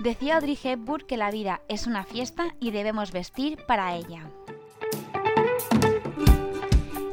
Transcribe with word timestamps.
Decía 0.00 0.36
Audrey 0.36 0.58
Hepburn 0.62 1.04
que 1.06 1.18
la 1.18 1.30
vida 1.30 1.60
es 1.68 1.86
una 1.86 2.04
fiesta 2.04 2.54
y 2.58 2.70
debemos 2.70 3.12
vestir 3.12 3.58
para 3.66 3.94
ella. 3.94 4.30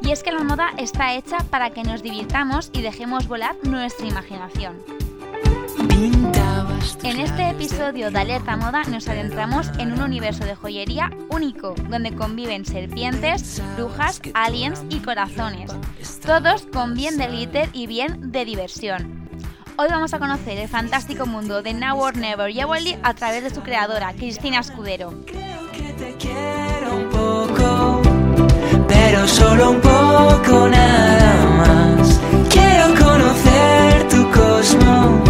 Y 0.01 0.11
es 0.11 0.23
que 0.23 0.31
la 0.31 0.45
moda 0.45 0.69
está 0.77 1.13
hecha 1.13 1.39
para 1.49 1.71
que 1.71 1.83
nos 1.83 2.01
divirtamos 2.01 2.71
y 2.71 2.81
dejemos 2.81 3.27
volar 3.27 3.57
nuestra 3.63 4.07
imaginación. 4.07 4.77
En 7.03 7.19
este 7.19 7.49
episodio 7.49 8.09
de 8.09 8.19
Alerta 8.19 8.55
Moda 8.55 8.83
nos 8.85 9.09
adentramos 9.09 9.67
en 9.79 9.91
un 9.91 10.01
universo 10.01 10.45
de 10.45 10.55
joyería 10.55 11.09
único, 11.29 11.75
donde 11.89 12.15
conviven 12.15 12.63
serpientes, 12.63 13.61
brujas, 13.75 14.21
aliens 14.33 14.85
y 14.89 14.99
corazones, 14.99 15.71
todos 16.25 16.65
con 16.67 16.93
bien 16.93 17.17
de 17.17 17.27
glitter 17.27 17.69
y 17.73 17.87
bien 17.87 18.31
de 18.31 18.45
diversión. 18.45 19.16
Hoy 19.79 19.89
vamos 19.91 20.11
a 20.11 20.17
conocer 20.17 20.57
el 20.57 20.67
fantástico 20.67 21.27
mundo 21.27 21.61
de 21.61 21.71
Now 21.71 21.99
or 21.99 22.17
Never 22.17 22.51
Jewelry 22.51 22.97
a 23.03 23.13
través 23.13 23.43
de 23.43 23.51
su 23.51 23.61
creadora, 23.61 24.11
Cristina 24.13 24.61
Escudero. 24.61 25.13
pero 28.87 29.27
solo 29.27 29.71
un 29.71 29.79
poco 29.79 30.67
nada 30.67 31.45
más. 31.57 32.19
Quiero 32.49 32.87
conocer 32.95 34.07
tu 34.07 34.31
cosmos. 34.31 35.29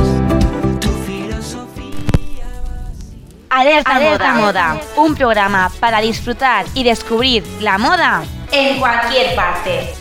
Alerta, 3.50 4.34
moda. 4.36 4.80
un 4.95 5.14
programa 5.14 5.70
para 5.82 6.00
disfrutar 6.00 6.66
y 6.73 6.86
descubrir 6.86 7.44
la 7.59 7.78
moda 7.78 8.23
en 8.54 8.80
cualquier 8.80 9.36
parte. 9.36 9.94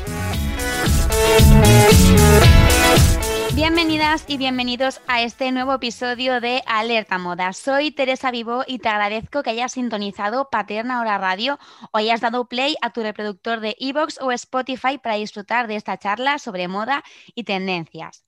Bienvenidas 3.57 4.27
y 4.29 4.37
bienvenidos 4.37 5.01
a 5.07 5.23
este 5.23 5.51
nuevo 5.51 5.73
episodio 5.73 6.43
de 6.43 6.63
Alerta 6.67 7.17
Moda. 7.17 7.55
Soy 7.55 7.91
Teresa 7.91 8.31
Vivo 8.31 8.65
y 8.67 8.81
te 8.81 8.91
agradezco 8.91 9.43
que 9.43 9.49
hayas 9.49 9.73
sintonizado 9.73 10.51
Paterna 10.51 11.01
Hora 11.01 11.17
Radio 11.17 11.59
o 11.91 11.97
hayas 11.97 12.21
dado 12.21 12.51
play 12.51 12.77
a 12.83 12.93
tu 12.93 13.01
reproductor 13.01 13.61
de 13.61 13.75
Evox 13.81 14.21
o 14.21 14.31
Spotify 14.33 14.99
para 14.99 15.15
disfrutar 15.15 15.69
de 15.69 15.77
esta 15.77 15.97
charla 15.97 16.39
sobre 16.39 16.69
moda 16.69 17.03
y 17.35 17.45
tendencias. 17.45 18.26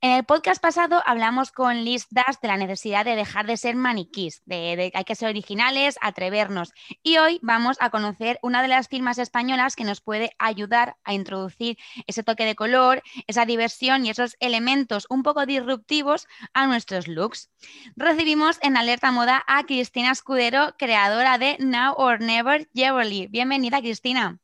En 0.00 0.12
el 0.12 0.24
podcast 0.24 0.60
pasado 0.60 1.02
hablamos 1.06 1.52
con 1.52 1.84
Liz 1.84 2.06
Dash 2.10 2.36
de 2.40 2.48
la 2.48 2.56
necesidad 2.56 3.04
de 3.04 3.16
dejar 3.16 3.46
de 3.46 3.56
ser 3.56 3.76
maniquís, 3.76 4.42
de, 4.44 4.90
que 4.92 4.98
hay 4.98 5.04
que 5.04 5.14
ser 5.14 5.28
originales, 5.28 5.98
atrevernos. 6.00 6.72
Y 7.02 7.18
hoy 7.18 7.38
vamos 7.42 7.76
a 7.80 7.90
conocer 7.90 8.38
una 8.42 8.62
de 8.62 8.68
las 8.68 8.88
firmas 8.88 9.18
españolas 9.18 9.76
que 9.76 9.84
nos 9.84 10.00
puede 10.00 10.32
ayudar 10.38 10.96
a 11.04 11.14
introducir 11.14 11.78
ese 12.06 12.22
toque 12.22 12.44
de 12.44 12.54
color, 12.54 13.02
esa 13.26 13.46
diversión 13.46 14.04
y 14.04 14.10
esos 14.10 14.36
elementos 14.40 15.06
un 15.10 15.22
poco 15.22 15.46
disruptivos 15.46 16.26
a 16.52 16.66
nuestros 16.66 17.08
looks. 17.08 17.50
Recibimos 17.96 18.58
en 18.62 18.76
Alerta 18.76 19.10
Moda 19.12 19.42
a 19.46 19.64
Cristina 19.64 20.12
Escudero, 20.12 20.74
creadora 20.78 21.38
de 21.38 21.56
Now 21.60 21.94
or 21.96 22.20
Never 22.20 22.68
Jewelry. 22.74 23.28
Bienvenida, 23.28 23.80
Cristina. 23.80 24.38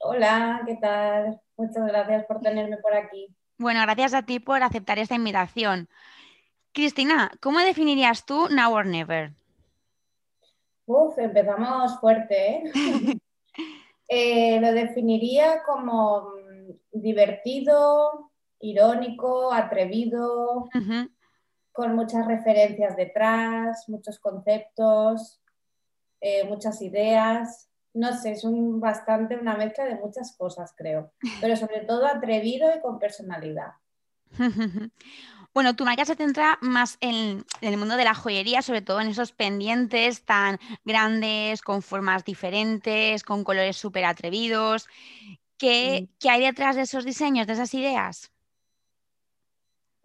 Hola, 0.00 0.62
¿qué 0.66 0.76
tal? 0.76 1.40
Muchas 1.56 1.86
gracias 1.86 2.26
por 2.26 2.40
tenerme 2.40 2.76
por 2.78 2.94
aquí. 2.94 3.34
Bueno, 3.58 3.80
gracias 3.82 4.12
a 4.12 4.22
ti 4.22 4.38
por 4.38 4.62
aceptar 4.62 4.98
esta 4.98 5.14
invitación. 5.14 5.88
Cristina, 6.72 7.32
¿cómo 7.40 7.60
definirías 7.60 8.26
tú 8.26 8.48
Now 8.50 8.74
or 8.74 8.84
Never? 8.84 9.32
Uf, 10.84 11.18
empezamos 11.18 11.98
fuerte, 11.98 12.56
¿eh? 12.56 12.62
eh 14.08 14.60
lo 14.60 14.72
definiría 14.72 15.62
como 15.64 16.32
mm, 16.32 17.00
divertido, 17.00 18.30
irónico, 18.60 19.52
atrevido, 19.52 20.68
con 21.72 21.94
muchas 21.96 22.26
referencias 22.26 22.94
detrás, 22.94 23.88
muchos 23.88 24.18
conceptos, 24.18 25.40
eh, 26.20 26.44
muchas 26.44 26.82
ideas 26.82 27.70
no 27.96 28.16
sé, 28.16 28.32
es 28.32 28.44
un, 28.44 28.80
bastante 28.80 29.36
una 29.36 29.56
mezcla 29.56 29.84
de 29.84 29.96
muchas 29.96 30.36
cosas, 30.36 30.74
creo, 30.76 31.12
pero 31.40 31.56
sobre 31.56 31.80
todo 31.80 32.06
atrevido 32.06 32.68
y 32.76 32.80
con 32.80 32.98
personalidad. 32.98 33.72
Bueno, 35.54 35.74
tu 35.74 35.86
marca 35.86 36.04
se 36.04 36.16
centra 36.16 36.58
más 36.60 36.98
en, 37.00 37.42
el 37.62 37.78
mundo 37.78 37.96
de 37.96 38.04
la 38.04 38.12
joyería, 38.12 38.60
sobre 38.60 38.82
todo 38.82 39.00
en 39.00 39.08
esos 39.08 39.32
pendientes 39.32 40.22
tan 40.22 40.58
grandes, 40.84 41.62
con 41.62 41.80
formas 41.80 42.26
diferentes, 42.26 43.22
con 43.22 43.42
colores 43.42 43.78
súper 43.78 44.04
atrevidos. 44.04 44.86
¿Qué, 45.56 46.10
¿Qué 46.20 46.28
hay 46.28 46.42
detrás 46.42 46.76
de 46.76 46.82
esos 46.82 47.06
diseños, 47.06 47.46
de 47.46 47.54
esas 47.54 47.72
ideas? 47.72 48.30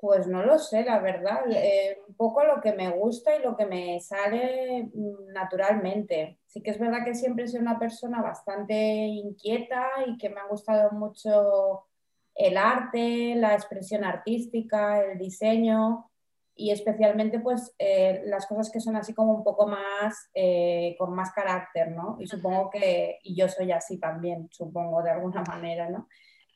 Pues 0.01 0.25
no 0.25 0.43
lo 0.43 0.57
sé, 0.57 0.83
la 0.83 0.99
verdad. 0.99 1.43
Eh, 1.51 2.01
un 2.07 2.15
poco 2.15 2.43
lo 2.43 2.59
que 2.59 2.73
me 2.73 2.89
gusta 2.89 3.35
y 3.35 3.43
lo 3.43 3.55
que 3.55 3.67
me 3.67 3.99
sale 3.99 4.89
mm, 4.91 5.31
naturalmente. 5.31 6.39
Sí 6.47 6.63
que 6.63 6.71
es 6.71 6.79
verdad 6.79 7.05
que 7.05 7.13
siempre 7.13 7.47
soy 7.47 7.59
una 7.61 7.77
persona 7.77 8.19
bastante 8.19 8.73
inquieta 8.73 9.87
y 10.07 10.17
que 10.17 10.29
me 10.29 10.41
ha 10.41 10.47
gustado 10.47 10.91
mucho 10.91 11.85
el 12.33 12.57
arte, 12.57 13.35
la 13.35 13.53
expresión 13.53 14.03
artística, 14.03 15.01
el 15.01 15.19
diseño 15.19 16.09
y 16.55 16.71
especialmente 16.71 17.39
pues 17.39 17.75
eh, 17.77 18.23
las 18.25 18.47
cosas 18.47 18.71
que 18.71 18.79
son 18.79 18.95
así 18.95 19.13
como 19.13 19.33
un 19.33 19.43
poco 19.43 19.67
más 19.67 20.31
eh, 20.33 20.95
con 20.97 21.13
más 21.13 21.31
carácter, 21.31 21.91
¿no? 21.91 22.17
Y 22.19 22.25
supongo 22.25 22.71
que, 22.71 23.19
y 23.23 23.35
yo 23.35 23.47
soy 23.47 23.71
así 23.71 23.99
también, 23.99 24.47
supongo 24.51 25.03
de 25.03 25.11
alguna 25.11 25.43
manera, 25.43 25.89
¿no? 25.89 26.07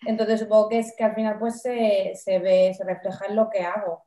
Entonces 0.05 0.39
supongo 0.39 0.69
que 0.69 0.79
es 0.79 0.93
que 0.97 1.03
al 1.03 1.16
final 1.16 1.38
pues 1.39 1.61
se, 1.61 2.39
ve, 2.39 2.73
se 2.73 2.83
refleja 2.83 3.25
en 3.27 3.35
lo 3.35 3.49
que 3.49 3.61
hago. 3.61 4.05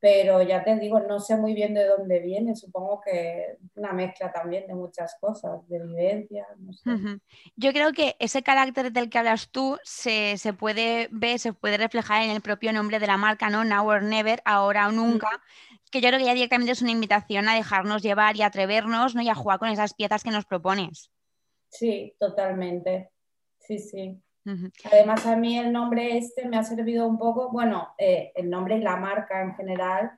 Pero 0.00 0.42
ya 0.42 0.62
te 0.62 0.76
digo, 0.76 1.00
no 1.00 1.18
sé 1.18 1.34
muy 1.36 1.54
bien 1.54 1.72
de 1.72 1.86
dónde 1.86 2.20
viene, 2.20 2.54
supongo 2.54 3.00
que 3.00 3.56
una 3.74 3.92
mezcla 3.94 4.30
también 4.30 4.66
de 4.66 4.74
muchas 4.74 5.16
cosas, 5.18 5.66
de 5.66 5.82
vivencia, 5.82 6.46
no 6.58 6.74
sé. 6.74 6.90
Yo 7.56 7.72
creo 7.72 7.92
que 7.92 8.14
ese 8.18 8.42
carácter 8.42 8.92
del 8.92 9.08
que 9.08 9.16
hablas 9.16 9.48
tú 9.50 9.78
se, 9.82 10.36
puede 10.58 11.08
ver, 11.10 11.38
se 11.38 11.54
puede 11.54 11.78
reflejar 11.78 12.22
en 12.22 12.30
el 12.30 12.42
propio 12.42 12.74
nombre 12.74 12.98
de 12.98 13.06
la 13.06 13.16
marca, 13.16 13.48
¿no? 13.48 13.64
Now 13.64 13.88
or 13.88 14.02
Never, 14.02 14.42
ahora 14.44 14.88
o 14.88 14.92
nunca. 14.92 15.30
que 15.90 16.02
yo 16.02 16.08
creo 16.08 16.18
que 16.18 16.26
ya 16.26 16.34
directamente 16.34 16.72
es 16.72 16.82
una 16.82 16.90
invitación 16.90 17.48
a 17.48 17.54
dejarnos 17.54 18.02
llevar 18.02 18.36
y 18.36 18.42
atrevernos 18.42 19.14
¿no? 19.14 19.22
y 19.22 19.30
a 19.30 19.34
jugar 19.34 19.58
con 19.58 19.70
esas 19.70 19.94
piezas 19.94 20.22
que 20.22 20.30
nos 20.30 20.44
propones. 20.44 21.10
Sí, 21.68 22.14
totalmente. 22.20 23.10
Sí, 23.58 23.78
sí. 23.78 24.20
Además, 24.90 25.26
a 25.26 25.36
mí 25.36 25.58
el 25.58 25.72
nombre 25.72 26.18
este 26.18 26.46
me 26.48 26.58
ha 26.58 26.62
servido 26.62 27.06
un 27.06 27.18
poco, 27.18 27.50
bueno, 27.50 27.94
eh, 27.98 28.32
el 28.34 28.50
nombre 28.50 28.76
y 28.76 28.82
la 28.82 28.96
marca 28.96 29.42
en 29.42 29.54
general, 29.54 30.12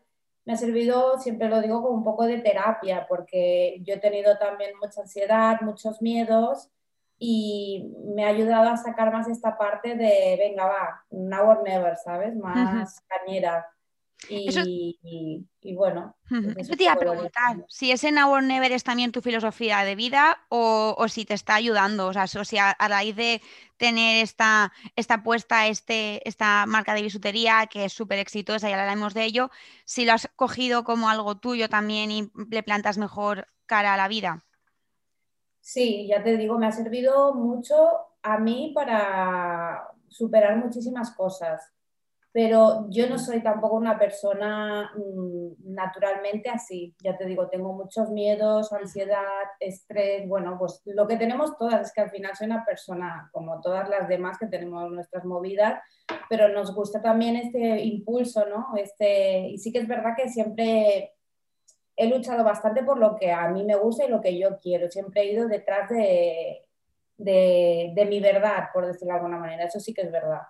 me 0.44 0.52
ha 0.52 0.56
servido, 0.56 1.18
siempre 1.18 1.48
lo 1.48 1.60
digo, 1.60 1.82
como 1.82 1.96
un 1.96 2.04
poco 2.04 2.24
de 2.24 2.38
terapia, 2.38 3.06
porque 3.08 3.78
yo 3.82 3.94
he 3.94 3.98
tenido 3.98 4.38
también 4.38 4.72
mucha 4.80 5.00
ansiedad, 5.00 5.60
muchos 5.60 6.00
miedos 6.00 6.70
y 7.18 7.92
me 8.14 8.24
ha 8.24 8.28
ayudado 8.28 8.68
a 8.68 8.76
sacar 8.76 9.12
más 9.12 9.28
esta 9.28 9.56
parte 9.56 9.96
de, 9.96 10.36
venga, 10.38 10.66
va, 10.66 11.04
now 11.10 11.48
or 11.48 11.62
never, 11.62 11.96
¿sabes? 11.96 12.34
Más 12.36 13.00
cañera. 13.08 13.66
Y, 14.28 15.74
bueno. 15.74 16.16
Eso 16.56 16.74
te 16.76 16.84
iba 16.84 16.92
a 16.92 16.98
preguntar, 16.98 17.64
si 17.68 17.92
ese 17.92 18.10
Now 18.10 18.32
or 18.32 18.42
Never 18.42 18.72
es 18.72 18.82
también 18.82 19.12
tu 19.12 19.20
filosofía 19.22 19.84
de 19.84 19.94
vida 19.94 20.38
o, 20.48 21.06
si 21.08 21.24
te 21.24 21.34
está 21.34 21.54
ayudando, 21.54 22.08
o 22.08 22.12
sea, 22.12 22.26
si 22.26 22.58
a, 22.58 22.74
raíz 22.88 23.14
de 23.14 23.40
tener 23.76 24.22
esta, 24.22 24.72
esta 24.96 25.22
puesta, 25.22 25.66
este, 25.68 26.26
esta 26.28 26.66
marca 26.66 26.94
de 26.94 27.02
bisutería 27.02 27.66
que 27.70 27.84
es 27.84 27.92
súper 27.92 28.18
exitosa, 28.18 28.68
ya 28.68 28.76
hablaremos 28.76 29.14
de 29.14 29.24
ello, 29.24 29.50
si 29.84 30.04
lo 30.04 30.12
has 30.12 30.28
cogido 30.34 30.82
como 30.82 31.08
algo 31.08 31.36
tuyo 31.36 31.68
también 31.68 32.10
y 32.10 32.30
le 32.50 32.62
plantas 32.62 32.98
mejor 32.98 33.46
cara 33.66 33.94
a 33.94 33.96
la 33.96 34.08
vida. 34.08 34.44
Sí, 35.60 36.06
ya 36.08 36.22
te 36.22 36.36
digo, 36.36 36.58
me 36.58 36.66
ha 36.66 36.72
servido 36.72 37.34
mucho 37.34 37.74
a 38.22 38.38
mí 38.38 38.72
para 38.74 39.88
superar 40.08 40.56
muchísimas 40.56 41.10
cosas 41.10 41.75
pero 42.36 42.84
yo 42.90 43.08
no 43.08 43.18
soy 43.18 43.42
tampoco 43.42 43.76
una 43.76 43.98
persona 43.98 44.92
mm, 44.94 45.72
naturalmente 45.72 46.50
así. 46.50 46.94
Ya 47.02 47.16
te 47.16 47.24
digo, 47.24 47.48
tengo 47.48 47.72
muchos 47.72 48.10
miedos, 48.10 48.74
ansiedad, 48.74 49.44
estrés, 49.58 50.28
bueno, 50.28 50.58
pues 50.58 50.82
lo 50.84 51.06
que 51.06 51.16
tenemos 51.16 51.56
todas 51.56 51.80
es 51.80 51.94
que 51.94 52.02
al 52.02 52.10
final 52.10 52.36
soy 52.36 52.48
una 52.48 52.62
persona 52.62 53.30
como 53.32 53.62
todas 53.62 53.88
las 53.88 54.06
demás 54.06 54.36
que 54.36 54.48
tenemos 54.48 54.92
nuestras 54.92 55.24
movidas, 55.24 55.80
pero 56.28 56.48
nos 56.48 56.74
gusta 56.74 57.00
también 57.00 57.36
este 57.36 57.80
impulso, 57.80 58.44
¿no? 58.44 58.76
Este, 58.76 59.48
y 59.48 59.56
sí 59.56 59.72
que 59.72 59.78
es 59.78 59.88
verdad 59.88 60.12
que 60.14 60.28
siempre 60.28 61.14
he 61.96 62.06
luchado 62.06 62.44
bastante 62.44 62.82
por 62.82 62.98
lo 62.98 63.16
que 63.16 63.32
a 63.32 63.48
mí 63.48 63.64
me 63.64 63.76
gusta 63.76 64.04
y 64.04 64.10
lo 64.10 64.20
que 64.20 64.38
yo 64.38 64.58
quiero. 64.58 64.90
Siempre 64.90 65.22
he 65.22 65.32
ido 65.32 65.48
detrás 65.48 65.88
de, 65.88 66.66
de, 67.16 67.92
de 67.94 68.04
mi 68.04 68.20
verdad, 68.20 68.66
por 68.74 68.84
decirlo 68.84 69.14
de 69.14 69.20
alguna 69.20 69.38
manera. 69.38 69.64
Eso 69.64 69.80
sí 69.80 69.94
que 69.94 70.02
es 70.02 70.12
verdad. 70.12 70.42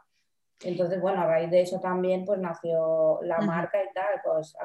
Entonces, 0.63 1.01
bueno, 1.01 1.21
a 1.21 1.27
raíz 1.27 1.51
de 1.51 1.63
eso 1.63 1.81
también 1.81 2.25
pues 2.25 2.39
nació 2.41 3.21
la 3.23 3.39
marca 3.41 3.83
y 3.83 3.93
tal, 3.93 4.21
pues 4.25 4.57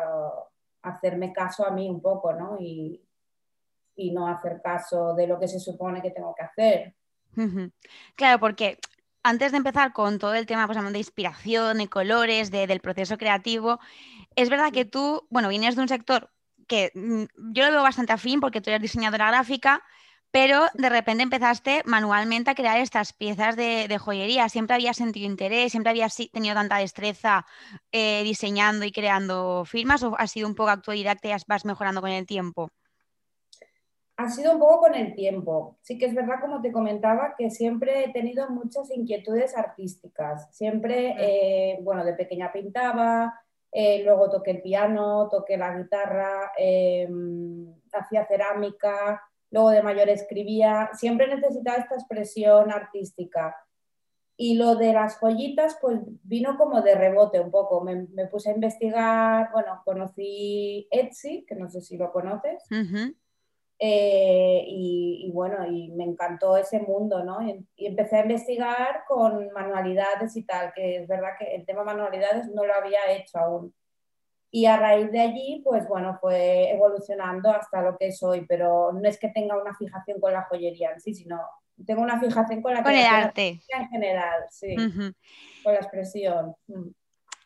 hacerme 0.82 1.34
caso 1.34 1.66
a 1.66 1.72
mí 1.72 1.90
un 1.90 2.02
poco, 2.02 2.34
¿no? 2.34 2.58
Y, 2.60 3.02
no 4.14 4.28
hacer 4.28 4.60
caso 4.64 5.14
de 5.14 5.28
lo 5.28 5.40
que 5.40 5.48
se 5.48 5.60
supone 5.60 6.02
que 6.02 6.10
tengo 6.10 6.34
que 6.34 6.42
hacer. 6.44 6.96
Claro, 8.16 8.40
porque 8.40 8.80
antes 9.22 9.52
de 9.52 9.60
empezar 9.60 9.94
con 9.94 10.18
todo 10.18 10.34
el 10.34 10.48
tema 10.48 10.66
pues, 10.66 10.92
de 10.92 10.98
inspiración, 10.98 11.78
de 11.78 11.88
colores, 11.88 12.50
del 12.50 12.80
proceso 12.80 13.20
creativo, 13.20 13.80
es 14.36 14.50
verdad 14.50 14.72
que 14.72 14.86
tú, 14.86 15.28
bueno, 15.30 15.50
vienes 15.50 15.76
de 15.76 15.84
un 15.84 15.88
sector 15.88 16.32
que 16.68 16.92
mm, 16.96 17.52
yo 17.54 17.66
lo 17.66 17.72
veo 17.72 17.84
bastante 17.84 18.14
afín 18.14 18.40
porque 18.40 18.60
tú 18.62 18.72
eres 18.72 18.82
diseñadora 18.82 19.28
gráfica, 19.28 19.84
pero 20.32 20.66
de 20.74 20.90
repente 20.90 21.24
empezaste 21.24 21.84
manualmente 21.86 22.50
a 22.50 22.56
crear 22.56 22.80
estas 22.80 23.14
piezas 23.14 23.56
de, 23.58 23.98
joyería. 23.98 24.48
¿Siempre 24.48 24.76
habías 24.76 24.98
sentido 24.98 25.26
interés? 25.26 25.72
¿Siempre 25.72 25.92
habías 25.92 26.16
tenido 26.32 26.56
tanta 26.56 26.78
destreza 26.78 27.46
eh, 27.92 28.24
diseñando 28.24 28.86
y 28.86 28.92
creando 28.92 29.66
firmas? 29.66 30.04
¿O 30.04 30.16
ha 30.18 30.28
sido 30.28 30.48
un 30.48 30.56
poco 30.56 30.70
actualidad 30.70 31.18
que 31.22 31.36
vas 31.48 31.66
mejorando 31.66 32.02
con 32.02 32.10
el 32.10 32.26
tiempo? 32.26 32.70
Ha 34.16 34.30
sido 34.30 34.54
un 34.54 34.60
poco 34.60 34.82
con 34.82 34.96
el 34.96 35.16
tiempo. 35.16 35.78
Sí 35.82 35.98
que 35.98 36.06
es 36.06 36.16
verdad, 36.16 36.40
como 36.40 36.62
te 36.62 36.72
comentaba, 36.72 37.34
que 37.38 37.50
siempre 37.50 38.06
he 38.06 38.14
tenido 38.14 38.50
muchas 38.50 38.90
inquietudes 38.92 39.58
artísticas. 39.58 40.56
Siempre, 40.56 41.16
eh, 41.18 41.80
bueno, 41.82 42.06
de 42.06 42.14
pequeña 42.14 42.52
pintaba, 42.52 43.34
eh, 43.72 44.04
luego 44.04 44.30
toqué 44.30 44.52
el 44.52 44.62
piano, 44.62 45.28
toqué 45.30 45.58
la 45.58 45.76
guitarra, 45.76 46.52
em, 46.58 47.74
hacía 47.92 48.26
cerámica, 48.26 49.22
luego 49.52 49.70
de 49.70 49.84
mayor 49.84 50.10
escribía, 50.10 50.90
siempre 50.94 51.28
necesitaba 51.28 51.78
esta 51.78 51.96
expresión 51.96 52.72
artística. 52.72 53.56
Y 54.38 54.56
lo 54.56 54.76
de 54.76 54.94
las 54.94 55.20
joyitas, 55.20 55.78
pues 55.80 56.00
vino 56.24 56.58
como 56.58 56.82
de 56.82 56.96
rebote 56.96 57.40
un 57.40 57.52
poco. 57.52 57.82
Me, 57.84 58.08
puse 58.28 58.50
a 58.50 58.56
investigar, 58.56 59.52
bueno, 59.52 59.82
conocí 59.86 60.88
Etsy, 60.90 61.46
que 61.48 61.54
no 61.56 61.70
sé 61.70 61.82
si 61.82 61.98
lo 61.98 62.12
conoces. 62.12 62.64
Eh, 63.78 64.64
y, 64.68 65.32
bueno, 65.34 65.66
y 65.68 65.92
me 65.92 66.06
encantó 66.06 66.56
ese 66.56 66.80
mundo, 66.80 67.24
¿no? 67.24 67.42
Y, 67.42 67.68
y, 67.76 67.88
empecé 67.88 68.18
a 68.18 68.22
investigar 68.22 69.04
con 69.08 69.52
manualidades 69.52 70.36
y 70.38 70.44
tal, 70.44 70.72
que 70.74 70.98
es 70.98 71.08
verdad 71.08 71.32
que 71.38 71.56
el 71.56 71.66
tema 71.66 71.84
manualidades 71.84 72.48
no 72.52 72.66
lo 72.66 72.74
había 72.74 73.12
hecho 73.12 73.38
aún. 73.40 73.74
Y 74.54 74.66
a 74.66 74.78
raíz 74.78 75.12
de 75.12 75.22
allí, 75.22 75.62
pues 75.64 75.88
bueno, 75.88 76.18
fue 76.20 76.72
evolucionando 76.72 77.50
hasta 77.52 77.82
lo 77.82 77.98
que 77.98 78.12
soy, 78.12 78.46
pero 78.46 78.92
no 78.92 79.08
es 79.08 79.18
que 79.18 79.30
tenga 79.30 79.60
una 79.60 79.74
fijación 79.74 80.20
con 80.20 80.34
la 80.34 80.44
joyería 80.44 80.92
en 80.92 81.00
sí, 81.00 81.16
sino 81.16 81.40
tengo 81.86 82.02
una 82.02 82.20
fijación 82.20 82.62
con 82.62 82.74
la 82.74 82.84
con 82.84 82.94
el 82.94 83.06
arte 83.06 83.62
en 83.70 83.90
general, 83.90 84.44
sí, 84.50 84.76
con 84.76 85.74
la 85.74 85.80
expresión. 85.80 86.56
Mm. 86.68 86.90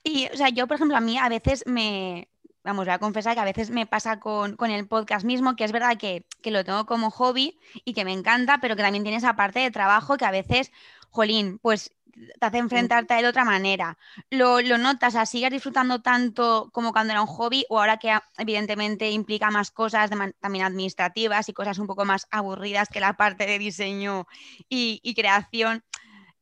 Y, 0.03 0.27
o 0.27 0.37
sea, 0.37 0.49
yo, 0.49 0.67
por 0.67 0.75
ejemplo, 0.75 0.97
a 0.97 1.01
mí 1.01 1.17
a 1.17 1.29
veces 1.29 1.63
me, 1.65 2.27
vamos, 2.63 2.85
voy 2.85 2.93
a 2.93 2.99
confesar 2.99 3.35
que 3.35 3.41
a 3.41 3.45
veces 3.45 3.69
me 3.69 3.85
pasa 3.85 4.19
con, 4.19 4.55
el 4.69 4.87
podcast 4.87 5.25
mismo, 5.25 5.55
que 5.55 5.63
es 5.63 5.71
verdad 5.71 5.97
que, 5.97 6.25
que, 6.41 6.51
lo 6.51 6.63
tengo 6.63 6.85
como 6.85 7.11
hobby 7.11 7.57
y 7.85 7.93
que 7.93 8.05
me 8.05 8.13
encanta, 8.13 8.59
pero 8.61 8.75
que 8.75 8.83
también 8.83 9.03
tiene 9.03 9.17
esa 9.17 9.35
parte 9.35 9.59
de 9.59 9.71
trabajo 9.71 10.17
que 10.17 10.25
a 10.25 10.31
veces, 10.31 10.71
jolín, 11.09 11.59
pues 11.59 11.91
te 12.15 12.45
hace 12.45 12.57
enfrentarte 12.57 13.13
a 13.13 13.17
él 13.17 13.23
de 13.23 13.29
otra 13.29 13.45
manera. 13.45 13.97
¿Lo, 14.29 14.61
lo 14.61 14.77
notas? 14.77 15.15
¿A 15.15 15.25
¿Sigues 15.25 15.51
disfrutando 15.51 16.01
tanto 16.01 16.69
como 16.71 16.93
cuando 16.93 17.11
era 17.11 17.21
un 17.21 17.27
hobby 17.27 17.65
o 17.69 17.79
ahora 17.79 17.97
que 17.97 18.17
evidentemente 18.37 19.09
implica 19.11 19.51
más 19.51 19.71
cosas 19.71 20.09
también 20.39 20.65
administrativas 20.65 21.49
y 21.49 21.53
cosas 21.53 21.79
un 21.79 21.87
poco 21.87 22.05
más 22.05 22.27
aburridas 22.31 22.89
que 22.89 22.99
la 22.99 23.13
parte 23.13 23.45
de 23.45 23.59
diseño 23.59 24.27
y, 24.69 25.13
creación? 25.15 25.83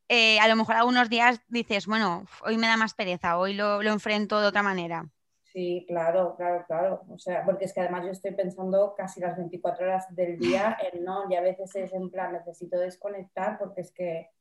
Eh, 0.09 0.39
a 0.39 0.47
lo 0.47 0.55
mejor 0.55 0.75
algunos 0.75 1.09
días 1.09 1.41
dices, 1.47 1.87
bueno, 1.87 2.25
hoy 2.45 2.57
me 2.57 2.67
da 2.67 2.77
más 2.77 2.93
pereza, 2.93 3.37
hoy 3.37 3.53
lo, 3.53 3.81
lo 3.81 3.91
enfrento 3.91 4.39
de 4.39 4.47
otra 4.47 4.61
manera. 4.61 5.09
Sí, 5.53 5.85
claro, 5.87 6.35
claro, 6.35 6.65
claro. 6.67 7.03
O 7.09 7.19
sea, 7.19 7.45
porque 7.45 7.65
es 7.65 7.73
que 7.73 7.81
además 7.81 8.05
yo 8.05 8.11
estoy 8.11 8.31
pensando 8.31 8.95
casi 8.97 9.21
las 9.21 9.37
24 9.37 9.85
horas 9.85 10.15
del 10.15 10.39
día 10.39 10.75
en 10.93 11.03
no, 11.03 11.25
y 11.29 11.35
a 11.35 11.41
veces 11.41 11.75
es 11.75 11.93
en 11.93 12.09
plan, 12.09 12.33
necesito 12.33 12.79
desconectar 12.79 13.59
porque 13.59 13.81
es 13.81 13.91
que 13.91 14.31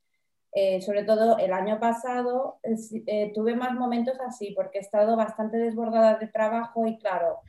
eh, 0.55 0.81
sobre 0.81 1.03
todo 1.03 1.39
el 1.39 1.51
año 1.51 1.79
pasado 1.79 2.59
eh, 2.61 3.31
tuve 3.33 3.55
más 3.55 3.73
momentos 3.73 4.19
así 4.19 4.53
porque 4.55 4.77
he 4.77 4.81
estado 4.81 5.15
bastante 5.15 5.57
desbordada 5.57 6.19
de 6.19 6.27
trabajo 6.27 6.85
y 6.85 6.99
claro, 6.99 7.39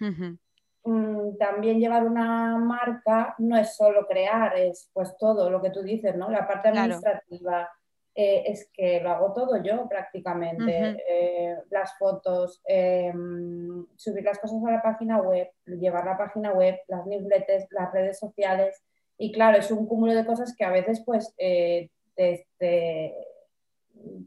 mm, 0.85 1.37
también 1.39 1.81
llevar 1.81 2.07
una 2.07 2.57
marca 2.57 3.35
no 3.37 3.59
es 3.59 3.77
solo 3.77 4.07
crear, 4.07 4.57
es 4.57 4.89
pues 4.95 5.15
todo 5.19 5.51
lo 5.51 5.61
que 5.61 5.69
tú 5.69 5.83
dices, 5.83 6.17
¿no? 6.17 6.31
La 6.31 6.49
parte 6.49 6.69
administrativa. 6.69 7.69
Eh, 8.17 8.45
es 8.47 8.71
que 8.73 9.01
lo 9.01 9.11
hago 9.11 9.33
todo 9.33 9.61
yo 9.61 9.89
prácticamente, 9.89 10.95
las 11.69 11.99
fotos, 11.99 12.63
em, 12.65 13.85
subir 13.97 14.23
las 14.23 14.39
cosas 14.39 14.65
a 14.65 14.71
la 14.71 14.81
página 14.81 15.21
web, 15.21 15.51
llevar 15.67 16.07
la 16.07 16.17
página 16.17 16.53
web, 16.53 16.79
las 16.87 17.05
newsletters, 17.07 17.67
las 17.71 17.93
redes 17.93 18.21
sociales 18.21 18.85
y 19.19 19.33
claro, 19.33 19.59
es 19.59 19.71
un 19.73 19.87
cúmulo 19.87 20.15
de 20.15 20.25
cosas 20.25 20.55
que 20.57 20.65
a 20.65 20.71
veces 20.71 21.03
pues 21.05 21.35
te, 22.15 23.15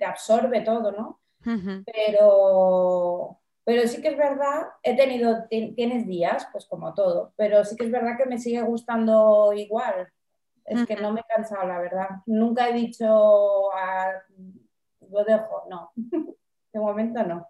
absorbe 0.05 0.61
todo, 0.61 0.91
¿no? 0.91 1.21
Pero, 1.85 3.39
pero 3.63 3.87
sí 3.87 4.01
que 4.01 4.09
es 4.09 4.17
verdad, 4.17 4.67
he 4.83 4.95
tenido, 4.95 5.45
tienes 5.49 6.07
días, 6.07 6.47
pues 6.51 6.65
como 6.65 6.93
todo, 6.93 7.33
pero 7.37 7.63
sí 7.63 7.75
que 7.75 7.85
es 7.85 7.91
verdad 7.91 8.17
que 8.17 8.25
me 8.25 8.37
sigue 8.37 8.61
gustando 8.61 9.53
igual. 9.53 10.11
Es 10.65 10.85
que 10.85 10.97
no 10.97 11.13
me 11.13 11.21
he 11.21 11.33
cansado, 11.33 11.65
la 11.65 11.79
verdad. 11.79 12.09
Nunca 12.25 12.67
he 12.67 12.73
dicho, 12.73 13.05
lo 13.05 13.71
dejo, 15.25 15.63
no. 15.69 15.91
De 16.73 16.79
momento 16.79 17.23
no. 17.23 17.47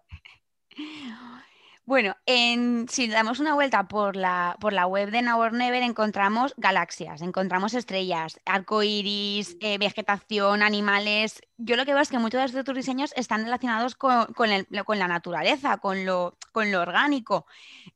Bueno, 1.88 2.14
si 2.26 3.08
damos 3.08 3.40
una 3.40 3.54
vuelta 3.54 3.88
por 3.88 4.14
la, 4.14 4.58
por 4.60 4.74
la 4.74 4.86
web 4.86 5.10
de 5.10 5.22
Now 5.22 5.40
or 5.40 5.54
Never, 5.54 5.82
encontramos 5.82 6.52
galaxias, 6.58 7.22
encontramos 7.22 7.72
estrellas, 7.72 8.38
arcoiris, 8.44 9.56
eh, 9.62 9.78
vegetación, 9.78 10.62
animales. 10.62 11.40
Yo 11.56 11.76
lo 11.76 11.86
que 11.86 11.94
veo 11.94 12.02
es 12.02 12.10
que 12.10 12.18
muchos 12.18 12.52
de 12.52 12.62
tus 12.62 12.74
diseños 12.74 13.14
están 13.16 13.44
relacionados 13.44 13.94
con, 13.94 14.26
la 14.68 15.08
naturaleza, 15.08 15.78
con 15.78 16.04
lo, 16.04 16.36
con 16.52 16.70
lo 16.70 16.82
orgánico. 16.82 17.46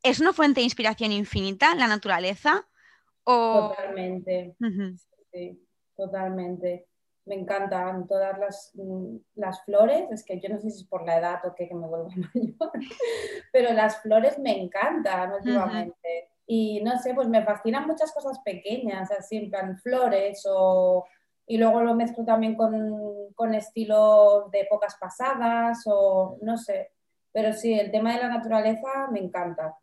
¿Es 0.03 0.21
una 0.21 0.33
fuente 0.33 0.61
de 0.61 0.65
inspiración 0.65 1.12
infinita 1.12 1.75
la 1.75 1.87
naturaleza? 1.87 2.67
Totalmente. 3.27 4.56
sí, 5.31 5.69
totalmente 5.94 6.87
me 7.25 7.37
encantan 7.37 8.07
todas 8.07 8.39
las, 8.39 8.73
mm, 8.75 9.17
las, 9.37 9.65
flores, 9.65 10.11
es 10.11 10.25
que 10.25 10.41
yo 10.41 10.49
no 10.49 10.59
sé 10.59 10.71
si 10.71 10.83
es 10.83 10.89
por 10.89 11.05
la 11.07 11.19
edad 11.19 11.41
o 11.45 11.55
qué 11.55 11.69
que 11.69 11.75
me 11.75 11.87
vuelvo 11.87 12.09
mayor, 12.35 12.73
pero 13.53 13.73
las 13.73 14.03
flores 14.03 14.39
me 14.39 14.61
encantan 14.61 15.33
últimamente. 15.33 16.29
Y 16.47 16.83
no 16.83 16.99
sé, 16.99 17.15
pues 17.15 17.29
me 17.29 17.45
fascinan 17.45 17.87
muchas 17.87 18.13
cosas 18.13 18.41
pequeñas, 18.41 19.11
así 19.11 19.37
en 19.37 19.51
plan 19.51 19.79
flores 19.79 20.45
o... 20.49 21.05
Y 21.47 21.59
luego 21.59 21.83
lo 21.83 21.95
mezclo 21.95 22.25
también 22.25 22.55
con, 22.55 23.33
con 23.35 23.55
estilos 23.55 24.51
de 24.51 24.61
épocas 24.61 24.97
pasadas 25.01 25.83
o 25.87 26.39
no 26.41 26.57
sé. 26.57 26.93
Pero 27.33 27.53
sí, 27.53 27.79
el 27.79 27.91
tema 27.91 28.15
de 28.15 28.21
la 28.21 28.29
naturaleza 28.29 29.09
me 29.11 29.21
encanta. 29.21 29.77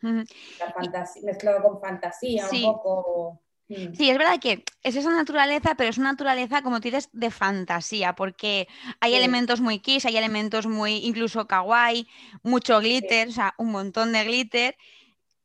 La 0.00 0.72
fantasía, 0.72 1.22
mezclado 1.24 1.62
con 1.62 1.80
fantasía 1.80 2.46
un 2.50 2.62
poco. 2.62 3.40
Mm. 3.68 3.94
Sí, 3.94 4.08
es 4.08 4.16
verdad 4.16 4.40
que 4.40 4.64
es 4.82 4.96
esa 4.96 5.10
naturaleza, 5.10 5.74
pero 5.74 5.90
es 5.90 5.98
una 5.98 6.12
naturaleza, 6.12 6.62
como 6.62 6.80
tú 6.80 6.84
dices, 6.88 7.10
de 7.12 7.30
fantasía, 7.30 8.14
porque 8.14 8.66
hay 9.00 9.14
elementos 9.14 9.60
muy 9.60 9.78
kiss, 9.80 10.06
hay 10.06 10.16
elementos 10.16 10.66
muy 10.66 10.96
incluso 11.06 11.46
kawaii, 11.46 12.08
mucho 12.42 12.80
glitter, 12.80 13.28
o 13.28 13.32
sea, 13.32 13.54
un 13.58 13.70
montón 13.70 14.12
de 14.12 14.24
glitter. 14.24 14.76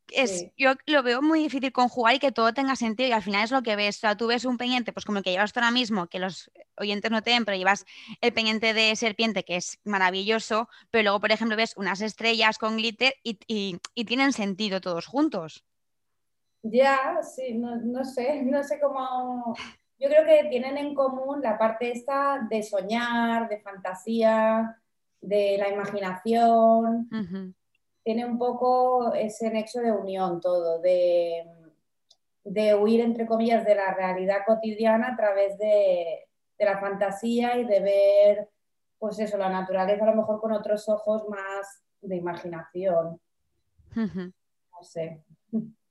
Es, 0.09 0.45
Yo 0.57 0.73
lo 0.85 1.01
veo 1.01 1.21
muy 1.21 1.39
difícil 1.39 1.71
conjugar 1.71 2.15
y 2.15 2.19
que 2.19 2.31
todo 2.31 2.53
tenga 2.53 2.75
sentido 2.75 3.09
y 3.09 3.13
al 3.13 3.23
final 3.23 3.43
es 3.43 3.51
lo 3.51 3.63
que 3.63 3.75
ves. 3.75 3.97
O 3.97 3.99
sea, 4.01 4.15
tú 4.15 4.27
ves 4.27 4.45
un 4.45 4.57
pendiente, 4.57 4.93
pues 4.93 5.05
como 5.05 5.17
el 5.17 5.23
que 5.23 5.31
llevas 5.31 5.53
tú 5.53 5.59
ahora 5.59 5.71
mismo, 5.71 6.07
que 6.07 6.19
los 6.19 6.51
oyentes 6.77 7.09
no 7.09 7.23
te 7.23 7.31
ven, 7.31 7.45
pero 7.45 7.57
llevas 7.57 7.85
el 8.21 8.31
pendiente 8.31 8.73
de 8.73 8.95
serpiente, 8.95 9.43
que 9.43 9.55
es 9.55 9.79
maravilloso, 9.83 10.69
pero 10.91 11.03
luego, 11.03 11.19
por 11.19 11.31
ejemplo, 11.31 11.57
ves 11.57 11.73
unas 11.77 12.01
estrellas 12.01 12.57
con 12.57 12.77
glitter 12.77 13.15
y 13.23 13.79
tienen 14.05 14.33
sentido 14.33 14.81
todos 14.81 15.07
juntos. 15.07 15.63
Ya, 16.63 17.21
sí, 17.21 17.53
no, 17.55 18.05
sé, 18.05 18.41
no 18.43 18.63
sé 18.63 18.79
cómo... 18.79 19.55
Yo 19.99 20.09
creo 20.09 20.25
que 20.25 20.49
tienen 20.49 20.77
en 20.77 20.95
común 20.95 21.41
la 21.41 21.57
parte 21.57 21.91
esta 21.91 22.45
de 22.49 22.63
soñar, 22.63 23.47
de 23.47 23.61
fantasía, 23.61 24.81
de 25.21 25.57
la 25.57 25.69
imaginación. 25.69 27.09
Tiene 28.03 28.25
un 28.25 28.37
poco 28.37 29.13
ese 29.13 29.49
nexo 29.49 29.79
de 29.79 29.91
unión 29.91 30.41
todo, 30.41 30.81
de, 30.81 31.45
de, 32.43 32.75
huir, 32.75 32.99
entre 32.99 33.25
comillas, 33.25 33.63
de 33.63 33.75
la 33.75 33.93
realidad 33.93 34.39
cotidiana 34.45 35.13
a 35.13 35.15
través 35.15 35.57
de, 35.57 36.27
la 36.59 36.79
fantasía 36.79 37.57
y 37.57 37.65
de 37.65 37.79
ver, 37.81 38.49
pues 38.97 39.19
eso, 39.19 39.37
la 39.37 39.49
naturaleza 39.49 40.03
a 40.03 40.11
lo 40.11 40.15
mejor 40.15 40.39
con 40.41 40.51
otros 40.53 40.87
ojos 40.89 41.27
más 41.29 41.83
de 42.01 42.15
imaginación. 42.15 43.21
No 43.95 44.83
sé. 44.83 45.23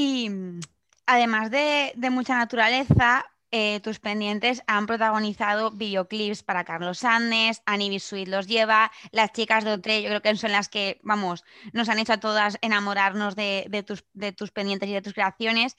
Y 0.00 0.30
mm, 0.30 0.60
además 1.06 1.50
de, 1.50 1.92
mucha 2.12 2.38
naturaleza, 2.38 3.24
eh, 3.50 3.80
tus 3.80 3.98
pendientes 3.98 4.62
han 4.68 4.86
protagonizado 4.86 5.72
videoclips 5.72 6.44
para 6.44 6.62
Carlos 6.62 7.00
Sandes, 7.00 7.62
Annie 7.66 7.98
Sweet 7.98 8.28
los 8.28 8.46
lleva, 8.46 8.92
las 9.10 9.32
chicas 9.32 9.64
de 9.64 9.72
Otre, 9.72 10.00
yo 10.00 10.08
creo 10.08 10.22
que 10.22 10.36
son 10.36 10.52
las 10.52 10.68
que, 10.68 11.00
vamos, 11.02 11.42
nos 11.72 11.88
han 11.88 11.98
hecho 11.98 12.12
a 12.12 12.20
todas 12.20 12.58
enamorarnos 12.60 13.34
de, 13.34 13.84
tus, 13.84 14.52
pendientes 14.52 14.88
y 14.88 14.92
de 14.92 15.02
tus 15.02 15.14
creaciones. 15.14 15.76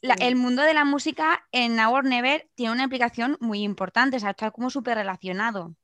el 0.00 0.36
mundo 0.36 0.62
de 0.62 0.74
la 0.74 0.84
música 0.84 1.44
en 1.50 1.74
Now 1.74 2.02
Never 2.02 2.48
tiene 2.54 2.72
una 2.72 2.84
implicación 2.84 3.36
muy 3.40 3.64
importante, 3.64 4.18
o 4.18 4.20
sea, 4.20 4.30
está 4.30 4.52
como 4.52 4.70
súper 4.70 4.96
relacionado. 4.96 5.74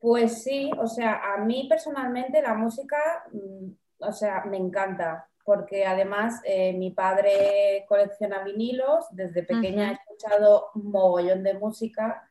Pues 0.00 0.42
sí, 0.42 0.68
o 0.76 0.88
sea, 0.88 1.20
a 1.34 1.44
mí 1.44 1.68
personalmente 1.70 2.42
la 2.42 2.54
música 2.54 2.98
mm, 3.32 3.70
o 4.02 4.12
sea, 4.12 4.44
me 4.44 4.56
encanta, 4.56 5.28
porque 5.44 5.84
además 5.84 6.40
eh, 6.44 6.72
mi 6.72 6.90
padre 6.90 7.84
colecciona 7.88 8.44
vinilos, 8.44 9.06
desde 9.10 9.42
pequeña 9.42 9.90
he 9.90 9.94
escuchado 9.94 10.70
un 10.74 10.90
mogollón 10.90 11.42
de 11.42 11.54
música, 11.54 12.28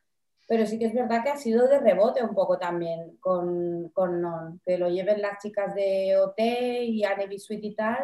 pero 0.48 0.66
sí 0.66 0.78
que 0.78 0.86
es 0.86 0.94
verdad 0.94 1.22
que 1.22 1.30
ha 1.30 1.36
sido 1.36 1.68
de 1.68 1.78
rebote 1.78 2.22
un 2.22 2.34
poco 2.34 2.58
también 2.58 3.16
con, 3.20 3.90
con 3.90 4.20
Non, 4.20 4.60
que 4.64 4.78
lo 4.78 4.88
lleven 4.88 5.22
las 5.22 5.42
chicas 5.42 5.74
de 5.74 6.16
OT 6.16 6.38
y 6.38 7.04
Anne 7.04 7.38
Sweet 7.38 7.64
y 7.64 7.74
tal. 7.74 7.98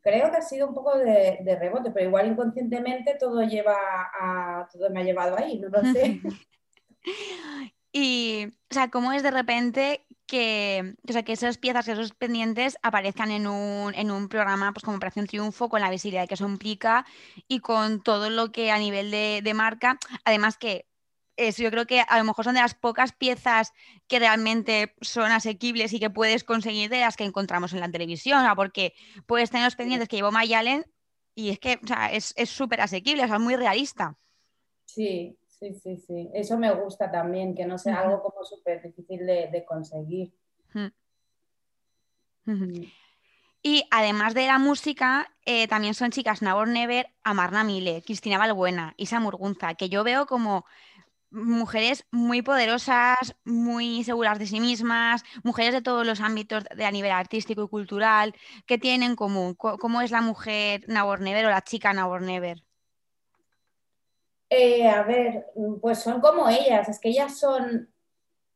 Creo 0.00 0.30
que 0.30 0.38
ha 0.38 0.42
sido 0.42 0.66
un 0.66 0.74
poco 0.74 0.98
de, 0.98 1.38
de, 1.42 1.56
rebote, 1.56 1.92
pero 1.92 2.06
igual 2.06 2.26
inconscientemente 2.26 3.16
todo 3.18 3.42
lleva 3.42 3.76
a, 3.76 4.68
todo 4.72 4.90
me 4.90 5.00
ha 5.00 5.04
llevado 5.04 5.38
ahí, 5.38 5.60
no 5.60 5.68
lo 5.68 5.80
sé. 5.92 6.20
y, 7.92 8.46
o 8.48 8.74
sea, 8.74 8.90
¿cómo 8.90 9.12
es 9.12 9.22
de 9.22 9.30
repente 9.30 10.04
que, 10.32 10.94
o 11.06 11.12
sea, 11.12 11.24
que 11.24 11.32
esas 11.34 11.58
piezas, 11.58 11.86
esos 11.88 12.14
pendientes 12.14 12.78
aparezcan 12.80 13.30
en 13.30 13.46
un, 13.46 13.94
en 13.94 14.10
un 14.10 14.30
programa 14.30 14.72
pues, 14.72 14.82
como 14.82 14.96
Operación 14.96 15.26
Triunfo, 15.26 15.68
con 15.68 15.82
la 15.82 15.90
visibilidad 15.90 16.26
que 16.26 16.34
eso 16.34 16.48
implica 16.48 17.04
y 17.48 17.60
con 17.60 18.02
todo 18.02 18.30
lo 18.30 18.50
que 18.50 18.70
a 18.70 18.78
nivel 18.78 19.10
de, 19.10 19.42
de 19.44 19.52
marca, 19.52 19.98
además 20.24 20.56
que 20.56 20.86
eso 21.36 21.62
yo 21.62 21.70
creo 21.70 21.86
que 21.86 22.00
a 22.00 22.16
lo 22.16 22.24
mejor 22.24 22.46
son 22.46 22.54
de 22.54 22.62
las 22.62 22.74
pocas 22.74 23.12
piezas 23.12 23.72
que 24.08 24.20
realmente 24.20 24.94
son 25.02 25.30
asequibles 25.30 25.92
y 25.92 26.00
que 26.00 26.08
puedes 26.08 26.44
conseguir 26.44 26.88
de 26.88 27.00
las 27.00 27.18
que 27.18 27.24
encontramos 27.24 27.74
en 27.74 27.80
la 27.80 27.90
televisión, 27.90 28.42
porque 28.56 28.94
puedes 29.26 29.50
tener 29.50 29.66
los 29.66 29.76
pendientes 29.76 30.08
que 30.08 30.16
llevó 30.16 30.32
Mayalen 30.32 30.86
y 31.34 31.50
es 31.50 31.58
que 31.58 31.78
o 31.84 31.86
sea, 31.86 32.10
es 32.10 32.32
súper 32.46 32.80
asequible, 32.80 33.24
o 33.24 33.26
sea, 33.26 33.36
es 33.36 33.42
muy 33.42 33.56
realista. 33.56 34.16
Sí, 34.86 35.36
Sí, 35.62 35.74
sí, 35.74 35.96
sí. 35.96 36.28
Eso 36.34 36.58
me 36.58 36.74
gusta 36.74 37.08
también, 37.08 37.54
que 37.54 37.66
no 37.66 37.78
sea 37.78 38.00
algo 38.00 38.20
como 38.20 38.44
súper 38.44 38.82
difícil 38.82 39.24
de, 39.24 39.64
conseguir. 39.64 40.34
Y 43.62 43.84
además 43.92 44.34
de 44.34 44.48
la 44.48 44.58
música, 44.58 45.32
eh, 45.46 45.68
también 45.68 45.94
son 45.94 46.10
chicas 46.10 46.42
Nabor 46.42 46.66
Never, 46.66 47.06
Amarna 47.22 47.62
Mile, 47.62 48.02
Cristina 48.04 48.38
Valbuena, 48.38 48.94
Isa 48.96 49.20
Murgunza, 49.20 49.74
que 49.74 49.88
yo 49.88 50.02
veo 50.02 50.26
como 50.26 50.64
mujeres 51.30 52.06
muy 52.10 52.42
poderosas, 52.42 53.36
muy 53.44 54.02
seguras 54.02 54.40
de 54.40 54.48
sí 54.48 54.58
mismas, 54.58 55.22
mujeres 55.44 55.74
de 55.74 55.82
todos 55.82 56.04
los 56.04 56.20
ámbitos 56.20 56.64
de 56.74 56.84
a 56.84 56.90
nivel 56.90 57.12
artístico 57.12 57.62
y 57.62 57.68
cultural, 57.68 58.34
que 58.66 58.78
tienen 58.78 59.10
en 59.10 59.16
común? 59.16 59.54
¿Cómo 59.54 60.00
es 60.00 60.10
la 60.10 60.22
mujer 60.22 60.84
Nabor 60.88 61.20
Never 61.20 61.46
o 61.46 61.50
la 61.50 61.62
chica 61.62 61.92
Nabor 61.92 62.22
Never? 62.22 62.64
Eh, 64.54 64.86
a 64.86 65.02
ver, 65.02 65.46
pues 65.80 66.00
son 66.00 66.20
como 66.20 66.46
ellas, 66.46 66.86
es 66.86 67.00
que 67.00 67.08
ellas 67.08 67.38
son 67.38 67.90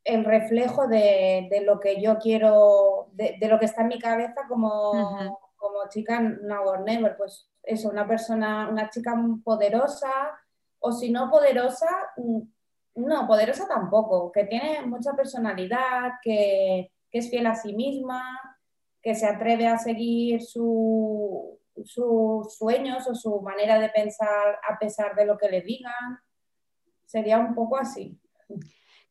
el 0.05 0.27
reflejo 0.27 0.87
de, 0.87 1.49
lo 1.65 1.81
que 1.81 2.03
yo 2.03 2.19
quiero, 2.19 3.09
de, 3.13 3.39
lo 3.49 3.59
que 3.59 3.65
está 3.65 3.81
en 3.81 3.89
mi 3.89 3.99
cabeza 3.99 4.43
como, 4.47 5.41
como 5.57 5.89
chica 5.89 6.21
Now 6.21 6.85
Never. 6.85 7.17
Pues 7.17 7.49
eso, 7.63 7.89
una 7.89 8.07
persona, 8.07 8.69
una 8.69 8.91
chica 8.91 9.15
poderosa, 9.43 10.13
o 10.81 10.93
si 10.93 11.11
no 11.11 11.31
poderosa, 11.31 11.89
mm, 12.19 12.41
no, 12.97 13.27
poderosa 13.27 13.67
tampoco, 13.67 14.31
que 14.31 14.45
tiene 14.45 14.83
mucha 14.85 15.15
personalidad, 15.15 16.13
que, 16.23 16.93
que 17.11 17.19
es 17.19 17.31
fiel 17.31 17.47
a 17.47 17.55
sí 17.55 17.75
misma, 17.75 18.23
que 19.01 19.15
se 19.15 19.27
atreve 19.27 19.67
a 19.67 19.79
seguir 19.79 20.43
su, 20.43 21.56
sus 21.85 22.57
sueños 22.57 23.07
o 23.09 23.15
su 23.15 23.41
manera 23.41 23.79
de 23.79 23.89
pensar 23.89 24.59
a 24.69 24.79
pesar 24.79 25.15
de 25.15 25.27
lo 25.27 25.37
que 25.37 25.49
le 25.49 25.61
digan. 25.61 26.19
Sería 27.05 27.39
un 27.39 27.55
poco 27.55 27.77
así. 27.77 28.21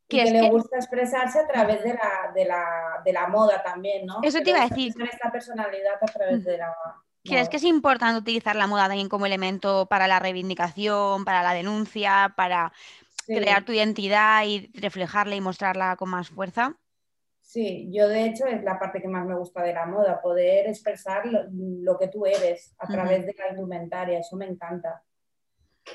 que 0.08 0.26
le 0.26 0.50
gusta 0.50 0.78
expresarse 0.78 1.40
a 1.40 1.48
través 1.48 1.84
de 1.84 1.96
la, 2.46 3.28
moda 3.28 3.64
también, 3.64 4.06
¿no? 4.06 4.20
Eso 4.22 4.40
te 4.42 4.52
iba 4.52 4.64
a 4.64 4.70
decir. 4.70 4.94
Esta 5.12 5.32
personalidad 5.32 5.96
a 6.02 6.06
través 6.06 6.44
de 6.44 6.58
la... 6.58 6.74
¿Crees 7.24 7.50
que 7.50 7.58
es 7.58 7.64
importante 7.64 8.20
utilizar 8.20 8.56
la 8.56 8.68
moda 8.68 8.88
también 8.88 9.10
como 9.10 9.26
elemento 9.26 9.88
para 9.88 10.08
la 10.08 10.20
reivindicación, 10.20 11.26
para 11.26 11.42
la 11.42 11.56
denuncia, 11.56 12.34
para 12.38 12.72
crear 13.26 13.66
tu 13.66 13.72
identidad 13.72 14.44
y 14.46 14.72
reflejarla 14.76 15.36
y 15.36 15.42
mostrarla 15.42 15.96
con 15.96 16.10
más 16.10 16.30
fuerza? 16.30 16.76
Sí, 17.56 17.88
yo 17.90 18.10
de 18.10 18.26
hecho 18.26 18.46
es 18.48 18.62
la 18.66 18.78
parte 18.78 19.02
que 19.02 19.08
más 19.08 19.26
me 19.26 19.38
gusta 19.38 19.64
de 19.64 19.72
la 19.72 19.86
moda, 19.86 20.22
poder 20.22 20.68
expresar 20.68 21.24
lo, 21.26 21.98
que 21.98 22.10
tú 22.10 22.26
eres 22.26 22.76
a 22.80 22.86
través 22.86 23.26
de 23.26 23.34
la 23.40 23.52
indumentaria, 23.52 24.20
eso 24.20 24.36
me 24.36 24.46
encanta. 24.46 25.02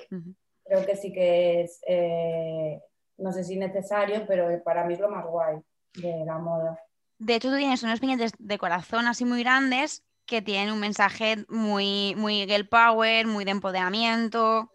Creo 0.09 0.87
que 0.87 0.97
sí 0.97 1.12
que 1.12 1.61
es, 1.61 1.83
eh, 1.87 2.81
no 3.19 3.31
sé 3.31 3.45
si 3.45 3.59
necesario, 3.59 4.25
pero 4.26 4.49
para 4.64 4.87
mí 4.87 4.95
es 4.95 5.00
lo 5.00 5.11
más 5.11 5.26
guay 5.26 5.59
de 5.97 6.25
la 6.25 6.38
moda. 6.38 6.81
De 7.19 7.35
hecho, 7.35 7.50
tú 7.50 7.59
tienes 7.59 7.83
unos 7.83 8.00
pendientes 8.00 8.33
de 8.38 8.57
corazón 8.57 9.07
así 9.07 9.26
muy 9.26 9.43
grandes 9.43 10.02
que 10.25 10.40
tienen 10.40 10.73
un 10.73 10.81
mensaje 10.81 11.45
muy, 11.50 12.14
muy 12.17 12.47
girl 12.47 12.69
power, 12.69 13.26
muy 13.26 13.45
de 13.45 13.50
empoderamiento 13.50 14.73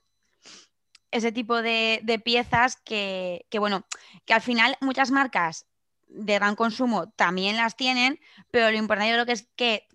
ese 1.09 1.31
tipo 1.31 1.63
de, 1.63 2.21
piezas 2.23 2.75
que, 2.75 3.47
que, 3.49 3.57
bueno, 3.57 3.87
que 4.25 4.35
al 4.35 4.41
final 4.41 4.77
muchas 4.81 5.09
marcas 5.09 5.65
de 6.07 6.35
gran 6.35 6.55
consumo 6.55 7.09
también 7.11 7.57
las 7.57 7.75
tienen, 7.75 8.19
pero 8.51 8.71
lo 8.71 8.77
importante 8.77 9.09
yo 9.09 9.15
creo 9.15 9.25
que 9.25 9.31
es 9.33 9.47
que, 9.55 9.87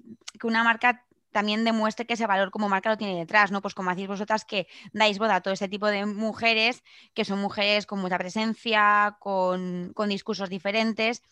una 0.42 0.64
marca 0.64 1.04
también 1.32 1.64
demuestre 1.64 2.06
que 2.06 2.14
ese 2.14 2.26
valor 2.26 2.50
como 2.50 2.68
marca 2.68 2.90
lo 2.90 2.96
tiene 2.96 3.16
detrás, 3.16 3.52
¿no? 3.52 3.62
Pues 3.62 3.74
como 3.74 3.90
hacéis 3.90 4.08
vosotras 4.08 4.44
que 4.44 4.66
dais 4.92 5.18
boda 5.18 5.36
a 5.36 5.40
todo 5.40 5.54
ese 5.54 5.68
tipo 5.68 5.86
de 5.86 6.04
mujeres, 6.06 6.82
que 7.14 7.24
son 7.24 7.40
mujeres 7.40 7.86
con 7.86 8.00
mucha 8.00 8.18
presencia, 8.18 9.16
con, 9.20 9.92
discursos 10.08 10.48
diferentes 10.48 11.22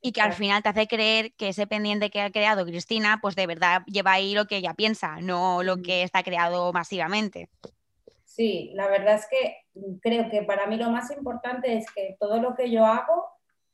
y 0.00 0.12
que 0.12 0.22
al 0.22 0.32
final 0.32 0.62
te 0.62 0.70
hace 0.70 0.86
creer 0.86 1.34
que 1.34 1.48
ese 1.48 1.66
pendiente 1.66 2.08
que 2.08 2.22
ha 2.22 2.30
creado 2.30 2.64
Cristina, 2.64 3.18
pues 3.20 3.36
de 3.36 3.46
verdad 3.46 3.82
lleva 3.86 4.12
ahí 4.12 4.34
lo 4.34 4.46
que 4.46 4.56
ella 4.56 4.74
piensa, 4.74 5.20
no 5.20 5.62
lo 5.62 5.82
que 5.82 6.02
está 6.02 6.22
creado 6.22 6.72
masivamente. 6.72 7.50
Sí, 8.24 8.70
la 8.72 8.88
verdad 8.88 9.16
es 9.16 9.26
que 9.26 9.66
creo 10.00 10.30
que 10.30 10.42
para 10.42 10.66
mí 10.66 10.76
lo 10.78 10.90
más 10.90 11.10
importante 11.10 11.76
es 11.76 11.84
que 11.94 12.16
todo 12.18 12.40
lo 12.40 12.54
que 12.54 12.70
yo 12.70 12.86
hago 12.86 13.26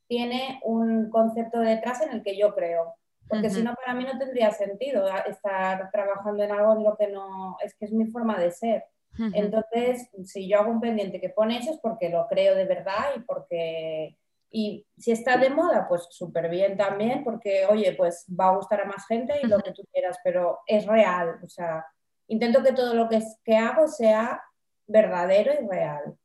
tiene 0.09 0.61
un 0.65 1.11
concepto 1.11 1.61
detrás 1.61 2.01
en 2.03 2.11
el 2.13 2.23
que 2.23 2.37
yo 2.37 2.55
creo. 2.55 2.95
Porque 3.29 3.51
si 3.51 3.63
no, 3.63 3.75
para 3.75 3.95
mí 3.95 4.05
no 4.05 4.19
tendría 4.19 4.51
sentido 4.51 5.07
estar 5.27 5.91
trabajando 5.91 6.43
en 6.43 6.51
algo 6.51 6.73
en 6.73 6.83
lo 6.83 6.97
que 6.97 7.09
no, 7.09 7.59
es 7.63 7.75
que 7.75 7.85
es 7.85 7.93
mi 7.93 8.07
forma 8.07 8.39
de 8.39 8.51
ser. 8.51 8.85
Entonces, 9.35 10.09
si 10.25 10.49
yo 10.49 10.61
hago 10.61 10.71
un 10.71 10.81
pendiente 10.81 11.21
que 11.21 11.29
pone 11.29 11.59
eso 11.59 11.73
es 11.73 11.79
porque 11.79 12.09
lo 12.09 12.27
creo 12.29 12.55
de 12.55 12.65
verdad 12.65 13.11
y 13.17 13.21
porque, 13.21 14.17
y 14.51 14.87
si 14.97 15.11
está 15.11 15.37
de 15.37 15.51
moda, 15.51 15.87
pues 15.89 16.07
súper 16.11 16.49
bien 16.49 16.77
también, 16.77 17.25
porque, 17.25 17.67
oye, 17.67 17.93
pues 17.95 18.25
va 18.29 18.49
a 18.49 18.57
gustar 18.57 18.83
a 18.83 18.87
más 18.87 19.07
gente 19.07 19.35
y 19.43 19.47
lo 19.47 19.59
que 19.59 19.73
tú 19.73 19.83
quieras, 19.93 20.19
pero 20.23 20.61
es 20.67 20.87
real. 20.87 21.41
O 21.45 21.49
sea, 21.49 21.85
intento 22.29 22.63
que 22.63 22.73
todo 22.73 22.95
lo 22.95 23.09
que, 23.09 23.21
que 23.45 23.57
hago 23.57 23.89
sea 23.89 24.41
verdadero 24.87 25.53
y 25.53 25.67
real. 25.67 26.17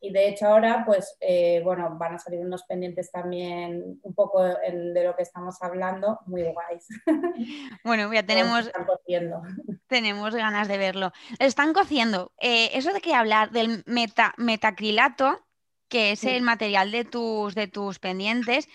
Y 0.00 0.12
de 0.12 0.28
hecho 0.28 0.46
ahora, 0.46 0.84
pues, 0.84 1.16
eh, 1.20 1.60
bueno, 1.64 1.96
van 1.98 2.14
a 2.14 2.18
salir 2.18 2.40
unos 2.40 2.64
pendientes 2.64 3.10
también 3.10 3.98
un 4.02 4.14
poco 4.14 4.44
de 4.44 5.04
lo 5.04 5.16
que 5.16 5.22
estamos 5.22 5.56
hablando, 5.62 6.20
muy 6.26 6.42
guays. 6.42 6.86
Bueno, 7.84 8.12
ya 8.12 8.24
tenemos, 8.24 8.70
tenemos 9.88 10.34
ganas 10.34 10.68
de 10.68 10.78
verlo. 10.78 11.12
Están 11.38 11.72
cociendo. 11.72 12.32
Eh, 12.40 12.70
eso 12.74 12.92
de 12.92 13.00
que 13.00 13.14
hablar 13.14 13.50
del 13.50 13.82
meta, 13.86 14.34
metacrilato, 14.36 15.40
que 15.88 16.12
es 16.12 16.24
el 16.24 16.42
material 16.42 16.90
de 16.90 17.04
tus, 17.04 17.54
de 17.54 17.68
tus 17.68 17.98
pendientes, 17.98 18.66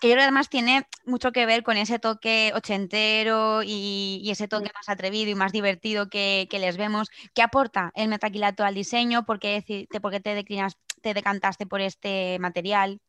que 0.00 0.08
yo 0.08 0.14
creo 0.14 0.16
que 0.16 0.22
además 0.22 0.48
tiene 0.48 0.86
mucho 1.04 1.32
que 1.32 1.46
ver 1.46 1.62
con 1.62 1.76
ese 1.76 1.98
toque 1.98 2.52
ochentero 2.54 3.62
y, 3.62 4.28
ese 4.30 4.48
toque 4.48 4.70
más 4.74 4.88
atrevido 4.88 5.30
y 5.30 5.34
más 5.34 5.52
divertido 5.52 6.08
que, 6.08 6.48
les 6.50 6.76
vemos. 6.76 7.08
¿Qué 7.34 7.42
aporta 7.42 7.92
el 7.94 8.08
metaquilato 8.08 8.64
al 8.64 8.74
diseño? 8.74 9.24
¿Por 9.24 9.38
qué, 9.38 9.62
te, 9.66 9.86
te, 9.86 10.34
declinas, 10.34 10.78
te 11.02 11.14
decantaste 11.14 11.66
por 11.66 11.80
este 11.80 12.38
material? 12.38 13.00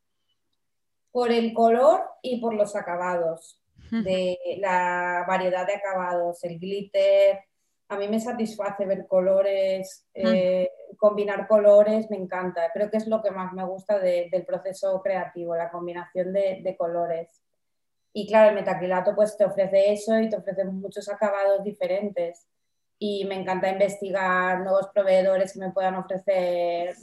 Por 1.11 1.31
el 1.31 1.53
color 1.53 2.03
y 2.21 2.41
por 2.41 2.53
los 2.53 2.75
acabados, 2.75 3.61
de 3.91 4.37
la 4.57 5.23
variedad 5.27 5.65
de 5.65 5.75
acabados, 5.75 6.43
el 6.43 6.59
glitter, 6.59 7.45
a 7.87 7.97
mí 7.97 8.07
me 8.07 8.19
satisface 8.19 8.85
ver 8.85 9.07
colores, 9.07 10.05
mm. 10.15 10.27
eh, 10.27 10.71
combinar 10.97 11.47
colores, 11.47 12.09
me 12.09 12.17
encanta. 12.17 12.71
Creo 12.73 12.89
que 12.89 12.97
es 12.97 13.07
lo 13.07 13.21
que 13.21 13.31
más 13.31 13.53
me 13.53 13.65
gusta 13.65 13.99
del 13.99 14.45
proceso 14.45 15.01
creativo, 15.01 15.55
la 15.55 15.71
combinación 15.71 16.33
de, 16.33 16.75
colores. 16.77 17.41
Y 18.13 18.27
claro, 18.27 18.49
el 18.49 18.55
metacrilato 18.55 19.13
pues 19.13 19.37
te 19.37 19.45
ofrece 19.45 19.91
eso 19.91 20.17
y 20.19 20.29
te 20.29 20.37
ofrece 20.37 20.63
muchos 20.65 21.09
acabados 21.09 21.63
diferentes. 21.63 22.47
Y 22.97 23.25
me 23.25 23.35
encanta 23.35 23.69
investigar 23.69 24.61
nuevos 24.61 24.87
proveedores 24.93 25.51
que 25.53 25.59
me 25.59 25.71
puedan 25.71 25.95
ofrecer 25.95 26.95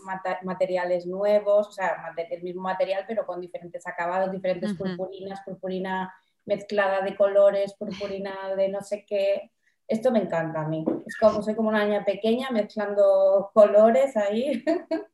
materiales 0.42 1.06
nuevos, 1.06 1.68
o 1.68 1.72
sea, 1.72 2.14
el 2.16 2.42
mismo 2.42 2.62
material 2.62 3.04
pero 3.06 3.26
con 3.26 3.42
diferentes 3.42 3.86
acabados, 3.86 4.32
diferentes 4.32 4.72
purpurinas, 4.72 5.42
purpurina 5.44 6.12
mezclada 6.46 7.02
de 7.02 7.14
colores, 7.14 7.74
purpurina 7.74 8.54
de 8.56 8.70
no 8.70 8.80
sé 8.80 9.04
qué 9.04 9.52
esto 9.92 10.11
me 10.11 10.20
encanta 10.20 10.62
a 10.62 10.68
mí. 10.68 10.84
Es 11.06 11.16
como 11.16 11.42
soy 11.42 11.54
como 11.54 11.68
una 11.68 11.84
niña 11.84 12.04
pequeña 12.04 12.50
mezclando 12.50 13.50
colores 13.52 14.16
ahí. 14.16 14.64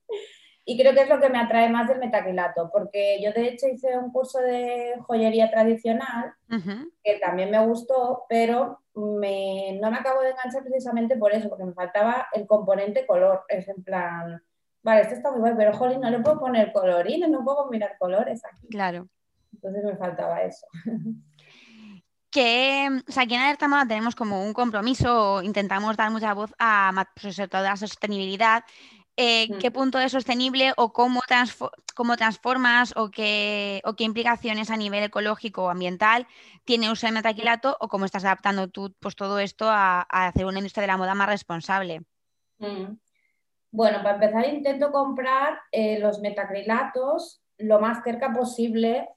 Y 0.70 0.78
creo 0.78 0.92
que 0.92 1.00
es 1.00 1.08
lo 1.08 1.18
que 1.18 1.30
me 1.30 1.38
atrae 1.38 1.70
más 1.70 1.88
del 1.88 1.99
metacrilato, 1.99 2.68
porque 2.70 3.23
yo 3.23 3.32
de 3.32 3.49
hecho 3.49 3.66
hice 3.66 3.97
un 3.97 4.12
curso 4.12 4.38
de 4.38 4.97
joyería 5.06 5.50
tradicional, 5.50 6.35
que 7.02 7.18
también 7.25 7.50
me 7.50 7.64
gustó, 7.64 8.26
pero 8.28 8.78
me, 8.94 9.78
no 9.80 9.90
me 9.90 9.97
acabo 9.97 10.20
de 10.20 10.28
enganchar 10.28 10.62
precisamente 10.62 11.16
por 11.16 11.32
eso, 11.32 11.49
porque 11.49 11.64
me 11.64 11.73
faltaba 11.73 12.26
el 12.35 12.47
componente 12.47 13.06
color. 13.06 13.44
Es 13.49 13.66
en 13.66 13.82
plan, 13.82 14.42
vale, 14.82 15.00
esto 15.00 15.14
está 15.14 15.30
muy 15.30 15.40
bueno, 15.40 15.56
pero 15.56 15.73
jolín, 15.73 16.02
no 16.02 16.11
le 16.11 16.18
puedo 16.18 16.38
poner 16.38 16.70
colorines, 16.70 17.30
no 17.30 17.42
puedo 17.42 17.62
combinar 17.62 17.97
colores 17.99 18.44
aquí. 18.44 18.68
Claro. 18.68 19.08
Entonces 19.54 19.82
me 19.82 19.97
faltaba 19.97 20.42
eso. 20.42 20.66
que 22.30 22.88
o 23.08 23.12
sea, 23.12 23.23
aquí 23.25 23.35
en 23.35 23.40
Alerta 23.40 23.68
Moda 23.68 23.87
tenemos 23.87 24.14
como 24.14 24.44
un 24.44 24.52
compromiso, 24.52 25.42
intentamos 25.42 25.97
dar 25.97 26.11
mucha 26.11 26.35
voz 26.35 26.52
a 26.58 27.06
pues, 27.20 27.37
sobre 27.37 27.49
todo 27.49 27.61
a 27.62 27.70
la 27.70 27.76
sostenibilidad 27.76 28.64
eh, 29.20 29.49
qué 29.58 29.73
punto 29.73 29.99
es 29.99 30.12
sostenible 30.12 30.73
o 30.76 30.92
cómo, 30.92 31.20
cómo 31.97 32.16
transformas 32.16 32.94
o 32.97 33.11
qué, 33.11 33.82
o 33.85 33.94
qué, 33.97 34.04
implicaciones 34.04 34.70
a 34.70 34.76
nivel 34.76 35.02
ecológico 35.02 35.64
o 35.64 35.70
ambiental 35.70 36.28
tiene 36.64 36.88
uso 36.88 37.08
de 37.08 37.12
metaquilato 37.14 37.76
o 37.80 37.88
cómo 37.88 38.04
estás 38.04 38.25
adaptando 38.25 38.68
tú 38.68 38.94
pues, 39.00 39.16
todo 39.16 39.40
esto 39.40 39.66
a, 39.68 40.02
hacer 40.02 40.47
una 40.47 40.58
industria 40.58 40.82
de 40.82 40.87
la 40.87 40.97
moda 40.97 41.16
más 41.16 41.28
responsable. 41.28 42.02
Mm. 42.58 42.97
Bueno, 43.73 44.04
para 44.04 44.14
empezar 44.14 44.54
intento 44.54 44.92
comprar 44.92 45.58
eh, 45.73 45.99
los 45.99 46.20
metacrilatos 46.20 47.42
lo 47.58 47.80
más 47.80 48.04
cerca 48.04 48.32
posible 48.32 49.08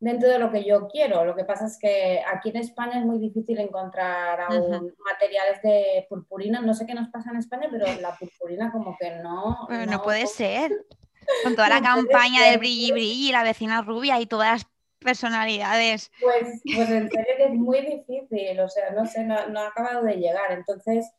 dentro 0.00 0.30
de 0.30 0.38
lo 0.38 0.50
que 0.50 0.64
yo 0.64 0.88
quiero. 0.88 1.24
Lo 1.24 1.36
que 1.36 1.44
pasa 1.44 1.66
es 1.66 1.78
que 1.78 2.22
aquí 2.26 2.48
en 2.48 2.56
España 2.56 2.98
es 2.98 3.04
muy 3.04 3.18
difícil 3.18 3.58
encontrar 3.60 4.40
aún 4.40 4.94
materiales 5.04 5.62
de 5.62 6.06
purpurina. 6.08 6.60
No 6.60 6.74
sé 6.74 6.86
qué 6.86 6.94
nos 6.94 7.08
pasa 7.08 7.30
en 7.30 7.36
España, 7.36 7.68
pero 7.70 7.86
la 8.00 8.16
purpurina 8.16 8.72
como 8.72 8.96
que 8.98 9.10
no... 9.22 9.68
no, 9.68 10.02
puede 10.02 10.26
ser. 10.26 10.72
Con 11.44 11.54
toda 11.54 11.68
la 11.68 11.82
campaña 11.82 12.46
del 12.46 12.58
brilli 12.58 12.90
brilli, 12.90 13.30
la 13.30 13.44
vecina 13.44 13.82
rubia 13.82 14.18
y 14.18 14.26
todas 14.26 14.52
las 14.52 14.66
personalidades. 14.98 16.10
Pues, 16.20 16.60
pues 16.64 16.90
en 16.90 17.10
serio 17.10 17.34
que 17.36 17.44
es 17.44 17.54
muy 17.54 17.80
difícil, 17.82 18.58
o 18.58 18.68
sea, 18.68 18.90
no 18.90 19.06
sé, 19.06 19.22
no, 19.24 19.48
no 19.48 19.60
ha 19.60 19.68
acabado 19.68 20.02
de 20.02 20.16
llegar. 20.16 20.50
Entonces, 20.50 21.10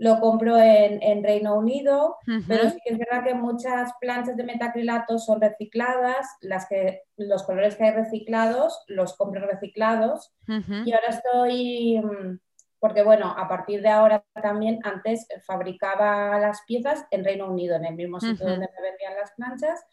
lo 0.00 0.18
compro 0.18 0.58
en, 0.58 1.22
Reino 1.22 1.54
Unido, 1.56 2.16
pero 2.48 2.70
sí 2.70 2.78
que 2.82 2.94
es 2.94 2.98
verdad 2.98 3.22
que 3.22 3.34
muchas 3.34 3.92
planchas 4.00 4.34
de 4.34 4.44
metacrilato 4.44 5.18
son 5.18 5.42
recicladas, 5.42 6.26
las 6.40 6.66
que, 6.66 7.02
los 7.18 7.42
colores 7.42 7.76
que 7.76 7.84
hay 7.84 7.90
reciclados 7.90 8.82
los 8.86 9.14
compro 9.18 9.46
reciclados. 9.46 10.32
Y 10.86 10.92
ahora 10.92 11.08
estoy, 11.08 12.00
mm, 12.02 12.38
porque 12.78 13.02
bueno, 13.02 13.34
a 13.36 13.46
partir 13.46 13.82
de 13.82 13.90
ahora 13.90 14.24
también 14.40 14.80
antes 14.84 15.28
fabricaba 15.46 16.38
las 16.38 16.62
piezas 16.62 17.04
en 17.10 17.22
Reino 17.22 17.50
Unido, 17.50 17.76
en 17.76 17.84
el 17.84 17.94
mismo 17.94 18.20
sitio 18.20 18.48
donde 18.48 18.70
me 18.74 18.88
vendían 18.88 19.16
las 19.20 19.32
planchas. 19.32 19.84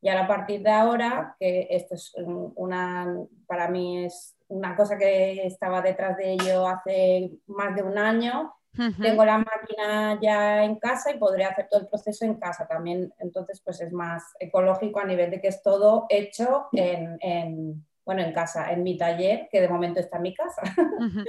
Y 0.00 0.08
ahora 0.10 0.26
a 0.26 0.28
partir 0.28 0.62
de 0.62 0.70
ahora, 0.70 1.34
que 1.40 1.66
esto 1.70 1.96
es 1.96 2.14
una, 2.54 3.12
para 3.48 3.68
mí 3.68 4.04
es 4.04 4.36
una 4.46 4.76
cosa 4.76 4.96
que 4.96 5.44
estaba 5.44 5.82
detrás 5.82 6.16
de 6.16 6.34
ello 6.34 6.68
hace 6.68 7.32
más 7.46 7.74
de 7.74 7.82
un 7.82 7.98
año, 7.98 8.52
tengo 9.00 9.24
la 9.24 9.38
máquina 9.38 10.18
ya 10.20 10.64
en 10.64 10.76
casa 10.76 11.10
y 11.10 11.18
podré 11.18 11.44
hacer 11.44 11.68
todo 11.68 11.80
el 11.80 11.88
proceso 11.88 12.24
en 12.24 12.34
casa 12.34 12.66
también. 12.66 13.12
Entonces, 13.18 13.60
pues 13.64 13.80
es 13.80 13.92
más 13.92 14.22
ecológico 14.38 15.00
a 15.00 15.04
nivel 15.04 15.30
de 15.30 15.40
que 15.40 15.48
es 15.48 15.62
todo 15.62 16.06
hecho 16.08 16.68
en, 16.72 17.84
bueno, 18.04 18.22
en 18.22 18.32
casa, 18.32 18.72
en 18.72 18.82
mi 18.82 18.96
taller, 18.96 19.48
que 19.50 19.60
de 19.60 19.68
momento 19.68 20.00
está 20.00 20.16
en 20.16 20.22
mi 20.22 20.34
casa. 20.34 20.62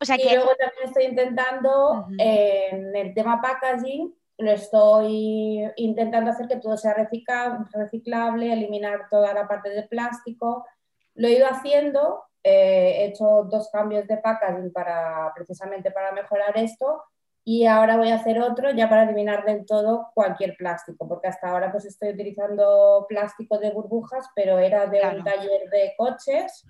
o 0.00 0.04
sea 0.04 0.16
y 0.16 0.24
luego 0.24 0.50
también 0.58 0.84
estoy 0.84 1.04
intentando 1.04 2.06
en 2.18 2.94
el 2.96 3.14
tema 3.14 3.40
packaging, 3.40 4.14
lo 4.38 4.50
estoy 4.50 5.70
intentando 5.76 6.30
hacer 6.30 6.48
que 6.48 6.56
todo 6.56 6.76
sea 6.76 6.94
reciclable, 6.94 8.52
eliminar 8.52 9.08
toda 9.08 9.32
la 9.32 9.46
parte 9.46 9.70
de 9.70 9.84
plástico. 9.84 10.66
Lo 11.14 11.28
he 11.28 11.32
ido 11.32 11.46
haciendo, 11.46 12.24
eh, 12.44 12.94
he 12.98 13.04
hecho 13.06 13.44
dos 13.44 13.70
cambios 13.70 14.06
de 14.08 14.16
packaging 14.16 14.72
para, 14.72 15.32
precisamente 15.34 15.90
para 15.90 16.12
mejorar 16.12 16.56
esto 16.56 17.02
y 17.44 17.66
ahora 17.66 17.96
voy 17.96 18.10
a 18.10 18.16
hacer 18.16 18.40
otro 18.40 18.70
ya 18.70 18.88
para 18.88 19.04
eliminar 19.04 19.44
del 19.44 19.66
todo 19.66 20.10
cualquier 20.14 20.56
plástico, 20.56 21.08
porque 21.08 21.28
hasta 21.28 21.50
ahora 21.50 21.72
pues 21.72 21.84
estoy 21.84 22.10
utilizando 22.10 23.04
plástico 23.08 23.58
de 23.58 23.70
burbujas, 23.70 24.28
pero 24.34 24.58
era 24.58 24.86
de 24.86 25.00
un 25.00 25.24
taller 25.24 25.68
de 25.70 25.94
coches, 25.96 26.64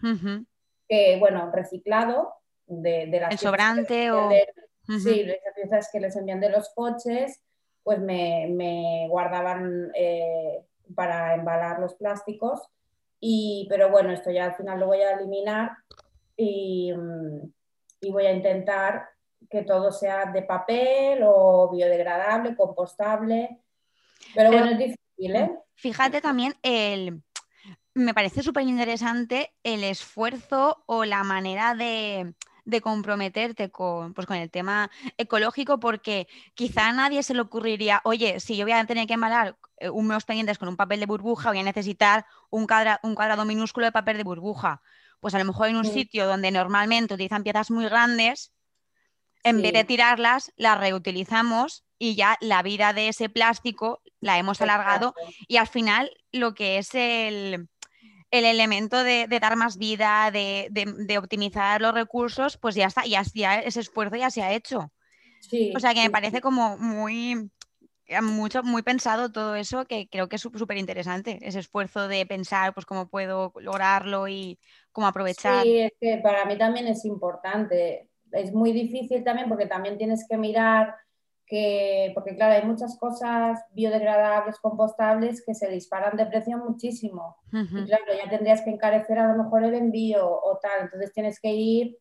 que 0.89 1.17
bueno, 1.19 1.51
reciclado, 1.53 2.35
de, 2.67 3.07
de 3.07 3.21
las... 3.21 3.33
El 3.33 3.39
sobrante 3.39 4.11
o... 4.13 4.31
Sí, 4.85 5.21
esas 5.21 5.55
piezas 5.55 5.89
que 5.93 6.01
les 6.01 6.17
envían 6.17 6.41
de 6.41 6.51
los 6.51 6.71
coches, 6.75 7.41
pues 7.83 8.01
me, 8.01 8.49
me 8.51 9.07
guardaban 9.09 9.93
eh, 9.95 10.65
para 10.95 11.35
embalar 11.35 11.79
los 11.79 11.95
plásticos 11.95 12.61
y, 13.25 13.69
pero 13.71 13.89
bueno, 13.89 14.11
esto 14.11 14.33
ya 14.33 14.47
al 14.47 14.57
final 14.57 14.81
lo 14.81 14.87
voy 14.87 15.01
a 15.01 15.13
eliminar 15.13 15.77
y, 16.37 16.93
voy 18.11 18.27
a 18.27 18.33
intentar 18.33 19.11
que 19.49 19.63
todo 19.63 19.93
sea 19.93 20.25
de 20.33 20.43
papel 20.43 21.21
o 21.25 21.71
biodegradable, 21.71 22.57
compostable. 22.57 23.61
Pero, 24.35 24.51
bueno, 24.51 24.71
es 24.71 24.79
difícil, 24.79 25.37
¿eh? 25.37 25.53
Fíjate 25.77 26.21
también 26.21 26.55
el... 26.63 27.23
Me 27.95 28.13
parece 28.13 28.43
súper 28.43 28.65
interesante 28.65 29.53
el 29.63 29.85
esfuerzo 29.85 30.83
o 30.87 31.05
la 31.05 31.23
manera 31.23 31.75
de, 31.75 32.35
de 32.65 32.81
comprometerte 32.81 33.71
con, 33.71 34.15
pues, 34.15 34.27
con 34.27 34.37
el 34.37 34.51
tema 34.51 34.91
ecológico, 35.17 35.81
porque 35.81 36.29
quizá 36.55 36.89
a 36.89 36.93
nadie 36.93 37.23
se 37.23 37.35
le 37.35 37.41
ocurriría, 37.41 38.01
oye, 38.05 38.41
si 38.41 38.57
yo 38.57 38.65
voy 38.65 38.73
a 38.73 38.85
tener 38.85 39.07
que 39.07 39.15
embalar 39.15 39.57
eh, 39.79 39.91
unos 39.91 40.25
pendientes 40.25 40.59
con 40.59 40.69
un 40.69 40.77
papel 40.77 41.01
de 41.01 41.07
burbuja, 41.07 41.51
voy 41.51 41.59
a 41.61 41.65
necesitar 41.65 42.27
un, 42.51 42.67
un 43.03 43.15
cuadrado 43.15 43.45
minúsculo 43.45 43.87
de 43.87 43.93
papel 43.93 44.17
de 44.17 44.25
burbuja. 44.25 44.83
Pues 45.21 45.35
a 45.35 45.39
lo 45.39 45.45
mejor 45.45 45.69
en 45.69 45.77
un 45.77 45.85
sitio 45.85 46.27
donde 46.27 46.51
normalmente 46.51 47.15
utilizan 47.15 47.45
piezas 47.45 47.71
muy 47.71 47.85
grandes, 47.85 48.53
en 49.45 49.61
vez 49.61 49.73
de 49.73 49.85
tirarlas, 49.85 50.53
las 50.57 50.79
reutilizamos 50.79 51.85
y 51.99 52.15
ya 52.15 52.37
la 52.41 52.63
vida 52.63 52.93
de 52.93 53.09
ese 53.09 53.29
plástico 53.29 54.03
la 54.21 54.39
hemos 54.39 54.61
alargado 54.61 55.15
y 55.49 55.57
al 55.57 55.67
final 55.67 56.11
lo 56.31 56.55
que 56.55 56.79
es 56.79 56.95
el, 56.95 57.69
el 58.33 58.47
elemento 58.47 59.05
de, 59.05 59.27
dar 59.29 59.57
más 59.57 59.77
vida, 59.77 60.31
de, 60.33 61.19
optimizar 61.19 61.81
los 61.81 61.95
recursos, 61.95 62.57
pues 62.57 62.75
ya 62.75 62.87
está, 62.87 63.05
ya, 63.05 63.23
ya 63.35 63.61
ese 63.61 63.81
esfuerzo 63.81 64.17
ya 64.17 64.31
se 64.31 64.43
ha 64.43 64.53
hecho. 64.53 64.91
o 65.77 65.79
sea 65.79 65.95
que 65.95 66.03
me 66.03 66.11
parece 66.11 66.41
como 66.41 66.79
muy, 66.79 67.51
mucho, 68.23 68.63
muy 68.63 68.83
pensado 68.83 69.31
todo 69.31 69.55
eso, 69.55 69.85
que 69.85 70.09
creo 70.09 70.31
que 70.31 70.37
es 70.37 70.43
súper 70.43 70.79
interesante, 70.79 71.39
ese 71.43 71.59
esfuerzo 71.59 72.09
de 72.09 72.25
pensar 72.25 72.73
pues 72.73 72.87
cómo 72.87 73.09
puedo 73.09 73.53
lograrlo 73.61 74.27
y 74.29 74.59
cómo 74.93 75.07
aprovechar. 75.07 75.63
Sí, 75.63 75.79
es 75.79 75.93
que 76.01 76.17
para 76.23 76.47
mí 76.47 76.57
también 76.57 76.87
es 76.87 77.05
importante. 77.05 78.09
Es 78.33 78.53
muy 78.55 78.73
difícil 78.73 79.23
también 79.25 79.51
porque 79.51 79.67
también 79.67 79.99
tienes 79.99 80.27
que 80.27 80.39
mirar 80.39 80.95
porque 82.15 82.35
claro, 82.35 82.55
hay 82.55 82.67
muchas 82.67 82.99
cosas 82.99 83.61
biodegradables, 83.73 84.59
compostables 84.59 85.45
que 85.45 85.55
se 85.55 85.69
disparan 85.69 86.17
de 86.17 86.27
precio 86.27 86.59
muchísimo. 86.59 87.37
Y 87.53 87.85
claro, 87.85 88.05
ya 88.17 88.31
tendrías 88.31 88.63
que 88.63 88.71
encarecer 88.71 89.19
a 89.19 89.33
lo 89.33 89.43
mejor 89.43 89.65
el 89.65 89.75
envío 89.75 90.29
o 90.29 90.59
tal, 90.63 90.83
entonces 90.83 91.13
tienes 91.13 91.41
que 91.41 91.53
ir 91.53 91.99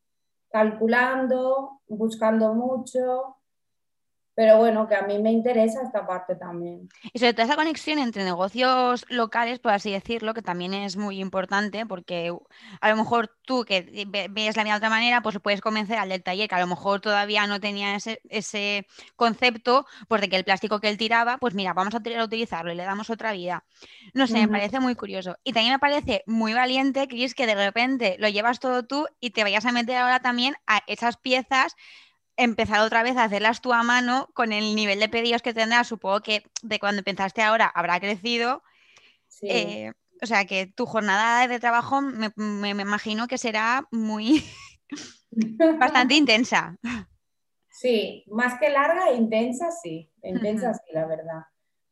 calculando, 0.49 1.81
buscando 1.87 2.53
mucho 2.53 3.37
pero 4.33 4.57
bueno, 4.57 4.87
que 4.87 4.95
a 4.95 5.01
mí 5.01 5.19
me 5.19 5.31
interesa 5.31 5.81
esta 5.83 6.07
parte 6.07 6.35
también. 6.35 6.87
Y 7.11 7.19
sobre 7.19 7.33
todo 7.33 7.45
esa 7.45 7.55
conexión 7.55 7.99
entre 7.99 8.23
negocios 8.23 9.05
locales, 9.09 9.59
por 9.59 9.73
así 9.73 9.91
decirlo, 9.91 10.33
que 10.33 10.41
también 10.41 10.73
es 10.73 10.95
muy 10.95 11.19
importante, 11.19 11.85
porque 11.85 12.33
a 12.79 12.89
lo 12.89 12.95
mejor 12.95 13.29
tú 13.43 13.65
que 13.65 14.07
ves 14.29 14.55
la 14.55 14.63
vida 14.63 14.73
de 14.73 14.77
otra 14.77 14.89
manera, 14.89 15.21
pues 15.21 15.37
puedes 15.43 15.59
convencer 15.59 15.97
al 15.97 16.09
del 16.09 16.23
taller 16.23 16.47
que 16.47 16.55
a 16.55 16.59
lo 16.59 16.67
mejor 16.67 17.01
todavía 17.01 17.45
no 17.45 17.59
tenía 17.59 17.95
ese, 17.95 18.87
concepto, 19.15 19.85
pues 20.07 20.21
de 20.21 20.29
que 20.29 20.37
el 20.37 20.45
plástico 20.45 20.79
que 20.79 20.89
él 20.89 20.97
tiraba, 20.97 21.37
pues 21.37 21.53
mira, 21.53 21.73
vamos 21.73 21.93
a 21.93 21.97
utilizarlo 21.97 22.71
y 22.71 22.75
le 22.75 22.83
damos 22.83 23.09
otra 23.09 23.33
vida. 23.33 23.65
No 24.13 24.27
sé, 24.27 24.39
me 24.39 24.47
parece 24.47 24.79
muy 24.79 24.95
curioso. 24.95 25.37
Y 25.43 25.51
también 25.51 25.73
me 25.73 25.79
parece 25.79 26.23
muy 26.25 26.53
valiente, 26.53 27.07
Cris, 27.07 27.35
que 27.35 27.47
de 27.47 27.55
repente 27.55 28.15
lo 28.19 28.29
llevas 28.29 28.59
todo 28.59 28.83
tú 28.83 29.07
y 29.19 29.31
te 29.31 29.43
vayas 29.43 29.65
a 29.65 29.71
meter 29.71 29.97
ahora 29.97 30.21
también 30.21 30.55
a 30.67 30.81
esas 30.87 31.17
piezas 31.17 31.75
empezar 32.37 32.81
otra 32.81 33.03
vez 33.03 33.17
a 33.17 33.23
hacerlas 33.23 33.61
tú 33.61 33.73
a 33.73 33.83
mano 33.83 34.29
con 34.33 34.51
el 34.51 34.75
nivel 34.75 34.99
de 34.99 35.09
pedidos 35.09 35.41
que 35.41 35.53
tendrás, 35.53 35.87
supongo 35.87 36.21
que 36.21 36.43
de 36.61 36.79
cuando 36.79 36.99
empezaste 36.99 37.41
ahora 37.41 37.67
habrá 37.67 37.99
crecido. 37.99 38.63
Eh, 39.43 39.91
o 40.21 40.25
sea 40.25 40.45
que 40.45 40.67
tu 40.67 40.85
jornada 40.85 41.47
de 41.47 41.59
trabajo 41.59 42.01
me, 42.01 42.69
imagino 42.69 43.27
que 43.27 43.37
será 43.37 43.87
muy 43.91 44.43
bastante 45.79 46.15
intensa. 46.15 46.77
Sí, 47.69 48.23
más 48.27 48.59
que 48.59 48.69
larga, 48.69 49.11
intensa 49.13 49.71
sí, 49.71 50.11
intensa 50.21 50.73
sí, 50.73 50.93
la 50.93 51.07
verdad. 51.07 51.41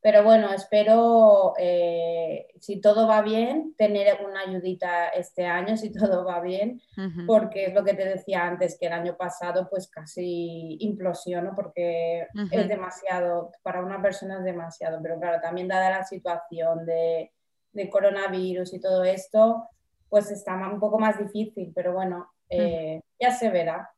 Pero 0.01 0.23
bueno, 0.23 0.51
espero, 0.53 1.53
eh, 1.57 2.47
si 2.61 2.79
todo 2.79 3.05
va 3.05 3.21
bien, 3.21 3.75
tener 3.77 4.19
una 4.25 4.41
ayudita 4.41 5.09
este 5.09 5.45
año, 5.45 5.75
si 5.75 5.91
todo 5.91 6.23
va 6.23 6.39
bien, 6.39 6.81
porque 7.27 7.65
es 7.65 7.73
lo 7.73 7.83
que 7.83 7.93
te 7.93 8.05
decía 8.05 8.47
antes, 8.47 8.77
que 8.79 8.87
el 8.87 8.93
año 8.93 9.17
pasado 9.17 9.67
pues 9.69 9.89
casi 9.89 10.77
implosiono 10.79 11.53
porque 11.53 12.27
es 12.49 12.67
demasiado, 12.69 13.51
para 13.61 13.83
una 13.83 14.01
persona 14.01 14.37
es 14.37 14.45
demasiado, 14.45 14.99
pero 15.01 15.19
claro, 15.19 15.41
también 15.41 15.67
dada 15.67 15.89
la 15.89 16.05
situación 16.05 16.85
de, 16.85 17.33
de 17.73 17.89
coronavirus 17.89 18.73
y 18.73 18.79
todo 18.79 19.03
esto, 19.03 19.67
pues 20.07 20.31
está 20.31 20.55
un 20.55 20.79
poco 20.79 20.97
más 20.97 21.19
difícil, 21.19 21.73
pero 21.75 21.93
bueno, 21.93 22.31
eh, 22.49 23.01
ya 23.19 23.31
se 23.31 23.49
verá. 23.49 23.91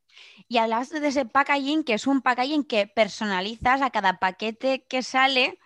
Y 0.47 0.57
hablas 0.57 0.89
de 0.89 1.07
ese 1.07 1.25
packaging, 1.25 1.83
que 1.83 1.93
es 1.93 2.07
un 2.07 2.21
packaging 2.21 2.65
que 2.65 2.87
personalizas 2.87 3.81
a 3.81 3.91
cada 3.91 4.19
paquete 4.19 4.83
que 4.83 5.03
sale 5.03 5.57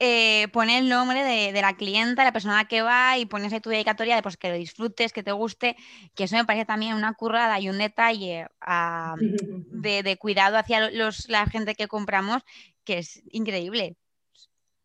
eh, 0.00 0.46
pone 0.52 0.78
el 0.78 0.88
nombre 0.88 1.24
de, 1.24 1.60
la 1.60 1.76
clienta, 1.76 2.22
la 2.22 2.32
persona 2.32 2.66
que 2.66 2.82
va 2.82 3.18
y 3.18 3.26
pones 3.26 3.52
ahí 3.52 3.60
tu 3.60 3.70
dedicatoria 3.70 4.14
de 4.14 4.22
pues, 4.22 4.36
que 4.36 4.48
lo 4.48 4.54
disfrutes, 4.54 5.12
que 5.12 5.24
te 5.24 5.32
guste, 5.32 5.76
que 6.14 6.24
eso 6.24 6.36
me 6.36 6.44
parece 6.44 6.66
también 6.66 6.94
una 6.94 7.14
currada 7.14 7.58
y 7.58 7.68
un 7.68 7.78
detalle 7.78 8.46
de, 9.70 10.16
cuidado 10.20 10.56
hacia 10.56 10.90
los, 10.90 11.28
la 11.28 11.46
gente 11.46 11.74
que 11.74 11.88
compramos 11.88 12.42
que 12.84 12.98
es 12.98 13.22
increíble. 13.32 13.96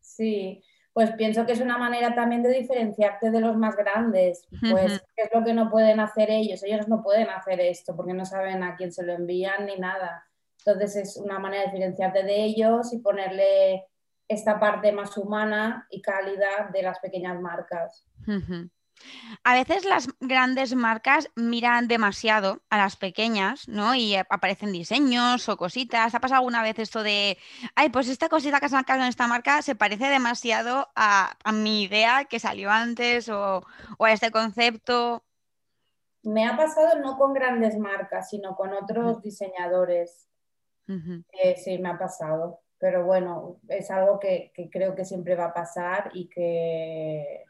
Sí, 0.00 0.62
pues 0.92 1.12
pienso 1.12 1.46
que 1.46 1.52
es 1.52 1.60
una 1.60 1.78
manera 1.78 2.14
también 2.14 2.42
de 2.42 2.50
diferenciarte 2.50 3.30
de 3.30 3.40
los 3.40 3.56
más 3.56 3.76
grandes, 3.76 4.46
pues 4.70 5.00
¿qué 5.16 5.22
es 5.22 5.30
lo 5.32 5.44
que 5.44 5.54
no 5.54 5.70
pueden 5.70 6.00
hacer 6.00 6.30
ellos? 6.30 6.62
Ellos 6.64 6.88
no 6.88 7.02
pueden 7.02 7.28
hacer 7.30 7.60
esto 7.60 7.94
porque 7.96 8.14
no 8.14 8.24
saben 8.24 8.62
a 8.62 8.76
quién 8.76 8.92
se 8.92 9.04
lo 9.04 9.12
envían 9.12 9.66
ni 9.66 9.76
nada. 9.76 10.26
Entonces 10.58 10.96
es 10.96 11.16
una 11.16 11.38
manera 11.38 11.62
de 11.62 11.70
diferenciarte 11.70 12.22
de 12.24 12.44
ellos 12.44 12.92
y 12.92 12.98
ponerle 12.98 13.84
esta 14.28 14.58
parte 14.58 14.92
más 14.92 15.16
humana 15.16 15.86
y 15.90 16.00
cálida 16.00 16.70
de 16.72 16.82
las 16.82 16.98
pequeñas 16.98 17.40
marcas. 17.40 18.06
A 19.42 19.54
veces 19.54 19.84
las 19.84 20.08
grandes 20.20 20.74
marcas 20.74 21.28
miran 21.34 21.88
demasiado 21.88 22.62
a 22.70 22.78
las 22.78 22.96
pequeñas, 22.96 23.68
¿no? 23.68 23.94
Y 23.94 24.16
aparecen 24.16 24.72
diseños 24.72 25.48
o 25.48 25.56
cositas. 25.56 26.14
¿Ha 26.14 26.20
pasado 26.20 26.38
alguna 26.38 26.62
vez 26.62 26.78
esto 26.78 27.02
de, 27.02 27.36
ay, 27.74 27.90
pues 27.90 28.08
esta 28.08 28.28
cosita 28.28 28.60
que 28.60 28.66
ha 28.66 28.70
sacado 28.70 29.02
en 29.02 29.08
esta 29.08 29.26
marca 29.26 29.62
se 29.62 29.74
parece 29.74 30.06
demasiado 30.06 30.88
a, 30.94 31.36
mi 31.52 31.82
idea 31.82 32.24
que 32.24 32.38
salió 32.38 32.70
antes 32.70 33.28
o, 33.28 33.66
a 33.98 34.12
este 34.12 34.30
concepto? 34.30 35.24
Me 36.22 36.46
ha 36.46 36.56
pasado 36.56 37.00
no 37.00 37.18
con 37.18 37.34
grandes 37.34 37.76
marcas, 37.76 38.30
sino 38.30 38.56
con 38.56 38.72
otros 38.72 39.20
diseñadores. 39.22 40.28
sí, 40.86 41.78
me 41.78 41.90
ha 41.90 41.98
pasado 41.98 42.63
pero 42.84 43.02
bueno, 43.02 43.60
es 43.66 43.90
algo 43.90 44.20
que, 44.20 44.52
creo 44.70 44.94
que 44.94 45.06
siempre 45.06 45.36
va 45.36 45.46
a 45.46 45.54
pasar 45.54 46.10
y 46.12 46.28
que 46.28 47.42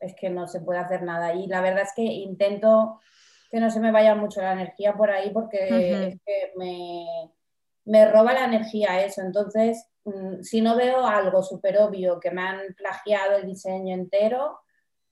es 0.00 0.14
que 0.16 0.28
no 0.28 0.48
se 0.48 0.60
puede 0.60 0.80
hacer 0.80 1.04
nada. 1.04 1.32
Y 1.34 1.46
la 1.46 1.60
verdad 1.60 1.82
es 1.82 1.92
que 1.94 2.02
intento 2.02 2.98
que 3.48 3.60
no 3.60 3.70
se 3.70 3.78
me 3.78 3.92
vaya 3.92 4.16
mucho 4.16 4.42
la 4.42 4.54
energía 4.54 4.94
por 4.94 5.12
ahí 5.12 5.30
porque 5.30 6.08
es 6.08 6.20
que 6.26 6.52
me, 7.84 8.10
roba 8.10 8.32
la 8.32 8.46
energía 8.46 9.04
eso. 9.04 9.22
Entonces, 9.22 9.86
mm, 10.02 10.42
si 10.42 10.60
no 10.62 10.74
veo 10.74 11.06
algo 11.06 11.40
súper 11.44 11.78
obvio 11.78 12.18
que 12.18 12.32
me 12.32 12.42
han 12.42 12.74
plagiado 12.76 13.36
el 13.36 13.46
diseño 13.46 13.94
entero, 13.94 14.58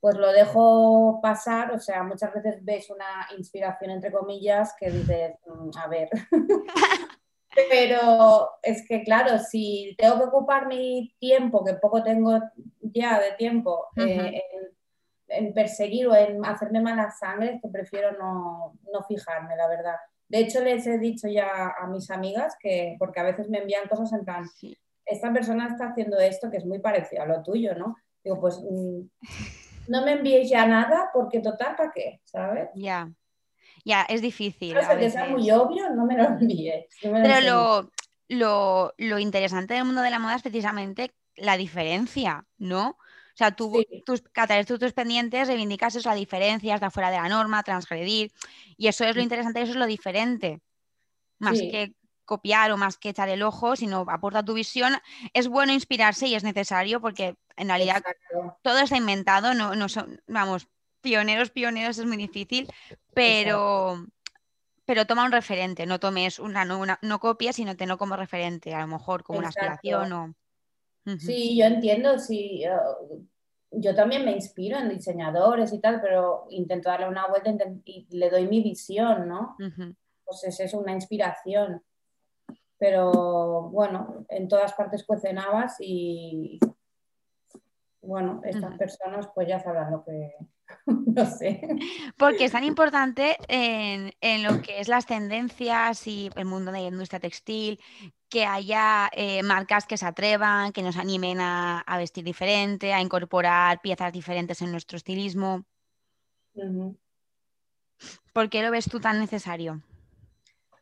pues 0.01 0.17
lo 0.17 0.33
dejo 0.33 1.21
pasar. 1.23 1.71
O 1.71 1.79
sea, 1.79 2.03
muchas 2.03 2.35
veces 2.35 2.65
ves 2.65 2.91
una 2.91 3.29
inspiración 3.39 3.93
entre 3.93 4.11
comillas 4.11 4.75
que 4.77 4.91
dices, 4.91 5.35
mm, 5.47 5.79
a 5.79 5.87
ver. 5.87 6.09
Pero 7.69 8.51
es 8.63 8.87
que, 8.87 9.03
claro, 9.03 9.39
si 9.39 9.95
tengo 9.99 10.19
que 10.19 10.25
ocupar 10.25 10.67
mi 10.67 11.15
tiempo, 11.19 11.65
que 11.65 11.75
poco 11.75 12.03
tengo 12.03 12.39
ya 12.81 13.21
de 13.21 13.33
tiempo, 13.33 13.87
eh, 13.97 14.43
en, 15.29 15.53
perseguir 15.53 16.07
o 16.09 16.15
en 16.15 16.45
hacerme 16.45 16.81
mala 16.81 17.11
sangre, 17.11 17.59
que 17.63 17.69
prefiero 17.69 18.13
no, 18.13 18.75
fijarme, 19.09 19.57
la 19.57 19.69
verdad. 19.69 19.97
De 20.29 20.39
hecho, 20.39 20.63
les 20.63 20.87
he 20.87 20.99
dicho 20.99 21.29
ya 21.29 21.75
a 21.81 21.87
mis 21.89 22.11
amigas 22.11 22.57
que, 22.61 22.97
porque 22.99 23.21
a 23.21 23.25
veces 23.25 23.49
me 23.49 23.59
envían 23.59 23.89
cosas 23.89 24.13
en 24.13 24.25
plan, 24.25 24.45
esta 25.05 25.33
persona 25.33 25.67
está 25.67 25.89
haciendo 25.89 26.19
esto 26.19 26.51
que 26.51 26.59
es 26.59 26.65
muy 26.65 26.79
parecido 26.79 27.23
a 27.23 27.27
lo 27.27 27.43
tuyo, 27.43 27.75
¿no? 27.75 27.97
Digo, 28.23 28.41
pues 28.41 28.61
mm, 28.61 29.01
no 29.89 30.05
me 30.05 30.13
enviéis 30.13 30.49
ya 30.49 30.67
nada 30.67 31.11
porque 31.13 31.41
total, 31.41 31.75
¿para 31.75 31.91
qué? 31.91 32.21
¿Sabes? 32.25 32.69
Ya. 32.77 33.11
Ya, 33.85 34.03
es 34.03 34.23
difícil. 34.23 34.77
que 34.99 35.11
sea 35.11 35.27
muy 35.27 35.51
obvio, 35.51 35.91
no 35.91 36.05
me 36.05 36.17
lo 36.17 36.25
envíes. 36.25 36.87
Pero 37.01 37.91
lo, 38.29 39.19
interesante 39.19 39.75
del 39.75 39.85
mundo 39.85 40.03
de 40.03 40.11
la 40.11 40.19
moda 40.19 40.37
es 40.37 40.43
precisamente 40.43 41.15
la 41.37 41.57
diferencia, 41.57 42.45
¿no? 42.59 42.91
O 42.91 43.37
sea, 43.41 43.53
tú, 43.53 43.73
tus, 44.05 44.23
tus 44.67 44.93
pendientes 44.93 45.49
reivindicas 45.49 45.95
eso, 45.97 46.09
la 46.09 46.15
diferencia, 46.15 46.75
está 46.75 46.91
fuera 46.91 47.11
de 47.11 47.17
la 47.17 47.29
norma, 47.29 47.63
transgredir, 47.63 48.33
y 48.77 48.89
eso 48.89 49.05
es 49.05 49.17
lo 49.17 49.23
interesante, 49.23 49.63
eso 49.63 49.73
es 49.73 49.79
lo 49.79 49.87
diferente. 49.87 50.61
Más 51.39 51.59
que 51.59 51.95
copiar 52.31 52.71
o 52.71 52.77
más 52.77 52.97
que 52.97 53.09
echar 53.09 53.29
el 53.29 53.43
ojo, 53.43 53.75
sino 53.75 54.05
aporta 54.09 54.45
tu 54.45 54.55
visión. 54.55 54.93
Es 55.33 55.49
bueno 55.49 55.73
inspirarse 55.73 56.29
y 56.29 56.37
es 56.37 56.45
necesario 56.45 57.01
porque 57.01 57.35
en 57.57 57.69
realidad 57.69 58.03
todo 58.63 58.79
está 58.79 58.97
inventado, 58.97 59.53
no, 59.55 59.75
no 59.75 59.89
son, 59.89 60.21
vamos, 60.29 60.69
pioneros, 61.01 61.51
pioneros 61.51 61.99
es 61.99 62.07
muy 62.07 62.17
difícil, 62.17 62.69
pero, 63.15 64.07
pero 64.85 65.07
toma 65.07 65.25
un 65.25 65.33
referente, 65.33 65.87
no 65.87 65.99
tomes 66.01 66.39
una, 66.39 66.65
no, 66.65 66.79
una, 66.79 66.99
no 67.03 67.19
copias, 67.19 67.57
sino 67.57 67.77
tenlo 67.77 67.99
como 67.99 68.17
referente, 68.17 68.75
a 68.75 68.81
lo 68.81 68.87
mejor 68.87 69.23
como 69.23 69.39
una 69.39 69.49
aspiración 69.49 70.13
o... 70.13 70.35
Sí, 71.19 71.57
yo 71.57 71.65
entiendo, 71.65 72.19
sí. 72.19 72.63
Yo 73.73 73.95
también 73.95 74.25
me 74.25 74.33
inspiro 74.33 74.79
en 74.79 74.89
diseñadores 74.89 75.73
y 75.73 75.81
tal, 75.81 76.01
pero 76.01 76.47
intento 76.51 76.89
darle 76.89 77.09
una 77.09 77.27
vuelta 77.29 77.53
y 77.85 78.07
le 78.11 78.31
doy 78.31 78.47
mi 78.47 78.63
visión, 78.63 79.29
¿no? 79.29 79.57
Pues 80.25 80.45
esa 80.45 80.65
es 80.65 80.75
una 80.75 80.93
inspiración. 80.93 81.83
Pero 82.79 83.71
bueno, 83.71 84.25
en 84.29 84.49
todas 84.49 84.73
partes 84.75 85.05
cuecen 85.05 85.39
habas 85.39 85.77
y 85.81 86.59
bueno, 88.03 88.41
estas 88.45 88.77
personas 88.77 89.29
pues 89.35 89.47
ya 89.49 89.61
sabrán 89.61 89.93
lo 89.93 90.05
que, 90.05 90.35
no 90.87 91.27
sé. 91.27 91.61
Porque 92.17 92.45
es 92.45 92.53
tan 92.53 92.65
importante 92.65 93.37
en, 93.49 94.13
lo 94.43 94.61
que 94.63 94.81
es 94.81 94.89
las 94.89 95.07
tendencias 95.07 96.07
y 96.07 96.31
el 96.37 96.45
mundo 96.45 96.73
de 96.73 96.81
la 96.81 96.89
industria 96.89 97.21
textil, 97.21 97.81
que 98.29 98.45
haya 98.45 99.09
eh, 99.13 99.43
marcas 99.43 99.87
que 99.87 99.97
se 99.97 100.07
atrevan, 100.07 100.73
que 100.73 100.83
nos 100.83 100.97
animen 100.97 101.39
a, 101.41 101.85
vestir 101.99 102.25
diferente, 102.25 102.93
a 102.93 103.01
incorporar 103.01 103.81
piezas 103.81 104.13
diferentes 104.13 104.63
en 104.63 104.71
nuestro 104.71 104.97
estilismo. 104.97 105.65
¿Por 108.33 108.49
qué 108.49 108.63
lo 108.63 108.71
ves 108.71 108.87
tú 108.87 109.01
tan 109.01 109.19
necesario? 109.19 109.83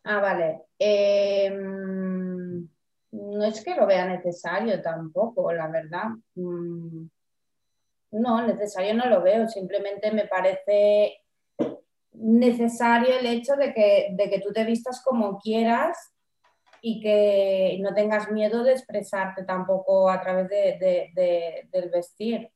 Ah, 0.03 0.19
vale. 0.19 0.61
Em, 0.77 2.67
no 3.11 3.43
es 3.43 3.63
que 3.63 3.75
lo 3.75 3.85
vea 3.85 4.05
necesario 4.07 4.81
tampoco, 4.81 5.51
la 5.51 5.67
verdad. 5.67 6.09
Mm, 6.35 7.07
no, 8.11 8.45
necesario 8.45 8.93
no 8.93 9.05
lo 9.07 9.21
veo, 9.21 9.47
simplemente 9.47 10.11
me 10.11 10.27
parece 10.27 11.21
necesario 12.13 13.17
el 13.17 13.25
hecho 13.25 13.55
de 13.55 13.73
que, 13.73 14.09
de 14.11 14.29
que 14.29 14.39
tú 14.39 14.51
te 14.51 14.65
vistas 14.65 15.01
como 15.03 15.39
quieras 15.39 15.97
y 16.81 17.01
que 17.01 17.77
no 17.81 17.93
tengas 17.93 18.31
miedo 18.31 18.63
de 18.63 18.73
expresarte 18.73 19.43
tampoco 19.43 20.09
a 20.09 20.21
través 20.21 20.49
del 20.49 21.89
vestir. 21.89 22.51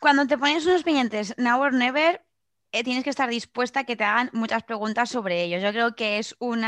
Cuando 0.00 0.26
te 0.26 0.36
pones 0.36 0.66
unos 0.66 0.82
pendientes 0.82 1.34
now 1.38 1.62
or 1.62 1.72
never, 1.72 2.20
tienes 2.72 3.04
que 3.04 3.10
estar 3.10 3.28
dispuesta 3.28 3.80
a 3.80 3.84
que 3.84 3.96
te 3.96 4.04
hagan 4.04 4.30
muchas 4.32 4.62
preguntas 4.62 5.10
sobre 5.10 5.42
ellos. 5.42 5.62
Yo 5.62 5.70
creo 5.70 5.94
que 5.94 6.18
es 6.18 6.34
un 6.38 6.64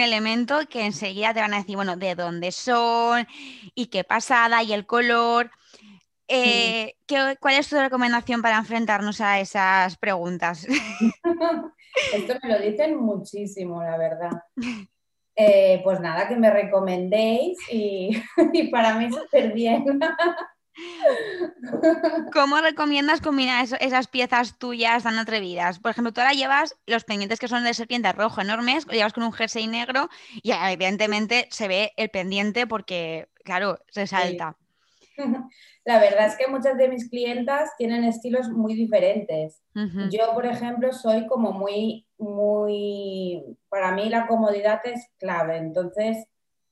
elemento 0.00 0.58
que 0.68 0.84
enseguida 0.84 1.32
te 1.32 1.40
van 1.40 1.54
a 1.54 1.58
decir, 1.58 1.76
bueno, 1.76 1.96
de 1.96 2.14
dónde 2.14 2.52
son 2.52 3.26
y 3.74 3.86
qué 3.86 4.04
pasada 4.04 4.62
y 4.62 4.72
el 4.72 4.86
color. 4.86 5.50
Eh, 6.28 6.94
¿Cuál 7.40 7.54
es 7.54 7.68
tu 7.68 7.76
recomendación 7.78 8.42
para 8.42 8.58
enfrentarnos 8.58 9.20
a 9.20 9.40
esas 9.40 9.96
preguntas? 9.96 10.66
Esto 12.12 12.34
me 12.42 12.48
lo 12.50 12.58
dicen 12.58 12.96
muchísimo, 12.96 13.82
la 13.82 13.96
verdad. 13.96 14.30
Eh, 15.38 15.82
pues 15.84 16.00
nada, 16.00 16.26
que 16.26 16.34
me 16.34 16.50
recomendéis 16.50 17.58
y, 17.70 18.10
y 18.54 18.68
para 18.68 18.94
mí 18.94 19.12
súper 19.12 19.52
bien. 19.52 19.84
¿Cómo 22.32 22.60
recomiendas 22.60 23.20
combinar 23.20 23.66
esas 23.80 24.08
piezas 24.08 24.58
tuyas 24.58 25.02
tan 25.02 25.18
atrevidas? 25.18 25.78
Por 25.78 25.90
ejemplo, 25.90 26.12
tú 26.12 26.20
ahora 26.20 26.32
llevas 26.32 26.76
los 26.86 27.04
pendientes 27.04 27.38
que 27.38 27.48
son 27.48 27.64
de 27.64 27.74
serpiente 27.74 28.12
rojo 28.12 28.40
enormes, 28.40 28.86
llevas 28.86 29.12
con 29.12 29.24
un 29.24 29.32
jersey 29.32 29.66
negro 29.66 30.08
y 30.42 30.52
evidentemente 30.52 31.48
se 31.50 31.68
ve 31.68 31.92
el 31.96 32.10
pendiente 32.10 32.66
porque, 32.66 33.28
claro, 33.44 33.78
resalta. 33.94 34.56
La 35.84 36.00
verdad 36.00 36.26
es 36.26 36.36
que 36.36 36.48
muchas 36.48 36.76
de 36.76 36.88
mis 36.88 37.08
clientas 37.08 37.70
tienen 37.78 38.02
estilos 38.02 38.48
muy 38.48 38.74
diferentes. 38.74 39.62
Yo, 40.10 40.34
por 40.34 40.44
ejemplo, 40.44 40.92
soy 40.92 41.28
como 41.28 41.52
muy, 41.52 42.04
muy, 42.18 43.40
para 43.68 43.92
mí 43.92 44.08
la 44.08 44.26
comodidad 44.26 44.80
es 44.84 45.08
clave. 45.16 45.58
Entonces, 45.58 46.26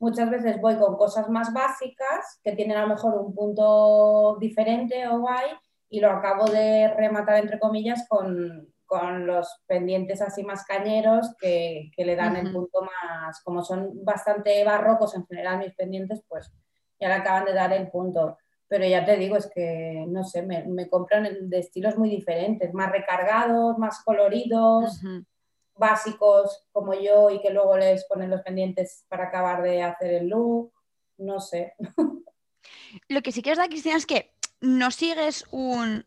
muchas 0.04 0.30
veces 0.30 0.60
voy 0.60 0.76
con 0.76 0.96
cosas 0.96 1.28
más 1.30 1.52
básicas 1.52 2.38
que 2.42 2.52
tienen 2.52 2.76
a 2.76 2.82
lo 2.82 2.88
mejor 2.88 3.14
un 3.14 3.34
punto 3.34 4.36
diferente 4.38 5.08
o 5.08 5.18
guay 5.18 5.50
y 5.88 6.00
lo 6.00 6.10
acabo 6.10 6.44
de 6.44 6.88
rematar 6.88 7.38
entre 7.38 7.58
comillas 7.58 8.06
con, 8.08 8.68
con 8.84 9.26
los 9.26 9.62
pendientes 9.66 10.20
así 10.20 10.44
más 10.44 10.64
cañeros 10.66 11.34
que, 11.40 11.90
que 11.96 12.04
le 12.04 12.16
dan 12.16 12.36
el 12.36 12.52
punto 12.52 12.82
más, 12.82 13.42
como 13.42 13.64
son 13.64 14.04
bastante 14.04 14.62
barrocos 14.64 15.14
en 15.14 15.26
general 15.26 15.58
mis 15.58 15.74
pendientes, 15.74 16.22
pues 16.28 16.52
ya 17.00 17.08
le 17.08 17.14
acaban 17.14 17.46
de 17.46 17.54
dar 17.54 17.72
el 17.72 17.90
punto. 17.90 18.36
Pero 18.68 18.86
ya 18.86 19.04
te 19.04 19.16
digo, 19.16 19.36
es 19.36 19.50
que, 19.54 20.04
no 20.08 20.24
sé, 20.24 20.42
me, 20.42 20.64
me 20.64 20.88
compran 20.88 21.48
de 21.48 21.58
estilos 21.58 21.96
muy 21.96 22.10
diferentes, 22.10 22.72
más 22.74 22.90
recargados, 22.90 23.78
más 23.78 24.02
coloridos, 24.04 25.00
básicos 25.76 26.66
como 26.72 26.94
yo 26.94 27.30
y 27.30 27.40
que 27.40 27.50
luego 27.50 27.76
les 27.76 28.04
ponen 28.04 28.30
los 28.30 28.42
pendientes 28.42 29.04
para 29.08 29.24
acabar 29.24 29.62
de 29.62 29.82
hacer 29.82 30.12
el 30.14 30.28
look, 30.28 30.72
no 31.18 31.40
sé. 31.40 31.74
Lo 33.08 33.22
que 33.22 33.32
sí 33.32 33.40
es 33.40 33.46
verdad, 33.46 33.68
Cristina, 33.68 33.96
es 33.96 34.06
que 34.06 34.32
no 34.60 34.90
sigues 34.90 35.46
un... 35.50 36.04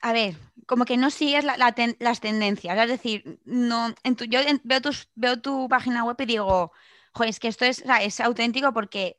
A 0.00 0.12
ver, 0.12 0.36
como 0.66 0.84
que 0.84 0.96
no 0.96 1.10
sigues 1.10 1.44
las 1.44 2.20
tendencias. 2.20 2.78
Es 2.78 2.88
decir, 2.88 3.40
no, 3.44 3.94
en 4.04 4.16
tu, 4.16 4.24
yo 4.24 4.40
veo, 4.62 4.80
tus, 4.80 5.08
veo 5.16 5.40
tu 5.40 5.68
página 5.68 6.04
web 6.04 6.16
y 6.20 6.26
digo, 6.26 6.72
joder, 7.12 7.30
es 7.30 7.40
que 7.40 7.48
esto 7.48 7.64
es, 7.64 7.82
es 8.00 8.20
auténtico 8.20 8.72
porque 8.72 9.18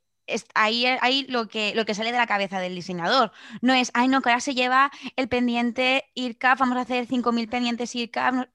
ahí, 0.53 0.85
ahí 0.85 1.25
lo, 1.27 1.47
que, 1.47 1.73
lo 1.75 1.85
que 1.85 1.95
sale 1.95 2.11
de 2.11 2.17
la 2.17 2.27
cabeza 2.27 2.59
del 2.59 2.75
diseñador. 2.75 3.31
No 3.61 3.73
es, 3.73 3.91
ay, 3.93 4.07
no, 4.07 4.21
que 4.21 4.29
ahora 4.29 4.41
se 4.41 4.55
lleva 4.55 4.91
el 5.15 5.27
pendiente 5.27 6.05
IRCAF, 6.13 6.59
vamos 6.59 6.77
a 6.77 6.81
hacer 6.81 7.07
5.000 7.07 7.49
pendientes 7.49 7.95
IRCAF 7.95 8.47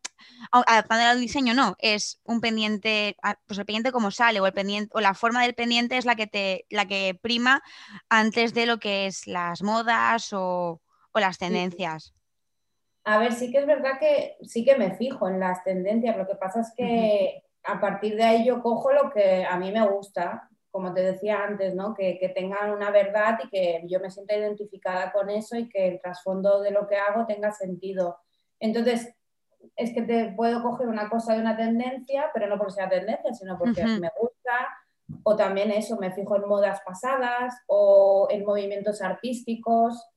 adaptando 0.50 1.04
al 1.04 1.20
diseño, 1.20 1.54
no, 1.54 1.76
es 1.78 2.20
un 2.24 2.40
pendiente, 2.40 3.16
pues 3.46 3.58
el 3.58 3.66
pendiente 3.66 3.92
como 3.92 4.10
sale, 4.10 4.40
o 4.40 4.46
el 4.46 4.52
pendiente, 4.52 4.90
o 4.94 5.00
la 5.00 5.14
forma 5.14 5.42
del 5.42 5.54
pendiente 5.54 5.96
es 5.96 6.04
la 6.04 6.16
que 6.16 6.26
te, 6.26 6.66
la 6.70 6.86
que 6.86 7.18
prima 7.20 7.62
antes 8.08 8.54
de 8.54 8.66
lo 8.66 8.78
que 8.78 9.06
es 9.06 9.26
las 9.26 9.62
modas 9.62 10.30
o, 10.32 10.80
las 11.14 11.38
tendencias. 11.38 12.12
A 13.04 13.18
ver, 13.18 13.32
sí 13.32 13.52
que 13.52 13.58
es 13.58 13.66
verdad 13.66 14.00
que 14.00 14.36
sí 14.42 14.64
que 14.64 14.76
me 14.76 14.96
fijo 14.96 15.28
en 15.28 15.38
las 15.38 15.62
tendencias. 15.62 16.16
Lo 16.16 16.26
que 16.26 16.34
pasa 16.34 16.60
es 16.62 16.72
que 16.76 17.44
a 17.62 17.80
partir 17.80 18.16
de 18.16 18.24
ahí 18.24 18.44
yo 18.44 18.60
cojo 18.60 18.92
lo 18.92 19.12
que 19.12 19.44
a 19.44 19.56
mí 19.56 19.70
me 19.70 19.86
gusta, 19.86 20.48
como 20.72 20.92
te 20.92 21.02
decía 21.02 21.44
antes, 21.44 21.72
¿no? 21.74 21.94
Que, 21.94 22.18
que, 22.18 22.30
tengan 22.30 22.72
una 22.72 22.90
verdad 22.90 23.38
y 23.44 23.48
que 23.48 23.82
yo 23.86 24.00
me 24.00 24.10
sienta 24.10 24.36
identificada 24.36 25.12
con 25.12 25.30
eso 25.30 25.56
y 25.56 25.68
que 25.68 25.86
el 25.86 26.00
trasfondo 26.00 26.60
de 26.62 26.72
lo 26.72 26.88
que 26.88 26.96
hago 26.96 27.26
tenga 27.26 27.52
sentido. 27.52 28.18
Entonces, 28.58 29.14
es 29.76 29.92
que 29.92 30.02
te 30.02 30.32
puedo 30.32 30.62
coger 30.62 30.88
una 30.88 31.08
cosa 31.08 31.34
de 31.34 31.40
una 31.40 31.56
tendencia, 31.56 32.30
pero 32.32 32.46
no 32.46 32.58
porque 32.58 32.74
sea 32.74 32.88
tendencia, 32.88 33.32
sino 33.32 33.58
porque 33.58 33.84
me 33.84 34.10
gusta, 34.18 34.68
o 35.22 35.36
también 35.36 35.70
eso, 35.70 35.96
me 35.96 36.12
fijo 36.12 36.36
en 36.36 36.48
modas 36.48 36.80
pasadas 36.84 37.54
o 37.66 38.28
en 38.30 38.44
movimientos 38.44 39.02
artísticos, 39.02 40.10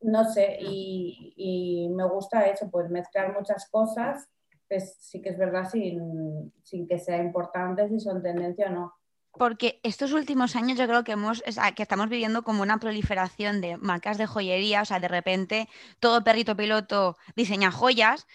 no 0.00 0.24
sé, 0.24 0.58
y, 0.60 1.88
me 1.94 2.06
gusta 2.08 2.46
eso, 2.46 2.70
pues 2.70 2.90
mezclar 2.90 3.32
muchas 3.32 3.68
cosas, 3.70 4.28
pues 4.68 4.96
sí 4.98 5.22
que 5.22 5.30
es 5.30 5.38
verdad 5.38 5.64
sin, 5.68 6.52
sin 6.62 6.86
que 6.86 6.98
sea 6.98 7.18
importante 7.18 7.88
si 7.88 8.00
son 8.00 8.22
tendencia 8.22 8.68
o 8.68 8.70
no 8.70 8.94
porque 9.38 9.80
estos 9.82 10.12
últimos 10.12 10.56
años 10.56 10.78
yo 10.78 10.86
creo 10.86 11.04
que, 11.04 11.12
hemos, 11.12 11.42
que 11.74 11.82
estamos 11.82 12.08
viviendo 12.08 12.42
como 12.42 12.62
una 12.62 12.78
proliferación 12.78 13.60
de 13.60 13.76
marcas 13.76 14.18
de 14.18 14.26
joyería, 14.26 14.82
o 14.82 14.84
sea, 14.84 15.00
de 15.00 15.08
repente 15.08 15.68
todo 16.00 16.22
perrito 16.24 16.56
piloto 16.56 17.16
diseña 17.34 17.70
joyas, 17.70 18.26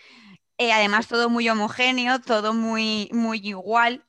eh, 0.58 0.74
además 0.74 1.08
todo 1.08 1.30
muy 1.30 1.48
homogéneo, 1.50 2.20
todo 2.20 2.54
muy, 2.54 3.10
muy 3.14 3.40
igual. 3.40 4.06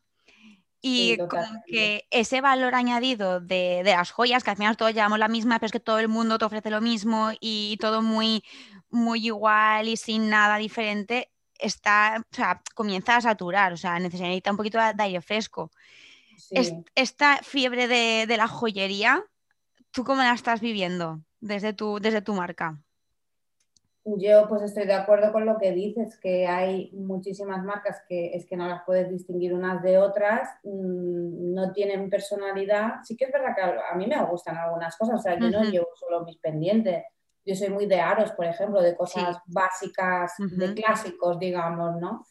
Y 0.83 1.19
como 1.19 1.63
que 1.67 2.07
ese 2.11 2.41
valor 2.41 2.75
añadido 2.75 3.39
de, 3.41 3.83
las 3.85 4.11
joyas, 4.11 4.43
que 4.43 4.51
al 4.51 4.57
final 4.57 4.79
todos 4.79 4.95
llevamos 4.95 5.19
la 5.19 5.29
misma, 5.29 5.59
pero 5.59 5.67
es 5.67 5.73
que 5.73 5.81
todo 5.81 5.99
el 5.99 6.09
mundo 6.09 6.39
te 6.39 6.47
ofrece 6.47 6.71
lo 6.71 6.81
mismo 6.81 7.33
y 7.39 7.77
todo 7.81 8.01
muy, 8.01 8.43
muy 8.89 9.27
igual 9.27 9.89
y 9.89 9.99
sin 9.99 10.31
nada 10.31 10.57
diferente, 10.57 11.31
está, 11.59 12.25
o 12.33 12.35
sea, 12.35 12.63
comienza 12.75 13.17
a 13.17 13.21
saturar, 13.21 13.75
o 13.75 13.77
sea, 13.77 13.99
necesita 13.99 14.51
un 14.51 14.57
poquito 14.57 14.79
de 14.79 15.03
aire 15.03 15.21
fresco 15.21 15.71
esta 16.95 17.39
fiebre 17.43 17.89
de, 17.89 18.37
la 18.37 18.49
joyería, 18.49 19.25
¿tú 19.91 20.05
cómo 20.05 20.23
la 20.23 20.33
estás 20.33 20.61
viviendo 20.61 21.21
desde 21.41 21.73
tu, 21.73 21.99
desde 21.99 22.23
tu 22.23 22.35
marca? 22.35 22.79
Yo 24.05 24.49
pues 24.49 24.63
estoy 24.63 24.87
de 24.87 24.95
acuerdo 24.95 25.31
con 25.31 25.45
lo 25.45 25.59
que 25.59 25.73
dices, 25.73 26.19
que 26.19 26.47
hay 26.47 26.91
muchísimas 26.93 27.63
marcas 27.63 28.03
que 28.09 28.35
es 28.35 28.47
que 28.47 28.57
no 28.57 28.67
las 28.67 28.83
puedes 28.85 29.11
distinguir 29.11 29.53
unas 29.53 29.83
de 29.83 29.99
otras, 29.99 30.49
mm, 30.65 31.53
no 31.55 31.73
tienen 31.73 32.09
personalidad. 32.09 33.03
Sí 33.05 33.17
que 33.17 33.27
es 33.27 33.33
verdad 33.33 33.55
que 33.55 33.63
a 33.63 33.95
mí 33.97 34.07
me 34.07 34.25
gustan 34.25 34.57
algunas 34.57 34.97
cosas, 34.97 35.21
o 35.21 35.23
sea, 35.23 35.39
yo 35.39 35.51
no 35.51 35.65
llevo 35.65 35.89
solo 35.95 36.25
mis 36.25 36.39
pendientes. 36.39 37.05
Yo 37.45 37.55
soy 37.55 37.69
muy 37.69 37.87
de 37.87 38.01
aros, 38.01 38.33
por 38.33 38.47
ejemplo, 38.47 38.81
de 38.81 38.97
cosas 38.97 39.39
básicas, 39.47 40.33
de 40.39 40.75
clásicos, 40.75 41.39
digamos, 41.39 42.01
¿no? 42.01 42.25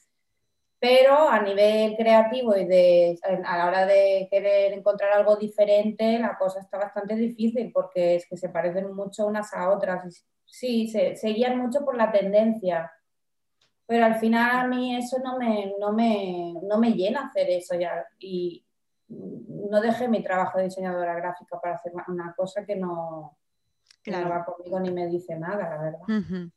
Pero 0.79 1.29
a 1.29 1.41
nivel 1.41 1.97
creativo 1.97 2.55
y 2.55 2.65
de, 2.65 3.19
a 3.43 3.57
la 3.57 3.67
hora 3.67 3.85
de 3.85 4.27
querer 4.31 4.71
encontrar 4.71 5.11
algo 5.11 5.35
diferente, 5.35 6.17
la 6.19 6.37
cosa 6.37 6.61
está 6.61 6.77
bastante 6.77 7.15
difícil 7.15 7.71
porque 7.73 8.15
es 8.15 8.25
que 8.27 8.37
se 8.37 8.47
parecen 8.47 8.93
mucho 8.93 9.27
unas 9.27 9.53
a 9.53 9.69
otras. 9.71 10.25
Sí, 10.45 10.87
se, 10.87 11.15
guían 11.33 11.57
mucho 11.57 11.83
por 11.83 11.97
la 11.97 12.11
tendencia, 12.11 12.91
pero 13.85 14.05
al 14.05 14.15
final 14.15 14.55
a 14.55 14.67
mí 14.67 14.95
eso 14.95 15.17
no 15.19 15.37
me, 15.37 15.73
no 15.79 15.91
me, 15.91 16.53
no 16.63 16.79
me 16.79 16.91
llena 16.91 17.25
hacer 17.25 17.49
eso 17.49 17.75
ya. 17.75 18.05
Y 18.17 18.65
no 19.09 19.81
dejé 19.81 20.07
mi 20.07 20.23
trabajo 20.23 20.59
de 20.59 20.65
diseñadora 20.65 21.15
gráfica 21.15 21.59
para 21.59 21.75
hacer 21.75 21.91
una 22.07 22.33
cosa 22.35 22.65
que 22.65 22.77
no, 22.77 23.37
va 24.07 24.45
conmigo 24.45 24.79
ni 24.79 24.91
me 24.91 25.07
dice 25.07 25.37
nada, 25.37 25.69
la 25.69 25.81
verdad. 25.81 26.49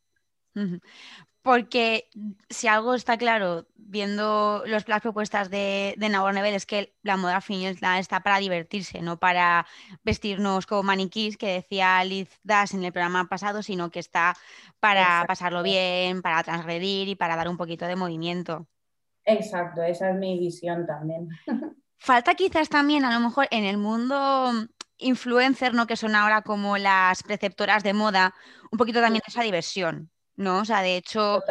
Porque 1.42 2.08
si 2.48 2.68
algo 2.68 2.94
está 2.94 3.18
claro, 3.18 3.66
viendo 3.74 4.62
las 4.64 4.84
propuestas 4.84 5.50
de, 5.50 5.94
de 5.98 6.08
Nabor 6.08 6.34
Nebel, 6.34 6.54
es 6.54 6.66
que 6.66 6.94
la 7.02 7.16
moda 7.16 7.40
final 7.40 7.76
está 7.98 8.20
para 8.20 8.38
divertirse, 8.38 9.02
no 9.02 9.18
para 9.18 9.66
vestirnos 10.04 10.66
como 10.66 10.84
maniquís, 10.84 11.36
que 11.36 11.54
decía 11.54 12.02
Liz 12.04 12.28
Das 12.44 12.74
en 12.74 12.84
el 12.84 12.92
programa 12.92 13.28
pasado, 13.28 13.62
sino 13.64 13.90
que 13.90 13.98
está 13.98 14.36
para 14.78 15.24
pasarlo 15.26 15.64
bien, 15.64 16.22
para 16.22 16.44
transgredir 16.44 17.08
y 17.08 17.16
para 17.16 17.34
dar 17.34 17.48
un 17.48 17.56
poquito 17.56 17.86
de 17.86 17.96
movimiento. 17.96 18.68
Exacto, 19.24 19.82
esa 19.82 20.10
es 20.10 20.16
mi 20.16 20.38
visión 20.38 20.86
también. 20.86 21.28
Falta 21.98 22.34
quizás 22.34 22.68
también, 22.68 23.04
a 23.04 23.12
lo 23.12 23.20
mejor, 23.20 23.48
en 23.50 23.64
el 23.64 23.78
mundo 23.78 24.52
influencer, 24.98 25.74
¿no? 25.74 25.88
que 25.88 25.96
son 25.96 26.14
ahora 26.14 26.42
como 26.42 26.78
las 26.78 27.24
preceptoras 27.24 27.82
de 27.82 27.94
moda, 27.94 28.34
un 28.70 28.78
poquito 28.78 29.00
también 29.00 29.22
esa 29.26 29.42
diversión 29.42 30.12
¿no? 30.42 30.60
O 30.60 30.64
sea, 30.64 30.82
de 30.82 30.96
hecho, 30.96 31.42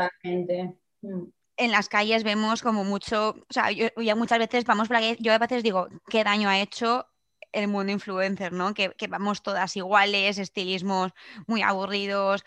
mm. 1.02 1.24
en 1.58 1.72
las 1.72 1.90
calles 1.90 2.24
vemos 2.24 2.62
como 2.62 2.84
mucho, 2.84 3.30
o 3.30 3.54
sea, 3.54 3.72
yo, 3.72 3.88
ya 3.98 4.16
muchas 4.16 4.40
veces 4.40 4.66
vamos 4.66 4.88
por 4.88 4.98
aquí, 4.98 5.18
yo 5.20 5.34
a 5.34 5.40
veces 5.40 5.64
digo, 5.64 5.88
¿qué 6.10 6.24
daño 6.24 6.50
ha 6.50 6.60
hecho 6.60 7.08
el 7.52 7.68
mundo 7.68 7.92
influencer, 7.92 8.54
¿no? 8.54 8.74
Que, 8.74 8.94
vamos 9.10 9.42
todas 9.42 9.76
iguales, 9.76 10.38
estilismos 10.38 11.12
muy 11.48 11.62
aburridos, 11.62 12.44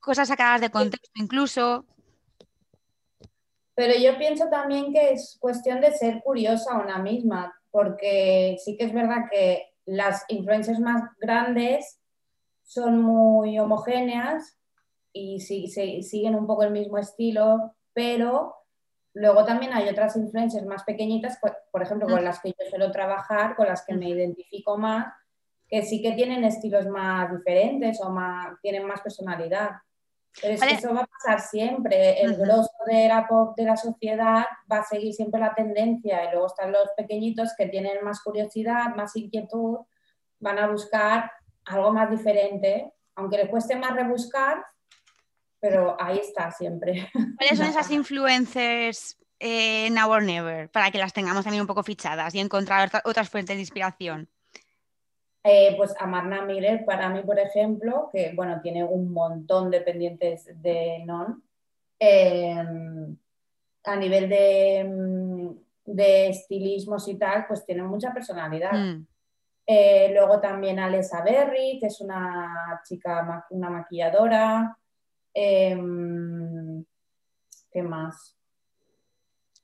cosas 0.00 0.28
sacadas 0.28 0.60
de 0.60 0.70
contexto 0.70 1.10
incluso. 1.14 1.84
Pero 3.74 3.94
yo 3.96 4.18
pienso 4.18 4.48
también 4.48 4.92
que 4.92 5.12
es 5.12 5.36
cuestión 5.38 5.80
de 5.80 5.92
ser 5.92 6.20
curiosa 6.24 6.78
una 6.78 6.98
misma, 6.98 7.54
porque 7.70 8.56
sí 8.64 8.76
que 8.76 8.86
es 8.86 8.92
verdad 8.92 9.26
que 9.30 9.68
las 9.84 10.24
influencers 10.28 10.80
más 10.80 11.02
grandes 11.20 12.00
son 12.64 13.00
muy 13.00 13.58
homogéneas 13.58 14.57
y 15.18 15.40
siguen 16.02 16.34
un 16.34 16.46
poco 16.46 16.62
el 16.62 16.70
mismo 16.70 16.98
estilo, 16.98 17.74
pero 17.92 18.54
luego 19.14 19.44
también 19.44 19.72
hay 19.72 19.88
otras 19.88 20.16
influencias 20.16 20.64
más 20.64 20.84
pequeñitas, 20.84 21.38
por 21.70 21.82
ejemplo, 21.82 22.06
con 22.06 22.20
mm. 22.20 22.24
las 22.24 22.40
que 22.40 22.50
yo 22.50 22.70
suelo 22.70 22.92
trabajar, 22.92 23.56
con 23.56 23.66
las 23.66 23.84
que 23.84 23.94
me 23.94 24.08
identifico 24.08 24.78
más, 24.78 25.12
que 25.68 25.82
sí 25.82 26.00
que 26.00 26.12
tienen 26.12 26.44
estilos 26.44 26.86
más 26.86 27.30
diferentes 27.30 28.00
o 28.00 28.10
más, 28.10 28.58
tienen 28.62 28.86
más 28.86 29.00
personalidad. 29.02 29.70
Pero 30.40 30.54
es 30.54 30.62
que 30.62 30.74
eso 30.74 30.94
va 30.94 31.00
a 31.00 31.06
pasar 31.06 31.40
siempre. 31.40 32.22
El 32.22 32.36
grosso 32.36 32.70
de 32.86 33.08
la 33.08 33.26
pop 33.26 33.56
de 33.56 33.64
la 33.64 33.76
sociedad 33.76 34.44
va 34.70 34.78
a 34.78 34.84
seguir 34.84 35.12
siempre 35.12 35.40
la 35.40 35.54
tendencia. 35.54 36.24
Y 36.24 36.30
luego 36.30 36.46
están 36.46 36.72
los 36.72 36.88
pequeñitos 36.96 37.54
que 37.56 37.66
tienen 37.66 38.04
más 38.04 38.22
curiosidad, 38.22 38.94
más 38.94 39.16
inquietud, 39.16 39.78
van 40.38 40.58
a 40.58 40.68
buscar 40.68 41.30
algo 41.64 41.92
más 41.92 42.10
diferente. 42.10 42.92
Aunque 43.16 43.38
les 43.38 43.48
cueste 43.48 43.74
más 43.76 43.94
rebuscar, 43.94 44.64
pero 45.60 45.96
ahí 46.00 46.18
está 46.18 46.50
siempre. 46.50 47.10
¿Cuáles 47.38 47.58
son 47.58 47.68
esas 47.68 47.90
influencers 47.90 49.18
eh, 49.40 49.88
now 49.90 50.10
or 50.10 50.22
never 50.22 50.68
para 50.70 50.90
que 50.90 50.98
las 50.98 51.12
tengamos 51.12 51.44
también 51.44 51.60
un 51.60 51.66
poco 51.66 51.82
fichadas 51.82 52.34
y 52.34 52.40
encontrar 52.40 52.90
otras 53.04 53.28
fuentes 53.28 53.56
de 53.56 53.62
inspiración? 53.62 54.28
Eh, 55.44 55.74
pues 55.76 55.94
Amarna 55.98 56.44
Miller, 56.44 56.84
para 56.84 57.08
mí, 57.08 57.22
por 57.22 57.38
ejemplo, 57.38 58.10
que 58.12 58.32
bueno, 58.34 58.60
tiene 58.60 58.84
un 58.84 59.12
montón 59.12 59.70
de 59.70 59.80
pendientes 59.80 60.50
de 60.60 61.02
non. 61.06 61.42
Em, 61.98 63.16
a 63.84 63.96
nivel 63.96 64.28
de, 64.28 64.84
mm, 64.84 65.48
de 65.84 66.28
estilismos 66.28 67.08
y 67.08 67.16
tal, 67.16 67.46
pues 67.46 67.64
tienen 67.64 67.86
mucha 67.86 68.12
personalidad. 68.12 68.72
Mm. 68.72 69.06
Eh, 69.66 70.10
luego 70.12 70.40
también 70.40 70.78
Alessa 70.78 71.22
Berry, 71.22 71.78
que 71.80 71.86
es 71.86 72.00
una 72.00 72.80
chica, 72.84 73.46
una 73.50 73.70
maquilladora. 73.70 74.76
Em, 75.34 76.84
¿Qué 77.70 77.82
más? 77.82 78.36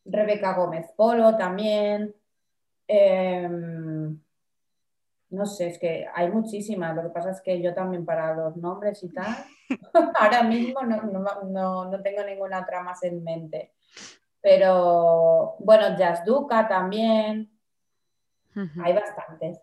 Rebeca 0.04 0.54
Gómez 0.54 0.92
Polo 0.96 1.36
también. 1.36 2.14
Em, 2.86 4.20
no 5.30 5.46
sé, 5.46 5.68
es 5.68 5.78
que 5.78 6.06
hay 6.14 6.30
muchísimas. 6.30 6.94
Lo 6.94 7.02
que 7.02 7.08
pasa 7.08 7.30
es 7.30 7.40
que 7.40 7.60
yo 7.60 7.74
también 7.74 8.04
para 8.04 8.34
los 8.34 8.56
nombres 8.56 9.02
y 9.02 9.12
tal, 9.12 9.34
ahora 10.20 10.42
mismo 10.42 10.82
no, 10.82 12.02
tengo 12.02 12.22
ninguna 12.24 12.60
otra 12.60 12.82
más 12.82 13.02
en 13.02 13.22
mente. 13.24 13.72
Pero 14.40 15.56
bueno, 15.58 15.96
Jazz 15.96 16.24
Duca 16.24 16.68
también. 16.68 17.50
Hay 18.84 18.92
bastantes 18.92 19.58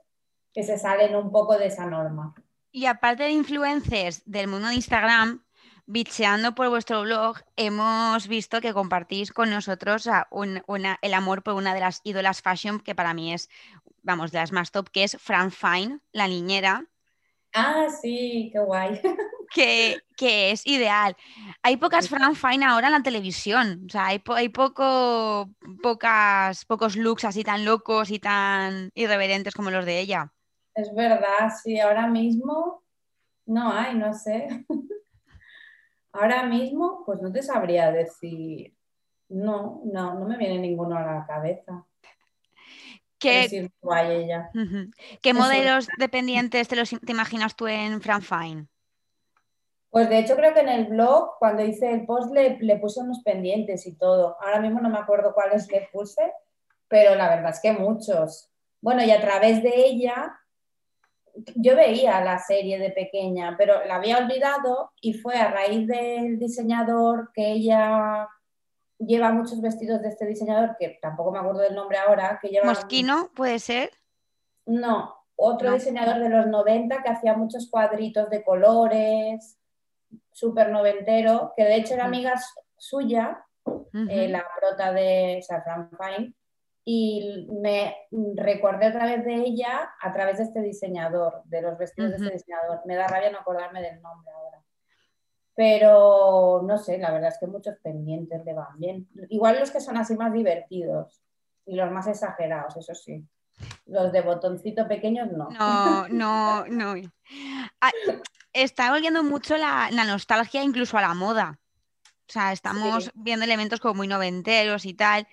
que 0.54 0.64
se 0.64 0.78
salen 0.78 1.16
un 1.16 1.32
poco 1.32 1.58
de 1.58 1.68
esa 1.68 1.86
norma. 1.86 2.36
Y 2.72 2.86
aparte 2.86 3.24
de 3.24 3.32
influencers 3.32 4.22
del 4.26 4.48
mundo 4.48 4.68
de 4.68 4.76
Instagram, 4.76 5.42
bicheando 5.86 6.56
por 6.56 6.70
vuestro 6.70 7.02
blog, 7.02 7.38
hemos 7.56 8.28
visto 8.28 8.62
que 8.62 8.74
compartís 8.74 9.32
con 9.32 9.50
nosotros 9.50 10.08
el 10.32 11.14
amor 11.14 11.44
por 11.44 11.54
una 11.56 11.74
de 11.74 11.80
las 11.80 12.02
ídolas 12.04 12.42
fashion 12.42 12.80
que 12.80 12.96
para 12.96 13.14
mí 13.14 13.34
es, 13.34 13.50
vamos, 14.04 14.32
de 14.32 14.40
las 14.40 14.52
más 14.52 14.72
top, 14.72 14.90
que 14.90 15.04
es 15.04 15.18
Fran 15.20 15.52
Fine, 15.52 16.00
la 16.12 16.28
niñera. 16.28 16.86
Ah, 17.54 17.88
sí, 18.02 18.50
qué 18.52 18.60
guay. 18.60 19.02
Que, 19.54 20.00
es 20.52 20.66
ideal. 20.66 21.18
Hay 21.62 21.76
pocas 21.76 22.08
Fran 22.08 22.36
Fine 22.36 22.64
ahora 22.64 22.88
en 22.88 22.94
la 22.94 23.04
televisión. 23.04 23.84
O 23.86 23.90
sea, 23.90 24.06
hay, 24.06 24.24
hay 24.28 24.48
poco, 24.48 25.50
pocas, 25.84 26.64
pocos 26.64 26.96
looks 26.96 27.26
así 27.26 27.44
tan 27.44 27.66
locos 27.66 28.12
y 28.12 28.20
tan 28.20 28.92
irreverentes 28.94 29.54
como 29.54 29.72
los 29.72 29.84
de 29.84 30.00
ella. 30.00 30.32
Es 30.74 30.96
verdad, 30.96 31.52
sí, 31.62 31.78
ahora 31.82 32.08
mismo 32.08 32.82
no 33.46 33.74
hay, 33.74 33.96
no 33.96 34.14
sé. 34.14 34.66
ahora 36.14 36.44
mismo, 36.44 37.04
pues 37.06 37.22
no 37.22 37.32
te 37.32 37.42
sabría 37.42 37.92
decir. 37.92 38.76
No, 39.30 39.82
no, 39.86 40.20
no 40.20 40.28
me 40.28 40.38
viene 40.38 40.60
ninguno 40.60 40.98
a 40.98 41.02
la 41.02 41.26
cabeza. 41.26 41.86
¿Qué, 43.18 43.46
ella. 43.46 44.50
¿Qué 45.22 45.34
modelos 45.34 45.88
dependientes 46.00 46.68
te, 46.68 46.76
los, 46.76 46.90
te 46.90 47.12
imaginas 47.12 47.56
tú 47.56 47.68
en 47.68 48.02
Fran 48.02 48.24
Fine? 48.24 48.68
Pues 49.92 50.10
de 50.10 50.20
hecho 50.20 50.36
creo 50.36 50.54
que 50.54 50.62
en 50.62 50.70
el 50.70 50.86
blog, 50.88 51.38
cuando 51.38 51.64
hice 51.64 51.92
el 51.92 52.06
post, 52.06 52.34
le, 52.34 52.58
le, 52.60 52.78
puse 52.78 53.00
unos 53.02 53.22
pendientes 53.24 53.86
y 53.86 53.96
todo. 53.96 54.38
Ahora 54.42 54.60
mismo 54.60 54.80
no 54.80 54.90
me 54.90 54.98
acuerdo 54.98 55.34
cuáles 55.34 55.72
le 55.72 55.88
puse, 55.94 56.34
pero 56.88 57.14
la 57.14 57.30
verdad 57.30 57.52
es 57.52 57.60
que 57.62 57.74
muchos. 57.74 58.50
Bueno, 58.82 59.04
y 59.04 59.12
a 59.12 59.22
través 59.22 59.62
de 59.62 59.72
ella 59.76 60.41
yo 61.56 61.76
veía 61.76 62.22
la 62.22 62.40
serie 62.40 62.80
de 62.80 62.92
pequeña, 62.92 63.56
pero 63.58 63.86
la 63.86 63.96
había 63.96 64.18
olvidado 64.18 64.92
y 65.00 65.14
fue 65.14 65.36
a 65.36 65.50
raíz 65.50 65.88
del 65.88 66.40
diseñador 66.40 67.32
que 67.34 67.52
ella 67.52 68.28
lleva 68.98 69.32
muchos 69.32 69.62
vestidos 69.62 70.02
de 70.02 70.10
este 70.10 70.26
diseñador, 70.26 70.76
que 70.78 71.00
tampoco 71.02 71.32
me 71.32 71.40
acuerdo 71.40 71.62
del 71.62 71.76
nombre 71.76 71.98
ahora, 71.98 72.40
que 72.42 72.50
lleva... 72.50 72.68
¿Mosquino 72.68 73.32
puede 73.34 73.60
ser? 73.60 73.92
No, 74.66 75.16
otro 75.36 75.74
diseñador 75.74 76.20
de 76.20 76.30
los 76.30 76.48
90 76.48 77.02
que 77.02 77.10
hacía 77.10 77.36
muchos 77.36 77.70
cuadritos 77.70 78.30
de 78.30 78.44
colores, 78.44 79.58
súper 80.32 80.70
noventero, 80.70 81.54
que 81.56 81.64
de 81.64 81.76
hecho 81.76 81.96
era 81.96 82.06
amiga 82.06 82.40
suya, 82.78 83.44
eh, 84.10 84.28
la 84.28 84.46
prota 84.60 84.94
de 84.94 85.44
Safran 85.48 85.90
Fine, 85.90 86.34
y 86.84 87.48
me 87.62 87.96
recordé 88.36 88.88
otra 88.88 89.06
vez 89.06 89.24
de 89.24 89.36
ella 89.36 89.94
a 90.02 90.12
través 90.14 90.38
de 90.38 90.46
este 90.46 90.62
diseñador, 90.62 91.44
de 91.46 91.62
los 91.62 91.78
vestidos 91.78 92.12
de 92.12 92.18
este 92.18 92.34
diseñador. 92.34 92.82
Me 92.86 92.96
da 92.96 93.08
rabia 93.08 93.32
no 93.32 93.40
acordarme 93.40 93.82
del 93.82 94.02
nombre 94.02 94.32
ahora. 94.32 94.64
Pero 95.54 96.62
no 96.66 96.78
sé, 96.78 96.98
la 96.98 97.12
verdad 97.12 97.30
es 97.30 97.38
que 97.40 97.48
muchos 97.48 97.76
pendientes 97.84 98.44
le 98.46 98.54
van 98.54 98.80
bien. 98.80 99.08
Igual 99.30 99.60
los 99.60 99.70
que 99.70 99.82
son 99.82 99.98
así 99.98 100.16
más 100.16 100.34
divertidos 100.34 101.22
y 101.66 101.76
los 101.76 101.92
más 101.92 102.08
exagerados, 102.08 102.78
eso 102.78 102.96
sí. 102.96 103.24
Los 103.86 104.12
de 104.12 104.22
botoncito 104.22 104.88
pequeños 104.88 105.32
no. 105.32 105.50
No, 105.50 106.08
no, 106.08 106.66
no. 106.66 106.96
Ah, 107.80 107.92
está 108.54 108.92
volviendo 108.92 109.24
mucho 109.24 109.58
la, 109.58 109.92
nostalgia 109.92 110.64
incluso 110.64 110.98
a 110.98 111.02
la 111.02 111.14
moda. 111.14 111.60
O 112.28 112.32
sea, 112.32 112.54
estamos 112.54 113.12
viendo 113.14 113.46
elementos 113.46 113.80
como 113.80 113.96
muy 113.96 114.08
noventeros 114.08 114.86
y 114.86 114.94
tal. 114.94 115.28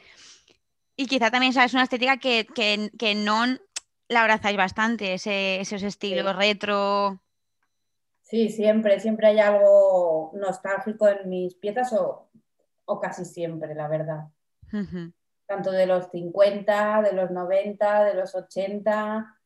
Y 1.00 1.06
quizá 1.06 1.30
también 1.30 1.56
es 1.56 1.74
una 1.74 1.84
estética 1.84 2.16
que, 2.16 2.44
que, 2.98 3.14
no 3.14 3.44
la 4.08 4.20
abrazáis 4.22 4.56
bastante, 4.56 5.14
ese, 5.14 5.60
esos 5.60 5.84
estilos 5.84 6.34
retro. 6.34 7.22
Sí, 8.22 8.48
siempre, 8.48 8.98
siempre 8.98 9.28
hay 9.28 9.38
algo 9.38 10.32
nostálgico 10.34 11.06
en 11.06 11.28
mis 11.28 11.54
piezas 11.54 11.92
o, 11.92 13.00
casi 13.00 13.24
siempre, 13.24 13.76
la 13.76 13.86
verdad. 13.86 14.24
Tanto 15.46 15.70
de 15.70 15.86
los 15.86 16.10
50, 16.10 17.02
de 17.02 17.12
los 17.12 17.30
90, 17.30 18.04
de 18.04 18.14
los 18.14 18.34
80, 18.34 19.38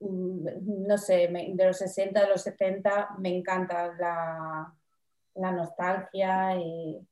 mm, 0.00 0.86
no 0.88 0.98
sé, 0.98 1.28
de 1.28 1.64
los 1.66 1.78
60, 1.78 2.20
de 2.20 2.28
los 2.30 2.42
70, 2.42 3.10
me 3.20 3.28
encanta 3.28 3.94
la, 3.96 4.74
la 5.36 5.52
nostalgia 5.52 6.56
y 6.56 7.06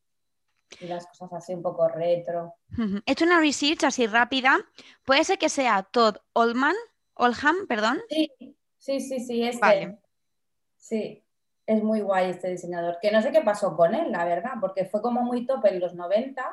y 0.81 0.87
las 0.87 1.07
cosas 1.07 1.33
así 1.33 1.55
un 1.55 1.63
poco 1.63 1.89
retro. 1.89 2.55
He 3.07 3.13
hecho 3.13 3.25
una 3.25 3.41
research 3.41 3.85
así 3.85 4.07
rápida. 4.07 4.59
Puede 5.05 5.25
ser 5.25 5.39
que 5.39 5.49
sea 5.49 5.83
Todd 5.83 6.17
Oldman, 6.33 6.75
Oldham, 7.15 7.67
perdón. 7.67 8.01
Sí, 8.09 8.31
sí, 8.77 9.01
sí, 9.01 9.21
sí, 9.21 9.43
este. 9.43 9.99
Sí, 10.77 11.25
es 11.67 11.83
muy 11.83 12.01
guay 12.01 12.31
este 12.31 12.51
diseñador. 12.51 12.99
Que 13.01 13.11
no 13.11 13.21
sé 13.23 13.33
qué 13.33 13.41
pasó 13.41 13.77
con 13.77 13.95
él, 13.95 14.13
la 14.13 14.25
verdad, 14.25 14.53
porque 14.61 14.85
fue 14.85 15.03
como 15.03 15.23
muy 15.23 15.47
top 15.47 15.65
en 15.67 15.81
los 15.81 15.95
90. 15.95 16.45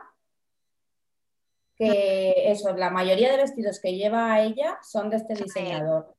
Que 1.75 2.51
eso, 2.51 2.75
la 2.75 2.89
mayoría 2.89 3.31
de 3.31 3.37
vestidos 3.37 3.79
que 3.81 3.95
lleva 3.95 4.41
ella 4.41 4.79
son 4.81 5.09
de 5.09 5.17
este 5.17 5.35
diseñador. 5.35 6.15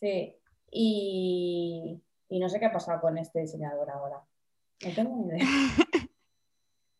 Sí, 0.00 0.34
y, 0.70 2.02
y 2.28 2.38
no 2.38 2.48
sé 2.48 2.58
qué 2.58 2.66
ha 2.66 2.72
pasado 2.72 3.00
con 3.00 3.18
este 3.18 3.40
diseñador 3.40 3.90
ahora. 3.90 4.22
No 4.84 4.94
tengo 4.94 5.16
ni 5.16 5.28
idea. 5.28 5.46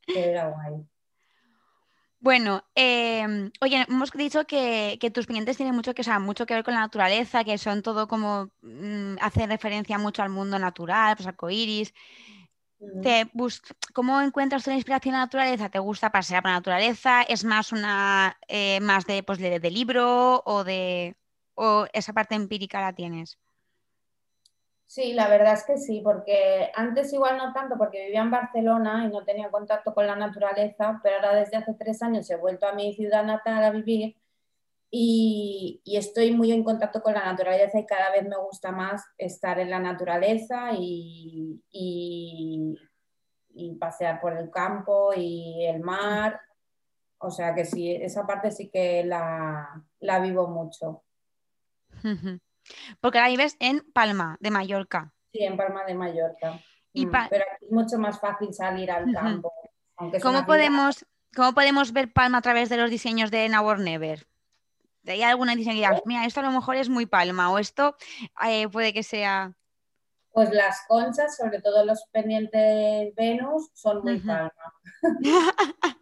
era 0.06 0.48
guay. 0.48 0.86
Bueno, 2.18 2.64
em, 2.74 3.52
oye, 3.60 3.84
hemos 3.88 4.10
dicho 4.10 4.46
que, 4.46 4.98
tus 5.14 5.26
clientes 5.26 5.56
tienen 5.56 5.76
mucho 5.76 5.94
que, 5.94 6.02
mucho 6.18 6.44
que 6.46 6.54
ver 6.54 6.64
con 6.64 6.74
la 6.74 6.80
naturaleza, 6.80 7.44
que 7.44 7.56
son 7.58 7.82
todo 7.82 8.08
como 8.08 8.50
mm, 8.62 9.16
hace 9.20 9.46
referencia 9.46 9.98
mucho 9.98 10.22
al 10.22 10.30
mundo 10.30 10.58
natural, 10.58 11.14
pues 11.16 11.28
arcoíris. 11.28 11.92
Te 13.02 13.30
¿Cómo 13.94 14.20
encuentras 14.20 14.64
tu 14.64 14.70
inspiración 14.70 15.14
en 15.14 15.20
la 15.20 15.24
naturaleza? 15.26 15.68
¿Te 15.68 15.78
gusta 15.78 16.10
pasear 16.10 16.42
por 16.42 16.50
la 16.50 16.56
naturaleza? 16.56 17.22
¿Es 17.22 17.44
más 17.44 17.72
una 17.72 18.36
eh, 18.48 18.80
más 18.80 19.06
de, 19.06 19.22
pues, 19.22 19.38
de, 19.38 19.60
de, 19.60 19.70
libro 19.70 20.42
o 20.44 20.64
de 20.64 21.16
o 21.54 21.86
esa 21.92 22.12
parte 22.12 22.34
empírica 22.34 22.80
la 22.80 22.92
tienes? 22.92 23.38
Sí, 24.86 25.14
la 25.14 25.28
verdad 25.28 25.54
es 25.54 25.64
que 25.64 25.78
sí, 25.78 26.00
porque 26.02 26.70
antes 26.74 27.12
igual 27.12 27.36
no 27.36 27.52
tanto 27.52 27.76
porque 27.76 28.04
vivía 28.04 28.22
en 28.22 28.30
Barcelona 28.30 29.04
y 29.04 29.08
no 29.08 29.24
tenía 29.24 29.50
contacto 29.50 29.92
con 29.92 30.06
la 30.06 30.14
naturaleza, 30.14 31.00
pero 31.02 31.16
ahora 31.16 31.34
desde 31.34 31.56
hace 31.56 31.74
tres 31.74 32.02
años 32.02 32.30
he 32.30 32.36
vuelto 32.36 32.66
a 32.66 32.72
mi 32.72 32.94
ciudad 32.94 33.24
natal 33.24 33.64
a 33.64 33.70
vivir 33.70 34.16
y, 34.90 35.82
estoy 35.84 36.30
muy 36.32 36.52
en 36.52 36.64
contacto 36.64 37.02
con 37.02 37.14
la 37.14 37.24
naturaleza 37.24 37.78
y 37.78 37.86
cada 37.86 38.10
vez 38.12 38.24
me 38.28 38.36
gusta 38.36 38.72
más 38.72 39.04
estar 39.18 39.58
en 39.58 39.70
la 39.70 39.80
naturaleza 39.80 40.70
y, 40.78 41.60
pasear 43.80 44.20
por 44.20 44.36
el 44.36 44.50
campo 44.50 45.12
y 45.14 45.64
el 45.66 45.80
mar. 45.80 46.40
O 47.18 47.30
sea 47.30 47.54
que 47.54 47.64
sí, 47.64 47.92
esa 47.92 48.26
parte 48.26 48.50
sí 48.50 48.70
que 48.70 49.04
la, 49.04 49.84
la 50.00 50.20
vivo 50.20 50.48
mucho. 50.48 51.02
Porque 53.00 53.18
ahora 53.18 53.30
vives 53.30 53.56
en 53.60 53.80
Palma 53.92 54.36
de 54.40 54.50
Mallorca. 54.50 55.12
Sí, 55.32 55.42
en 55.42 55.56
Palma 55.56 55.84
de 55.84 55.94
Mallorca. 55.94 56.60
Mm, 56.94 57.10
pero 57.28 57.44
aquí 57.52 57.66
es 57.66 57.72
mucho 57.72 57.98
más 57.98 58.18
fácil 58.18 58.54
salir 58.54 58.90
al 58.90 59.12
campo. 59.12 59.52
¿Cómo, 60.22 60.46
podemos, 60.46 61.06
¿Cómo 61.34 61.52
podemos 61.52 61.92
ver 61.92 62.12
Palma 62.12 62.38
a 62.38 62.42
través 62.42 62.68
de 62.68 62.76
los 62.76 62.90
diseños 62.90 63.30
de 63.30 63.48
Now 63.48 63.76
Never? 63.76 64.26
¿Hay 65.06 65.22
alguna 65.22 65.54
diseño 65.54 65.88
que 65.88 66.02
mira, 66.04 66.24
esto 66.24 66.40
a 66.40 66.42
lo 66.42 66.50
mejor 66.50 66.76
es 66.76 66.88
muy 66.88 67.06
Palma 67.06 67.50
o 67.50 67.58
esto 67.58 67.96
eh, 68.46 68.68
puede 68.68 68.92
que 68.92 69.02
sea... 69.02 69.52
Pues 70.30 70.50
las 70.50 70.84
conchas, 70.86 71.36
sobre 71.36 71.62
todo 71.62 71.84
los 71.84 72.04
pendientes 72.12 73.14
Venus, 73.14 73.70
son 73.72 74.02
muy 74.02 74.18
Palma. 74.20 74.52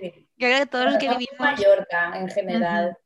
sí. 0.00 0.28
Yo 0.36 0.48
creo 0.48 0.58
que 0.60 0.66
todos 0.66 0.84
los 0.86 0.96
que 0.96 1.08
vivimos... 1.08 1.38
Mallorca 1.38 2.18
en 2.18 2.28
general 2.28 2.96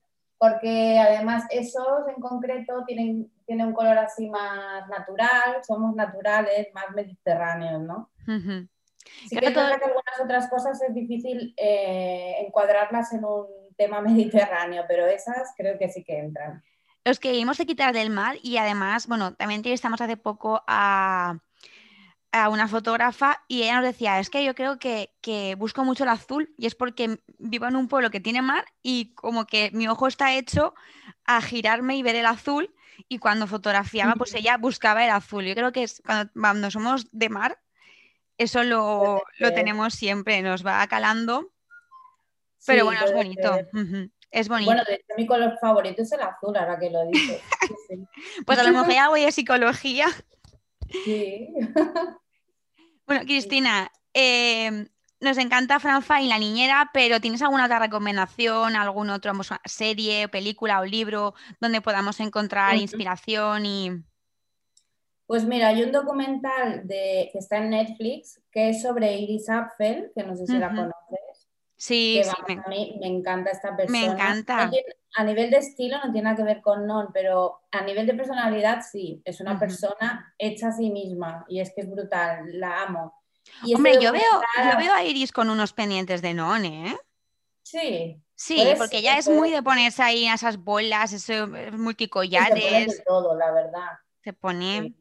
porque 0.42 0.98
además 0.98 1.44
esos 1.50 2.08
en 2.08 2.20
concreto 2.20 2.82
tienen, 2.84 3.30
tienen 3.46 3.68
un 3.68 3.72
color 3.72 3.96
así 3.96 4.28
más 4.28 4.88
natural, 4.88 5.62
somos 5.64 5.94
naturales, 5.94 6.66
más 6.74 6.90
mediterráneos, 6.96 7.80
¿no? 7.80 8.10
Sí 8.26 9.36
que 9.36 9.46
es 9.46 9.54
verdad 9.54 9.78
que 9.78 9.84
algunas 9.84 10.20
otras 10.20 10.50
cosas 10.50 10.82
es 10.82 10.92
difícil 10.92 11.54
eh, 11.56 12.44
encuadrarlas 12.44 13.12
en 13.12 13.24
un 13.24 13.46
tema 13.76 14.00
mediterráneo, 14.00 14.82
pero 14.88 15.06
esas 15.06 15.54
creo 15.56 15.78
que 15.78 15.88
sí 15.88 16.02
que 16.02 16.18
entran. 16.18 16.60
Los 17.04 17.20
que 17.20 17.38
hemos 17.38 17.58
de 17.58 17.66
quitar 17.66 17.94
del 17.94 18.10
mar 18.10 18.34
y 18.42 18.56
además, 18.56 19.06
bueno, 19.06 19.34
también 19.34 19.60
entrevistamos 19.60 20.00
hace 20.00 20.16
poco 20.16 20.64
a, 20.66 21.38
a 22.32 22.48
una 22.48 22.66
fotógrafa 22.66 23.44
y 23.46 23.62
ella 23.62 23.76
nos 23.76 23.84
decía, 23.84 24.18
es 24.18 24.30
que 24.30 24.42
yo 24.42 24.54
creo 24.54 24.78
que, 24.78 25.10
busco 25.58 25.84
mucho 25.84 26.04
el 26.04 26.08
azul 26.10 26.52
y 26.56 26.66
es 26.66 26.74
porque 26.74 27.20
vivo 27.38 27.66
en 27.66 27.76
un 27.76 27.88
pueblo 27.88 28.10
que 28.10 28.20
tiene 28.20 28.40
mar 28.40 28.64
y 28.82 29.12
como 29.14 29.46
que 29.46 29.70
mi 29.72 29.86
ojo 29.86 30.06
está 30.06 30.34
hecho 30.34 30.74
a 31.26 31.42
girarme 31.42 31.96
y 31.96 32.02
ver 32.02 32.16
el 32.16 32.26
azul 32.26 32.74
y 33.08 33.18
cuando 33.18 33.46
fotografiaba 33.46 34.14
pues 34.14 34.34
ella 34.34 34.56
buscaba 34.56 35.04
el 35.04 35.10
azul. 35.10 35.44
Yo 35.44 35.54
creo 35.54 35.72
que 35.72 35.82
es 35.82 36.02
cuando, 36.34 36.70
somos 36.70 37.06
de 37.12 37.28
mar, 37.28 37.58
eso 38.38 38.64
lo, 38.64 39.22
tenemos 39.38 39.94
siempre, 39.94 40.40
nos 40.40 40.64
va 40.66 40.86
calando. 40.86 41.52
Pero 42.64 42.86
bueno, 42.86 43.04
es 43.04 43.12
bonito. 43.12 43.58
Es 44.30 44.48
bonito. 44.48 44.70
Bueno, 44.70 44.84
de 44.88 44.94
hecho, 44.94 45.14
mi 45.18 45.26
color 45.26 45.58
favorito 45.60 46.00
es 46.00 46.12
el 46.12 46.22
azul, 46.22 46.56
ahora 46.56 46.78
que 46.78 46.88
lo 46.88 47.04
dices. 47.04 47.42
pues 48.46 48.58
a 48.58 48.62
lo 48.62 48.72
mejor 48.72 48.90
ya 48.90 49.10
voy 49.10 49.24
a 49.24 49.32
psicología. 49.32 50.06
Sí. 51.04 51.52
Bueno, 53.12 53.26
Cristina, 53.26 53.92
em, 54.14 54.88
nos 55.20 55.36
encanta 55.36 55.78
Franfa 55.78 56.22
y 56.22 56.28
la 56.28 56.38
niñera, 56.38 56.88
pero 56.94 57.20
¿tienes 57.20 57.42
alguna 57.42 57.66
otra 57.66 57.78
recomendación, 57.78 58.74
algún 58.74 59.10
otro 59.10 59.34
serie, 59.66 60.28
película 60.28 60.80
o 60.80 60.86
libro 60.86 61.34
donde 61.60 61.82
podamos 61.82 62.20
encontrar 62.20 62.74
inspiración 62.76 63.66
y... 63.66 63.90
Pues 65.26 65.44
mira, 65.44 65.68
hay 65.68 65.82
un 65.82 65.92
documental 65.92 66.88
de, 66.88 67.28
que 67.30 67.38
está 67.38 67.58
en 67.58 67.68
Netflix 67.68 68.40
que 68.50 68.70
es 68.70 68.80
sobre 68.80 69.18
Iris 69.18 69.50
Apfel, 69.50 70.10
que 70.14 70.22
no 70.22 70.34
sé 70.34 70.46
si 70.46 70.56
la 70.56 70.70
conoces. 70.70 71.31
Sí, 71.82 72.22
sí. 72.22 72.30
A 72.64 72.68
mí 72.68 72.96
me 73.00 73.08
encanta 73.08 73.50
esta 73.50 73.76
persona. 73.76 73.98
Me 73.98 74.06
encanta. 74.06 74.70
a 75.16 75.24
nivel 75.24 75.50
de 75.50 75.56
estilo 75.56 75.96
no 75.96 76.12
tiene 76.12 76.22
nada 76.22 76.36
que 76.36 76.44
ver 76.44 76.62
con 76.62 76.86
Non, 76.86 77.08
pero 77.12 77.62
a 77.72 77.82
nivel 77.82 78.06
de 78.06 78.14
personalidad 78.14 78.82
sí. 78.88 79.20
Es 79.24 79.40
una 79.40 79.58
persona 79.58 80.32
hecha 80.38 80.68
a 80.68 80.72
sí 80.72 80.90
misma 80.90 81.44
y 81.48 81.58
es 81.58 81.72
que 81.74 81.80
es 81.80 81.90
brutal. 81.90 82.44
La 82.52 82.84
amo. 82.84 83.20
Hombre, 83.74 83.94
yo, 84.00 84.12
veo, 84.12 84.22
yo 84.22 84.78
veo 84.78 84.94
a 84.94 85.02
Iris 85.02 85.32
con 85.32 85.50
unos 85.50 85.72
pendientes 85.72 86.22
de 86.22 86.34
Non, 86.34 86.64
¿eh? 86.64 86.96
Sí. 87.64 88.16
Sí, 88.36 88.64
porque 88.78 88.98
ella 88.98 89.18
es 89.18 89.28
muy 89.28 89.50
de 89.50 89.64
ponerse 89.64 90.04
ahí 90.04 90.28
esas 90.28 90.58
bolas, 90.58 91.12
esos 91.12 91.48
multicollares. 91.72 92.98
Se 92.98 93.02
todo, 93.02 93.36
la 93.36 93.50
verdad. 93.50 93.90
Se 94.22 94.32
pone. 94.32 94.94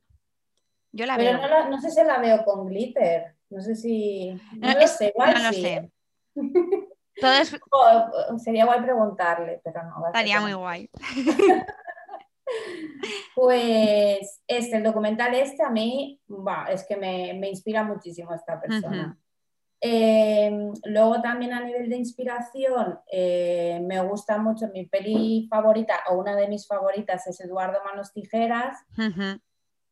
Yo 0.91 1.05
la 1.05 1.15
Pero 1.15 1.37
veo. 1.37 1.47
No, 1.47 1.69
no, 1.69 1.79
sé 1.79 1.91
si 1.91 2.03
la 2.03 2.17
veo 2.17 2.43
con 2.43 2.65
glitter. 2.65 3.35
No 3.51 3.61
sé 3.61 3.75
si. 3.75 4.31
No, 4.57 4.73
lo 4.73 4.87
sé, 4.87 5.09
igual 5.09 5.35
no 5.35 5.43
lo 5.43 5.53
sé. 5.53 5.91
Todo 6.33 7.31
es... 7.33 7.59
sería 8.43 8.65
guay 8.65 8.81
preguntarle, 8.81 9.61
pero 9.63 9.83
no. 9.83 10.07
Estaría 10.07 10.41
muy 10.41 10.53
guay. 10.53 10.89
pues 13.35 14.41
este, 14.47 14.77
el 14.77 14.83
documental 14.83 15.33
este 15.35 15.63
a 15.63 15.69
mí, 15.69 16.21
es 16.69 16.85
que 16.85 16.95
me, 16.95 17.33
me, 17.33 17.49
inspira 17.49 17.83
muchísimo 17.83 18.33
esta 18.33 18.59
persona. 18.59 19.17
Em, 19.83 20.71
luego 20.85 21.21
también 21.23 21.53
a 21.53 21.65
nivel 21.65 21.89
de 21.89 21.95
inspiración, 21.97 22.99
eh, 23.11 23.81
me 23.83 23.99
gusta 24.01 24.37
mucho 24.37 24.67
mi 24.71 24.85
peli 24.85 25.47
favorita, 25.49 26.01
o 26.09 26.17
una 26.17 26.35
de 26.35 26.47
mis 26.47 26.67
favoritas 26.67 27.25
es 27.25 27.41
Eduardo 27.41 27.79
Manos 27.83 28.13
Tijeras. 28.13 28.77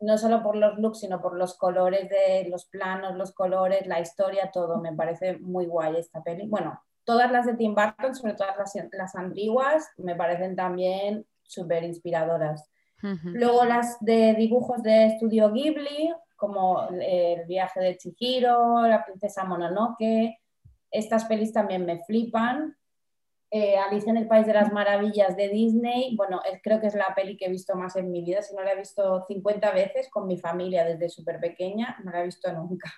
No 0.01 0.17
solo 0.17 0.41
por 0.41 0.55
los 0.55 0.77
looks, 0.77 0.99
sino 0.99 1.21
por 1.21 1.35
los 1.35 1.57
colores 1.57 2.09
de 2.09 2.47
los 2.49 2.65
planos, 2.65 3.15
los 3.15 3.33
colores, 3.33 3.85
la 3.85 3.99
historia, 3.99 4.49
todo. 4.51 4.79
Me 4.79 4.93
parece 4.93 5.37
muy 5.39 5.65
guay 5.65 5.97
esta 5.97 6.23
peli. 6.23 6.47
Bueno, 6.47 6.81
todas 7.03 7.31
las 7.31 7.45
de 7.45 7.55
Tim 7.55 7.75
Burton, 7.75 8.15
sobre 8.15 8.33
todo 8.33 8.47
las, 8.57 8.73
las 8.93 9.15
antiguas, 9.15 9.89
me 9.97 10.15
parecen 10.15 10.55
también 10.55 11.25
súper 11.43 11.83
inspiradoras. 11.83 12.69
Luego 13.01 13.63
las 13.63 13.97
de 14.01 14.33
dibujos 14.33 14.83
de 14.83 15.07
estudio 15.07 15.51
Ghibli, 15.51 16.13
como 16.35 16.87
El 16.89 17.45
viaje 17.45 17.79
de 17.79 17.97
Chihiro, 17.97 18.81
La 18.87 19.05
princesa 19.05 19.45
Mononoke, 19.45 20.37
estas 20.91 21.25
pelis 21.25 21.53
también 21.53 21.85
me 21.85 22.03
flipan. 22.03 22.75
Eh, 23.51 23.77
Alicia 23.77 24.11
en 24.11 24.17
el 24.17 24.27
País 24.27 24.45
de 24.45 24.53
las 24.53 24.71
Maravillas 24.71 25.35
de 25.35 25.49
Disney, 25.49 26.15
bueno, 26.15 26.39
creo 26.61 26.79
que 26.79 26.87
es 26.87 26.93
la 26.93 27.15
peli 27.15 27.35
que 27.35 27.45
he 27.45 27.49
visto 27.49 27.75
más 27.75 27.95
en 27.95 28.11
mi 28.11 28.23
vida, 28.23 28.43
si 28.43 28.55
no 28.55 28.61
la 28.61 28.73
he 28.73 28.77
visto 28.77 29.25
50 29.27 29.71
veces 29.71 30.07
con 30.09 30.27
mi 30.27 30.37
familia 30.37 30.85
desde 30.85 31.09
súper 31.09 31.39
pequeña, 31.39 31.97
no 32.03 32.11
la 32.11 32.21
he 32.21 32.25
visto 32.25 32.51
nunca. 32.53 32.93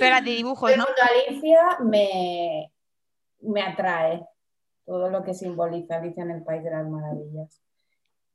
Pero 0.00 0.16
de 0.16 0.30
dibujos, 0.30 0.74
¿no? 0.78 0.86
Alicia 1.28 1.78
me, 1.80 2.72
me 3.40 3.62
atrae 3.62 4.26
todo 4.86 5.10
lo 5.10 5.22
que 5.22 5.34
simboliza 5.34 5.96
Alicia 5.96 6.22
en 6.22 6.30
el 6.30 6.42
País 6.42 6.64
de 6.64 6.70
las 6.70 6.88
Maravillas. 6.88 7.62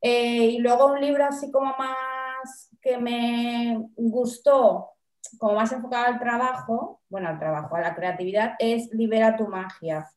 Eh, 0.02 0.46
y 0.46 0.58
luego 0.60 0.88
un 0.88 1.02
libro 1.02 1.26
así 1.26 1.52
como 1.52 1.74
más 1.76 2.70
que 2.82 2.98
me 2.98 3.90
gustó, 3.96 4.92
como 5.40 5.54
más 5.54 5.72
enfocado 5.72 6.06
al 6.06 6.20
trabajo, 6.20 7.02
bueno, 7.10 7.30
al 7.30 7.40
trabajo, 7.40 7.76
a 7.76 7.82
la 7.82 7.96
creatividad, 7.96 8.54
es 8.60 8.94
Libera 8.94 9.36
tu 9.36 9.48
magia, 9.48 10.08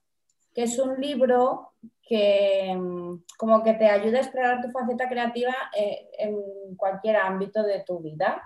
que 0.54 0.64
es 0.64 0.78
un 0.78 1.00
libro 1.00 1.72
que 2.02 2.74
mm, 2.76 3.24
como 3.38 3.62
que 3.62 3.74
te 3.74 3.88
ayuda 3.88 4.18
a 4.18 4.22
explorar 4.22 4.60
tu 4.62 4.70
faceta 4.70 5.08
creativa 5.08 5.54
eh, 5.76 6.08
en 6.18 6.76
cualquier 6.76 7.16
ámbito 7.16 7.62
de 7.62 7.84
tu 7.86 8.00
vida. 8.00 8.42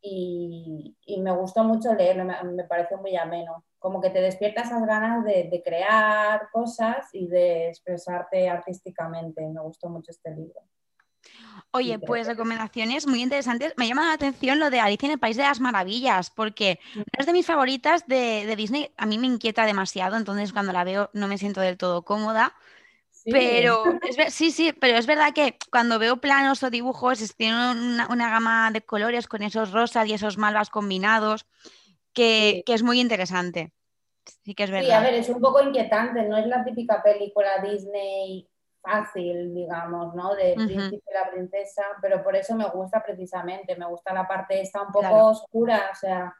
y, 0.00 0.96
me 1.20 1.30
gustó 1.32 1.62
mucho 1.62 1.94
leerlo, 1.94 2.24
me, 2.24 2.42
me 2.42 2.64
pareció 2.64 2.98
muy 2.98 3.16
ameno 3.16 3.64
como 3.82 4.00
que 4.00 4.10
te 4.10 4.20
despierta 4.20 4.62
esas 4.62 4.86
ganas 4.86 5.24
de, 5.24 5.60
crear 5.64 6.48
cosas 6.52 7.08
y 7.12 7.26
de 7.26 7.68
expresarte 7.68 8.48
artísticamente. 8.48 9.44
Me 9.48 9.60
gustó 9.60 9.88
mucho 9.90 10.12
este 10.12 10.30
libro. 10.30 10.60
Oye, 11.74 11.98
pues 11.98 12.26
recomendaciones 12.26 13.06
muy 13.06 13.22
interesantes. 13.22 13.72
Me 13.76 13.88
llama 13.88 14.06
la 14.06 14.12
atención 14.12 14.58
lo 14.58 14.68
de 14.68 14.80
Alicia 14.80 15.06
en 15.06 15.12
el 15.12 15.18
País 15.18 15.36
de 15.38 15.42
las 15.42 15.60
Maravillas, 15.60 16.30
porque 16.30 16.78
es 17.18 17.24
de 17.26 17.32
mis 17.32 17.46
favoritas 17.46 18.06
de, 18.06 18.54
Disney. 18.56 18.90
A 18.98 19.06
mí 19.06 19.16
me 19.18 19.26
inquieta 19.26 19.64
demasiado, 19.64 20.16
entonces 20.16 20.52
cuando 20.52 20.72
la 20.72 20.84
veo 20.84 21.08
no 21.14 21.28
me 21.28 21.38
siento 21.38 21.60
del 21.60 21.78
todo 21.78 22.02
cómoda. 22.02 22.54
Pero 23.24 23.84
sí, 24.28 24.50
sí, 24.50 24.72
pero 24.72 24.98
es 24.98 25.06
verdad 25.06 25.32
que 25.32 25.56
cuando 25.70 25.98
veo 25.98 26.18
planos 26.18 26.62
o 26.62 26.70
dibujos, 26.70 27.34
tienen 27.36 27.56
una, 27.56 28.08
una, 28.08 28.28
gama 28.28 28.70
de 28.70 28.82
colores 28.82 29.26
con 29.26 29.42
esos 29.42 29.72
rosas 29.72 30.06
y 30.08 30.12
esos 30.12 30.36
malvas 30.36 30.68
combinados 30.68 31.46
que, 32.12 32.64
es 32.66 32.82
muy 32.82 33.00
interesante. 33.00 33.72
Sí 34.44 34.54
que 34.54 34.64
es 34.64 34.70
verdad. 34.70 34.86
Sí, 34.86 34.92
a 34.92 35.00
ver, 35.00 35.14
es 35.14 35.28
un 35.28 35.40
poco 35.40 35.62
inquietante, 35.62 36.22
no 36.24 36.36
es 36.36 36.46
la 36.46 36.64
típica 36.64 37.02
película 37.02 37.62
Disney 37.62 38.48
fácil, 38.82 39.54
digamos, 39.54 40.14
¿no? 40.14 40.34
De 40.34 40.54
príncipe 40.54 41.02
y 41.08 41.14
la 41.14 41.30
princesa, 41.30 41.82
pero 42.00 42.22
por 42.22 42.36
eso 42.36 42.54
me 42.54 42.68
gusta 42.68 43.02
precisamente, 43.02 43.76
me 43.76 43.86
gusta 43.86 44.12
la 44.12 44.26
parte 44.26 44.60
esta 44.60 44.82
un 44.82 44.92
poco 44.92 45.28
oscura, 45.28 45.90
o 45.92 45.94
sea, 45.94 46.34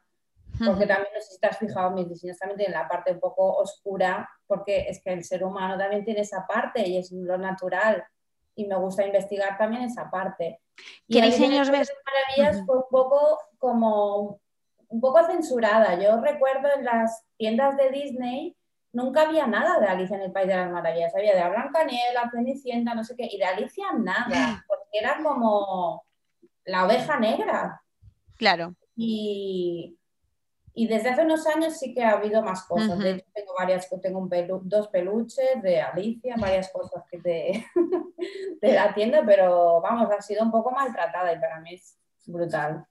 porque 0.63 0.85
también 0.85 1.09
no 1.15 1.21
sé 1.21 1.31
si 1.31 1.39
te 1.39 1.47
has 1.47 1.57
fijado, 1.57 1.91
mis 1.91 2.09
diseños 2.09 2.37
también 2.37 2.57
tienen 2.57 2.79
la 2.79 2.87
parte 2.87 3.11
un 3.11 3.19
poco 3.19 3.55
oscura, 3.55 4.29
porque 4.45 4.89
es 4.89 5.01
que 5.01 5.13
el 5.13 5.23
ser 5.23 5.43
humano 5.43 5.77
también 5.77 6.03
tiene 6.05 6.21
esa 6.21 6.45
parte 6.45 6.87
y 6.87 6.97
es 6.97 7.11
lo 7.11 7.37
natural, 7.37 8.03
y 8.55 8.67
me 8.67 8.75
gusta 8.75 9.05
investigar 9.05 9.57
también 9.57 9.83
esa 9.83 10.11
parte. 10.11 10.61
¿Qué 11.07 11.21
diseños 11.21 11.69
ves? 11.69 11.91
Maravillas 12.05 12.65
fue 12.65 12.77
un 12.77 12.85
poco 12.89 13.39
como 13.57 14.39
un 14.93 15.01
poco 15.01 15.25
censurada. 15.25 15.99
Yo 15.99 16.21
recuerdo 16.21 16.69
en 16.75 16.85
las 16.85 17.25
tiendas 17.37 17.75
de 17.77 17.89
Disney 17.89 18.55
nunca 18.93 19.23
había 19.23 19.45
nada 19.47 19.79
de 19.79 19.87
Alicia 19.87 20.15
en 20.15 20.23
el 20.23 20.31
País 20.31 20.47
de 20.47 20.55
las 20.55 20.71
Maravillas. 20.71 21.13
Había 21.15 21.35
de 21.35 21.49
Blancanieves, 21.49 22.31
Cenicienta, 22.31 22.95
no 22.95 23.03
sé 23.03 23.15
qué, 23.17 23.27
y 23.29 23.37
de 23.37 23.45
Alicia 23.45 23.87
nada, 23.97 24.63
porque 24.67 24.99
era 24.99 25.21
como 25.21 26.05
la 26.65 26.85
oveja 26.85 27.19
negra. 27.19 27.81
Claro. 28.37 28.75
Y, 28.95 29.97
desde 30.75 31.09
hace 31.09 31.23
unos 31.23 31.45
años 31.47 31.77
sí 31.77 31.93
que 31.93 32.03
ha 32.03 32.11
habido 32.11 32.41
más 32.41 32.63
cosas. 32.63 32.97
De 32.97 33.11
hecho, 33.11 33.25
tengo 33.33 33.53
varias, 33.57 33.87
tengo 34.01 34.19
un 34.19 34.29
dos 34.63 34.87
peluches 34.87 35.61
de 35.61 35.81
Alicia, 35.81 36.35
varias 36.37 36.71
cosas 36.71 37.03
que 37.09 37.19
de, 37.19 37.65
de 38.61 38.73
la 38.73 38.93
tienda, 38.93 39.23
pero 39.25 39.81
vamos, 39.81 40.09
ha 40.11 40.21
sido 40.21 40.43
un 40.43 40.51
poco 40.51 40.71
maltratada 40.71 41.33
y 41.33 41.39
para 41.39 41.59
mí 41.59 41.75
es 41.75 41.97
brutal. 42.25 42.87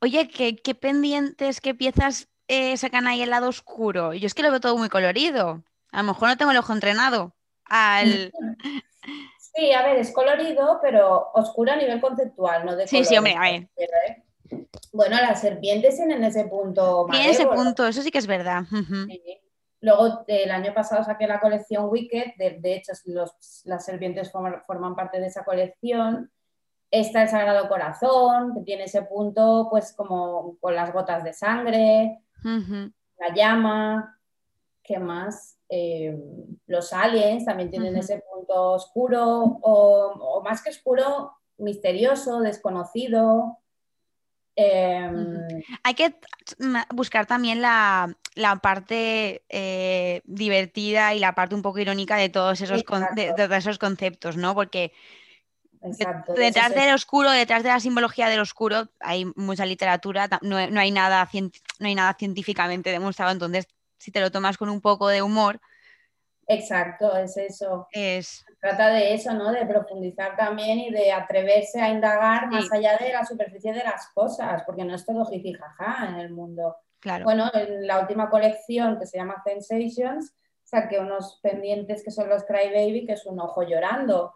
Oye, 0.00 0.28
¿qué, 0.28 0.74
pendientes, 0.74 1.60
qué 1.60 1.74
piezas 1.74 2.28
eh, 2.48 2.76
sacan 2.76 3.06
ahí 3.06 3.22
el 3.22 3.30
lado 3.30 3.48
oscuro? 3.48 4.14
Yo 4.14 4.26
es 4.26 4.34
que 4.34 4.42
lo 4.42 4.50
veo 4.50 4.60
todo 4.60 4.76
muy 4.76 4.88
colorido. 4.88 5.62
A 5.92 6.02
lo 6.02 6.08
mejor 6.08 6.28
no 6.28 6.36
tengo 6.36 6.50
el 6.50 6.58
ojo 6.58 6.72
entrenado. 6.72 7.34
Al... 7.64 8.32
Sí, 9.56 9.72
a 9.72 9.82
ver, 9.86 9.96
es 9.96 10.12
colorido, 10.12 10.80
pero 10.82 11.30
oscuro 11.32 11.72
a 11.72 11.76
nivel 11.76 11.98
conceptual, 11.98 12.66
no 12.66 12.76
de 12.76 12.86
Sí, 12.86 13.02
sí, 13.04 13.16
hombre, 13.16 13.36
a 13.36 13.40
ver. 13.40 13.68
¿eh? 13.78 14.22
Bueno, 14.92 15.16
las 15.16 15.40
serpientes 15.40 15.96
tienen 15.96 16.22
ese 16.24 16.44
punto. 16.44 17.06
Tienen 17.10 17.30
ese 17.30 17.46
punto, 17.46 17.86
eso 17.86 18.02
sí 18.02 18.10
que 18.10 18.18
es 18.18 18.26
verdad. 18.26 18.64
Luego, 19.80 20.24
el 20.26 20.50
año 20.50 20.74
pasado 20.74 21.04
saqué 21.04 21.26
la 21.26 21.40
colección 21.40 21.88
Wicked, 21.88 22.32
de, 22.36 22.74
hecho, 22.74 22.92
las 23.64 23.84
serpientes 23.84 24.30
forman, 24.30 24.94
parte 24.94 25.20
de 25.20 25.26
esa 25.26 25.44
colección 25.44 26.30
está 26.90 27.22
el 27.22 27.28
Sagrado 27.28 27.68
Corazón, 27.68 28.54
que 28.54 28.60
tiene 28.60 28.84
ese 28.84 29.02
punto, 29.02 29.68
pues 29.70 29.92
como 29.92 30.56
con 30.60 30.74
las 30.74 30.92
gotas 30.92 31.24
de 31.24 31.32
sangre. 31.32 32.20
La 33.18 33.34
llama, 33.34 34.18
¿qué 34.82 34.98
más? 34.98 35.58
Eh, 35.68 36.16
los 36.66 36.92
aliens 36.92 37.44
también 37.44 37.70
tienen 37.70 37.96
ese 37.96 38.22
punto 38.32 38.72
oscuro 38.72 39.58
o, 39.62 40.42
más 40.44 40.62
que 40.62 40.70
oscuro, 40.70 41.32
misterioso, 41.58 42.40
desconocido. 42.40 43.58
Em, 44.54 45.38
Hay 45.82 45.94
que 45.94 46.14
buscar 46.94 47.26
también 47.26 47.60
la, 47.60 48.16
parte 48.62 49.42
eh, 49.48 50.22
divertida 50.24 51.14
y 51.14 51.18
la 51.18 51.34
parte 51.34 51.54
un 51.54 51.62
poco 51.62 51.80
irónica 51.80 52.16
de 52.16 52.28
todos 52.28 52.60
esos, 52.60 52.84
de, 53.14 53.34
esos 53.56 53.78
conceptos, 53.78 54.36
¿no? 54.36 54.54
Porque 54.54 54.92
detrás 56.36 56.74
del 56.74 56.94
oscuro, 56.94 57.30
detrás 57.30 57.62
de 57.62 57.68
la 57.68 57.80
simbología 57.80 58.28
del 58.28 58.40
oscuro, 58.40 58.88
hay 59.00 59.24
mucha 59.36 59.66
literatura, 59.66 60.28
no, 60.42 60.56
hay 60.56 60.90
nada, 60.90 61.28
no 61.32 61.86
hay 61.86 61.94
nada 61.94 62.14
científicamente 62.18 62.90
demostrado, 62.90 63.32
entonces 63.32 63.66
si 63.98 64.10
te 64.10 64.20
lo 64.20 64.30
tomas 64.30 64.56
con 64.56 64.68
un 64.68 64.80
poco 64.80 65.08
de 65.08 65.22
humor. 65.22 65.60
Exacto, 66.48 67.16
es 67.16 67.36
eso. 67.36 67.88
Es... 67.90 68.44
Trata 68.60 68.88
de 68.88 69.14
eso, 69.14 69.34
¿no? 69.34 69.50
De 69.50 69.66
profundizar 69.66 70.36
también 70.36 70.78
y 70.78 70.90
de 70.90 71.12
atreverse 71.12 71.80
a 71.80 71.88
indagar 71.90 72.48
más 72.48 72.70
allá 72.72 72.96
de 72.98 73.12
la 73.12 73.24
superficie 73.24 73.72
de 73.72 73.82
las 73.82 74.08
cosas, 74.14 74.62
porque 74.64 74.84
no 74.84 74.94
es 74.94 75.04
todo 75.04 75.24
jijijaja 75.26 76.08
en 76.08 76.20
el 76.20 76.30
mundo. 76.30 76.76
Claro. 77.00 77.24
Bueno, 77.24 77.50
en 77.52 77.86
la 77.86 78.00
última 78.00 78.30
colección 78.30 78.98
que 78.98 79.06
se 79.06 79.18
llama 79.18 79.42
Sensations, 79.44 80.32
saqué 80.62 80.98
unos 80.98 81.38
pendientes 81.42 82.02
que 82.02 82.10
son 82.10 82.28
los 82.28 82.44
Cry 82.44 82.70
Baby, 82.72 83.06
que 83.06 83.12
es 83.12 83.26
un 83.26 83.40
ojo 83.40 83.62
llorando. 83.62 84.34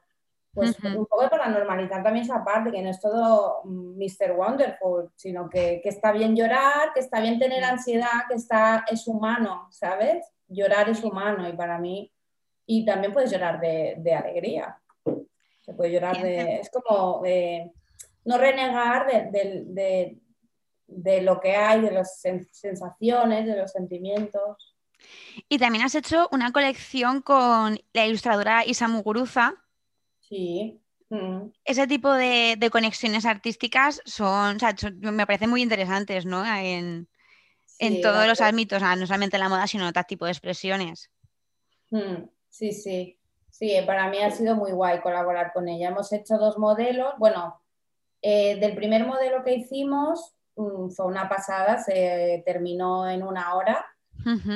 Pues 0.53 0.77
un 0.83 1.07
poco 1.07 1.29
para 1.31 1.49
normalizar 1.49 2.03
también 2.03 2.25
esa 2.25 2.45
parte, 2.45 2.73
que 2.73 2.83
no 2.83 2.91
es 2.91 3.01
todo 3.01 3.63
Mr. 3.65 4.33
Wonderful, 4.37 5.11
sino 5.15 5.49
que, 5.49 5.81
que, 5.81 5.89
está 5.89 6.11
bien 6.11 6.35
llorar, 6.35 6.93
que 6.93 7.01
está 7.01 7.21
bien 7.21 7.39
tener 7.39 7.63
ansiedad, 7.63 8.27
que 8.29 8.35
está, 8.35 8.85
es 8.91 9.07
humano, 9.07 9.69
¿sabes? 9.71 10.27
Llorar 10.49 10.89
es 10.89 11.05
humano 11.05 11.49
y 11.49 11.53
para 11.53 11.79
mí, 11.79 12.13
y 12.67 12.85
también 12.85 13.13
puedes 13.13 13.31
llorar 13.31 13.61
de, 13.61 13.97
de 13.99 14.15
alegría. 14.15 14.81
Se 15.61 15.73
puede 15.75 15.93
llorar 15.93 16.21
de, 16.21 16.57
es 16.57 16.71
como 16.71 17.23
no 18.25 18.39
renegar 18.39 19.07
de, 19.07 19.65
de, 19.65 20.19
de, 20.87 21.23
lo 21.23 21.41
que 21.41 21.57
hay, 21.57 21.81
de 21.81 21.91
las 21.91 22.21
sensaciones, 22.21 23.47
de 23.47 23.57
los 23.57 23.73
sentimientos. 23.73 24.77
Y 25.49 25.59
también 25.59 25.85
has 25.85 25.95
hecho 25.95 26.29
una 26.33 26.53
colección 26.53 27.23
con 27.23 27.81
la 27.93 28.07
ilustradora 28.07 28.65
Isa 28.65 28.89
Muguruza, 28.89 29.55
Sí. 30.31 30.81
Mm. 31.11 31.51
Ese 31.65 31.87
tipo 31.89 32.13
de, 32.13 32.57
conexiones 32.71 33.27
artísticas 33.27 34.01
son, 34.05 34.59
me 35.01 35.27
parecen 35.27 35.51
muy 35.51 35.61
interesantes, 35.61 36.25
¿no? 36.25 36.45
En, 36.47 37.09
todos 38.03 38.27
los 38.27 38.41
ámbitos, 38.41 38.81
no 38.83 39.07
solamente 39.07 39.37
en 39.37 39.41
la 39.43 39.49
moda, 39.49 39.67
sino 39.67 39.85
en 39.85 39.89
otro 39.89 40.05
tipo 40.05 40.27
de 40.27 40.33
expresiones. 40.33 41.11
Mm, 41.91 42.29
sí, 42.49 42.73
sí. 42.73 43.19
Sí, 43.51 43.75
para 43.85 44.09
mí 44.09 44.19
ha 44.19 44.31
sido 44.31 44.55
muy 44.55 44.71
guay 44.71 45.01
colaborar 45.01 45.53
con 45.53 45.69
ella. 45.69 45.89
Hemos 45.89 46.13
hecho 46.13 46.37
dos 46.37 46.59
modelos. 46.59 47.15
Bueno, 47.19 47.61
eh, 48.23 48.57
del 48.61 48.75
primer 48.75 49.07
modelo 49.07 49.43
que 49.43 49.55
hicimos 49.55 50.37
mm, 50.57 50.91
fue 50.91 51.07
una 51.07 51.29
pasada, 51.29 51.79
se 51.79 52.43
terminó 52.47 53.09
en 53.09 53.23
una 53.23 53.55
hora 53.55 53.85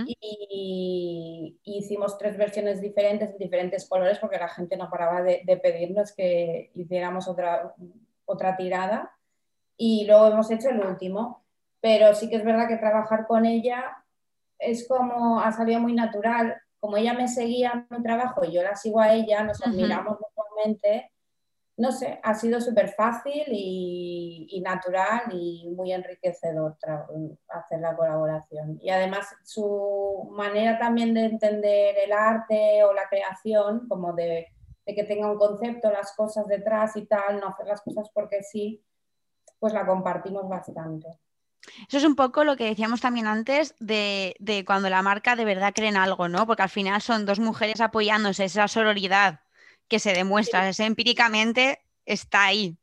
y, 0.07 1.59
hicimos 1.65 2.19
tres 2.19 2.37
versiones 2.37 2.81
diferentes 2.81 3.31
en 3.31 3.39
diferentes 3.39 3.89
colores 3.89 4.19
porque 4.19 4.39
la 4.39 4.49
gente 4.49 4.77
no 4.77 4.91
paraba 4.91 5.23
de, 5.23 5.61
pedirnos 5.63 6.13
que 6.13 6.71
hiciéramos 6.75 7.29
otra, 7.29 7.75
otra 8.25 8.57
tirada. 8.57 9.13
Y 9.77 10.05
luego 10.07 10.29
hemos 10.29 10.51
hecho 10.51 10.71
el 10.71 10.81
último. 10.81 11.45
Pero 11.81 12.15
sí 12.15 12.31
que 12.31 12.37
es 12.37 12.45
verdad 12.45 12.69
que 12.69 12.77
trabajar 12.77 13.27
con 13.27 13.45
ella 13.45 14.05
es 14.59 14.89
como, 14.89 15.41
ha 15.41 15.53
salido 15.53 15.81
muy 15.81 15.93
natural. 15.93 16.57
Como 16.81 16.97
ella 16.97 17.15
me 17.15 17.29
seguía 17.29 17.73
en 17.91 17.97
mi 17.97 18.03
trabajo 18.03 18.45
y 18.45 18.53
yo 18.53 18.63
la 18.63 18.77
sigo 18.77 19.01
a 19.01 19.13
ella, 19.13 19.43
nos 19.43 19.65
admiramos 19.67 20.19
mutuamente 20.21 21.11
no 21.77 21.91
sé, 21.91 22.21
ha 22.23 22.35
sido 22.35 22.61
súper 22.61 22.91
fácil 22.91 23.43
y, 23.49 24.61
natural 24.65 25.23
y 25.33 25.69
muy 25.77 25.93
enriquecedor 25.93 26.77
hacer 27.49 27.81
la 27.81 27.97
colaboración. 27.97 28.79
Y 28.81 28.91
además 28.91 29.27
su 29.43 30.31
manera 30.33 30.79
también 30.79 31.15
de 31.15 31.25
entender 31.25 31.97
el 32.05 32.13
arte 32.13 32.85
o 32.85 32.93
la 32.93 33.09
creación, 33.09 33.89
como 33.89 34.13
de, 34.13 34.53
que 34.87 35.05
tenga 35.05 35.31
un 35.31 35.39
concepto, 35.39 35.91
las 35.91 36.13
cosas 36.13 36.47
detrás 36.47 36.97
y 36.97 37.07
tal, 37.07 37.41
no 37.41 37.49
hacer 37.49 37.67
las 37.67 37.81
cosas 37.81 38.09
porque 38.15 38.43
sí, 38.43 38.83
pues 39.59 39.73
la 39.73 39.85
compartimos 39.85 40.49
bastante. 40.49 41.09
Eso 41.89 41.97
es 41.97 42.05
un 42.05 42.15
poco 42.15 42.45
lo 42.45 42.57
que 42.57 42.67
decíamos 42.67 43.01
también 43.01 43.27
antes 43.27 43.75
de, 43.81 44.37
de, 44.39 44.65
cuando 44.65 44.91
la 44.91 45.03
marca 45.03 45.35
de 45.35 45.47
verdad 45.47 45.73
cree 45.75 45.89
en 45.89 45.97
algo, 45.97 46.29
¿no? 46.29 46.47
Porque 46.47 46.63
al 46.63 46.69
final 46.69 47.01
son 47.01 47.25
dos 47.25 47.41
mujeres 47.41 47.81
apoyándose, 47.81 48.45
esa 48.45 48.69
sororidad 48.69 49.41
que 49.89 49.99
se 49.99 50.13
demuestra, 50.13 50.71
empíricamente 50.79 51.81
está 52.05 52.45
ahí. 52.45 52.77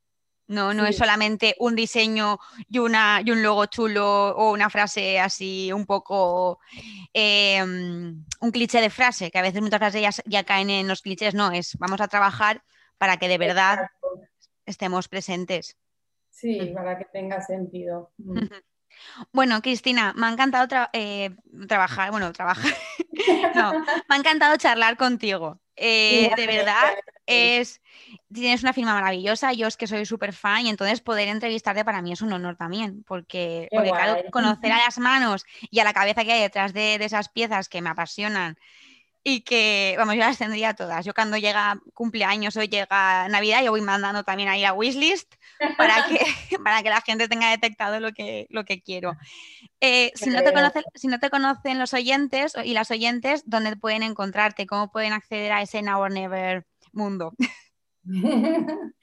No, 0.48 0.74
no 0.74 0.86
es 0.86 0.98
solamente 0.98 1.56
un 1.60 1.76
diseño 1.76 2.38
y, 2.68 2.80
una, 2.80 3.22
y 3.24 3.32
un 3.32 3.42
logo 3.42 3.68
chulo 3.68 4.36
o 4.36 4.52
una 4.52 4.70
frase 4.70 5.18
así 5.18 5.72
un 5.72 5.86
poco 5.86 6.60
em, 7.14 8.26
un 8.42 8.52
cliché 8.52 8.82
de 8.82 8.90
frase, 8.90 9.32
que 9.32 9.40
a 9.40 9.44
veces 9.44 9.62
muchas 9.62 9.80
frases 9.80 10.22
ya, 10.26 10.44
caen 10.44 10.70
en 10.70 10.90
los 10.90 11.02
clichés, 11.02 11.34
no, 11.36 11.52
es 11.54 11.78
vamos 11.78 12.02
a 12.02 12.10
trabajar 12.10 12.64
para 12.98 13.16
que 13.16 13.30
de 13.30 13.38
verdad 13.38 13.92
estemos 14.66 15.08
presentes. 15.08 15.78
Sí, 16.30 16.74
para 16.76 16.98
que 16.98 17.06
tenga 17.06 17.42
sentido. 17.42 18.12
Mm. 18.18 18.40
Bueno, 19.32 19.62
Cristina, 19.62 20.14
me 20.18 20.28
ha 20.28 20.32
encantado 20.32 20.90
eh, 20.92 21.34
trabajar, 21.66 22.12
bueno, 22.12 22.34
trabajar, 22.34 22.74
no, 23.56 23.72
me 23.80 23.86
ha 24.10 24.18
encantado 24.18 24.58
charlar 24.58 24.98
contigo. 24.98 25.61
Eh, 25.76 26.30
de 26.36 26.48
verdad, 26.48 26.96
es, 27.26 27.82
tienes 28.32 28.62
una 28.62 28.74
firma 28.74 28.94
maravillosa, 28.94 29.54
yo 29.54 29.68
es 29.68 29.78
que 29.78 29.88
soy 29.88 30.06
súper 30.06 30.34
fan 30.34 30.66
y 30.66 30.70
entonces 30.70 31.02
poder 31.02 31.28
entrevistarte 31.28 31.86
para 31.86 32.02
mí 32.02 32.12
es 32.12 32.22
un 32.22 32.34
honor 32.34 32.56
también, 32.56 33.04
porque, 33.04 33.68
claro, 33.70 34.22
conocer 34.32 34.72
a 34.72 34.78
las 34.78 35.00
manos 35.00 35.46
y 35.70 35.80
a 35.80 35.84
la 35.84 35.94
cabeza 35.94 36.24
que 36.24 36.34
hay 36.34 36.42
detrás 36.42 36.74
de, 36.74 36.98
de 36.98 37.06
esas 37.06 37.30
piezas 37.30 37.70
que 37.70 37.82
me 37.82 37.90
apasionan 37.90 38.58
y 39.24 39.42
que, 39.42 39.96
vamos, 39.98 40.16
yo 40.16 40.22
las 40.22 40.38
tendría 40.38 40.74
todas. 40.74 41.06
Yo 41.06 41.14
cuando 41.14 41.38
llega 41.38 41.80
cumpleaños 41.94 42.58
o 42.58 42.64
llega 42.64 43.28
Navidad, 43.30 43.64
yo 43.64 43.72
voy 43.72 43.82
mandando 43.82 44.24
también 44.24 44.50
ahí 44.50 44.66
a 44.66 44.74
wishlist 44.74 45.36
para 45.78 46.06
que, 46.08 46.20
para 46.64 46.82
que 46.82 46.90
la 46.90 47.02
gente 47.02 47.28
tenga 47.28 47.52
detectado 47.52 48.00
lo 48.00 48.12
que, 48.14 48.48
lo 48.50 48.66
que 48.66 48.82
quiero. 48.82 49.16
Eh, 49.80 50.12
si, 50.16 50.30
no 50.30 50.42
te 50.44 50.54
conocen, 50.54 50.84
si 50.96 51.08
no 51.08 51.20
te 51.20 51.30
conocen 51.30 51.78
los 51.78 51.94
oyentes 51.94 52.54
y 52.64 52.74
las 52.74 52.90
oyentes, 52.90 53.44
¿dónde 53.46 53.76
pueden 53.76 54.04
encontrarte? 54.04 54.66
¿Cómo 54.66 54.92
pueden 54.92 55.14
acceder 55.14 55.52
a 55.52 55.62
ese 55.62 55.82
Now 55.82 56.02
or 56.02 56.12
Never 56.12 56.66
mundo? 56.92 57.34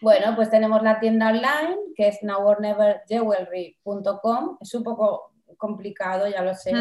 bueno, 0.00 0.34
pues 0.34 0.48
tenemos 0.50 0.82
la 0.82 0.98
tienda 0.98 1.28
online 1.28 1.76
que 1.94 2.08
es 2.08 2.22
noworneverjewelry.com. 2.22 4.56
Es 4.60 4.74
un 4.74 4.82
poco 4.82 5.34
complicado, 5.58 6.26
ya 6.28 6.42
lo 6.42 6.54
sé. 6.54 6.72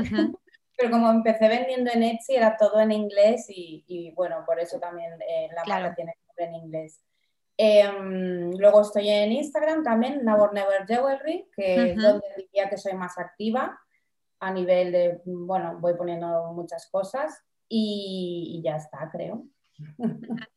Pero 0.77 0.91
como 0.91 1.09
empecé 1.09 1.47
vendiendo 1.47 1.91
en 1.93 2.03
Etsy, 2.03 2.35
era 2.35 2.57
todo 2.57 2.79
en 2.81 2.91
inglés 2.91 3.45
y, 3.47 4.11
bueno, 4.15 4.43
por 4.45 4.59
eso 4.59 4.79
también 4.79 5.13
eh, 5.21 5.47
la 5.55 5.63
marca 5.65 5.95
tiene 5.95 6.13
que 6.13 6.33
ser 6.33 6.49
en 6.49 6.55
inglés. 6.55 7.01
Em, 7.57 8.51
luego 8.57 8.81
estoy 8.81 9.09
en 9.09 9.31
Instagram 9.31 9.83
también, 9.83 10.25
Never 10.25 10.51
Never 10.51 10.85
Jewelry, 10.85 11.49
que 11.55 11.91
es 11.91 11.95
donde 11.95 12.27
diría 12.35 12.69
que 12.69 12.77
soy 12.77 12.93
más 12.93 13.17
activa 13.17 13.79
a 14.41 14.51
nivel 14.51 14.91
de, 14.91 15.21
bueno, 15.25 15.77
voy 15.79 15.93
poniendo 15.95 16.51
muchas 16.53 16.89
cosas 16.91 17.41
y, 17.69 18.57
y 18.57 18.61
ya 18.61 18.75
está, 18.75 19.09
creo. 19.09 19.45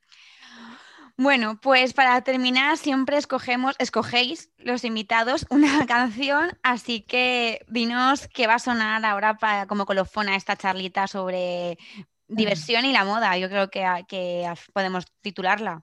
Bueno, 1.21 1.59
pues 1.61 1.95
para 1.95 2.21
terminar 2.23 2.77
siempre 2.77 3.17
escogemos, 3.17 3.75
escogéis 3.81 4.53
los 4.59 4.85
invitados 4.85 5.47
una 5.51 5.85
canción, 5.89 6.57
así 6.63 7.01
que 7.01 7.67
dinos 7.67 8.29
qué 8.29 8.47
va 8.47 8.55
a 8.55 8.59
sonar 8.61 9.05
ahora 9.05 9.37
para, 9.37 9.67
como 9.67 9.85
colofona 9.85 10.37
esta 10.37 10.55
charlita 10.55 11.09
sobre 11.09 11.77
diversión 12.29 12.85
y 12.85 12.93
la 12.93 13.05
moda. 13.05 13.37
Yo 13.37 13.49
creo 13.49 13.69
que, 13.69 13.85
que 14.07 14.49
podemos 14.73 15.07
titularla. 15.21 15.83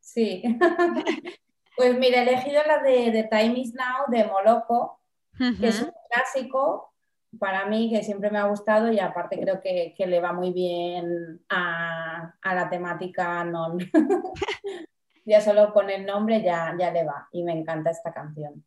Sí. 0.00 0.42
pues 1.76 1.96
mira, 1.96 2.18
he 2.18 2.28
elegido 2.28 2.60
la 2.66 2.78
de, 2.78 3.12
de 3.12 3.28
Time 3.30 3.56
is 3.56 3.74
Now 3.74 4.06
de 4.08 4.24
Moloco, 4.24 5.00
que 5.38 5.68
es 5.68 5.82
un 5.82 5.92
clásico 6.10 6.93
para 7.38 7.66
mí 7.66 7.90
que 7.90 8.02
siempre 8.02 8.30
me 8.30 8.38
ha 8.38 8.44
gustado 8.44 8.92
y 8.92 8.98
aparte 8.98 9.38
creo 9.40 9.60
que, 9.60 9.94
le 9.98 10.20
va 10.20 10.32
muy 10.32 10.52
bien 10.52 11.40
a, 11.48 12.34
la 12.44 12.68
temática 12.68 13.44
non. 13.44 13.78
ya 15.24 15.40
solo 15.40 15.72
con 15.72 15.90
el 15.90 16.04
nombre 16.04 16.42
ya, 16.42 16.74
ya 16.78 16.90
le 16.90 17.04
va 17.04 17.28
y 17.32 17.42
me 17.42 17.52
encanta 17.52 17.90
esta 17.90 18.12
canción. 18.12 18.64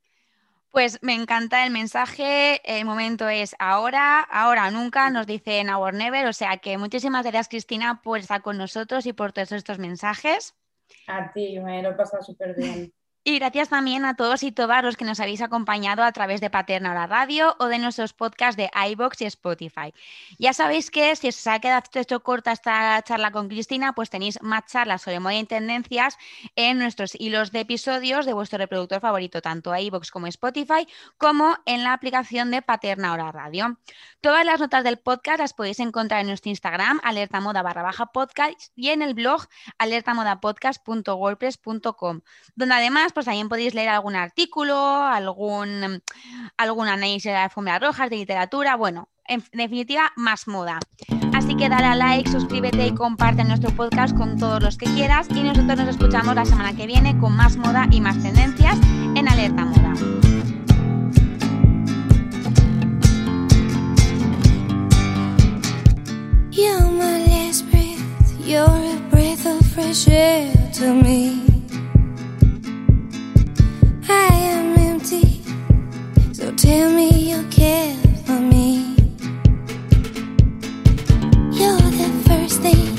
Pues 0.71 0.99
me 1.01 1.15
encanta 1.15 1.65
el 1.65 1.71
mensaje, 1.71 2.61
el 2.63 2.85
momento 2.85 3.29
es 3.29 3.55
ahora, 3.57 4.21
ahora 4.21 4.69
nunca, 4.69 5.09
nos 5.09 5.25
dice 5.25 5.63
Our 5.67 5.93
Never, 5.93 6.27
o 6.27 6.33
sea 6.33 6.57
que 6.57 6.77
muchísimas 6.77 7.23
gracias 7.23 7.47
Cristina 7.47 8.01
por 8.03 8.19
estar 8.19 8.41
con 8.41 8.57
nosotros 8.57 9.05
y 9.05 9.13
por 9.13 9.31
todos 9.31 9.53
estos 9.53 9.79
mensajes. 9.79 10.55
A 11.07 11.31
ti, 11.31 11.59
me 11.59 11.81
lo 11.81 11.89
he 11.89 11.93
pasado 11.93 12.21
súper 12.21 12.55
bien. 12.55 12.93
Y 13.29 13.39
gracias 13.39 13.67
también 13.67 14.05
a 14.05 14.15
todos 14.15 14.41
y 14.41 14.53
todas 14.53 14.81
los 14.81 14.95
que 14.95 15.03
nos 15.03 15.19
habéis 15.19 15.41
acompañado 15.41 16.01
a 16.01 16.13
través 16.13 16.39
de 16.39 16.49
Paterna 16.49 16.93
la 16.93 17.07
Radio 17.07 17.57
o 17.59 17.65
de 17.65 17.77
nuestros 17.77 18.13
podcasts 18.13 18.55
de 18.55 18.69
iBox 18.91 19.21
y 19.21 19.25
Spotify. 19.25 19.93
Ya 20.39 20.53
sabéis 20.53 20.89
que 20.89 21.13
si 21.17 21.27
os 21.27 21.45
ha 21.45 21.59
quedado 21.59 21.83
hecho 21.93 22.23
corta 22.23 22.53
esta 22.53 23.01
charla 23.01 23.31
con 23.31 23.49
Cristina, 23.49 23.91
pues 23.91 24.09
tenéis 24.09 24.41
más 24.41 24.67
charlas 24.67 25.01
sobre 25.01 25.19
moda 25.19 25.35
y 25.35 25.43
tendencias 25.43 26.17
en 26.55 26.79
nuestros 26.79 27.19
hilos 27.19 27.51
de 27.51 27.59
episodios 27.59 28.25
de 28.25 28.31
vuestro 28.31 28.59
reproductor 28.59 29.01
favorito, 29.01 29.41
tanto 29.41 29.75
iBox 29.75 30.09
como 30.09 30.27
Spotify, 30.27 30.87
como 31.17 31.57
en 31.65 31.83
la 31.83 31.91
aplicación 31.91 32.49
de 32.49 32.61
Paterna 32.61 33.11
Hora 33.11 33.33
Radio. 33.33 33.77
Todas 34.21 34.45
las 34.45 34.61
notas 34.61 34.85
del 34.85 34.99
podcast 34.99 35.39
las 35.39 35.53
podéis 35.53 35.81
encontrar 35.81 36.21
en 36.21 36.27
nuestro 36.27 36.49
Instagram, 36.49 37.01
alertamoda 37.03 37.61
barra 37.61 37.83
baja 37.83 38.05
podcast, 38.05 38.71
y 38.73 38.91
en 38.91 39.01
el 39.01 39.15
blog 39.15 39.47
alertamodapodcast.wordpress.com, 39.79 42.21
donde 42.55 42.75
además 42.75 43.11
pues 43.17 43.25
también 43.25 43.49
podéis 43.49 43.73
leer 43.73 43.89
algún 43.89 44.15
artículo, 44.15 44.77
algún, 44.77 46.03
algún 46.55 46.87
análisis 46.87 47.23
de 47.23 47.35
alfombras 47.35 47.81
rojas, 47.81 48.11
de 48.11 48.17
literatura, 48.17 48.75
bueno, 48.75 49.09
en 49.25 49.43
definitiva, 49.53 50.11
más 50.15 50.47
moda. 50.47 50.77
Así 51.33 51.57
que 51.57 51.67
dale 51.67 51.87
a 51.87 51.95
like, 51.95 52.29
suscríbete 52.29 52.85
y 52.85 52.93
comparte 52.93 53.43
nuestro 53.43 53.71
podcast 53.71 54.15
con 54.15 54.37
todos 54.37 54.61
los 54.61 54.77
que 54.77 54.85
quieras 54.93 55.29
y 55.31 55.41
nosotros 55.41 55.79
nos 55.79 55.89
escuchamos 55.89 56.35
la 56.35 56.45
semana 56.45 56.75
que 56.75 56.85
viene 56.85 57.17
con 57.17 57.35
más 57.35 57.57
moda 57.57 57.87
y 57.89 58.01
más 58.01 58.21
tendencias 58.21 58.77
en 59.15 59.27
Alerta 59.27 59.65
Moda. 59.65 59.95
to 70.77 70.93
me. 70.93 71.46
Tell 76.57 76.91
me 76.91 77.09
you 77.09 77.43
care 77.49 77.95
for 78.25 78.39
me. 78.39 78.95
You're 81.51 81.91
the 82.01 82.11
first 82.25 82.61
thing 82.61 82.96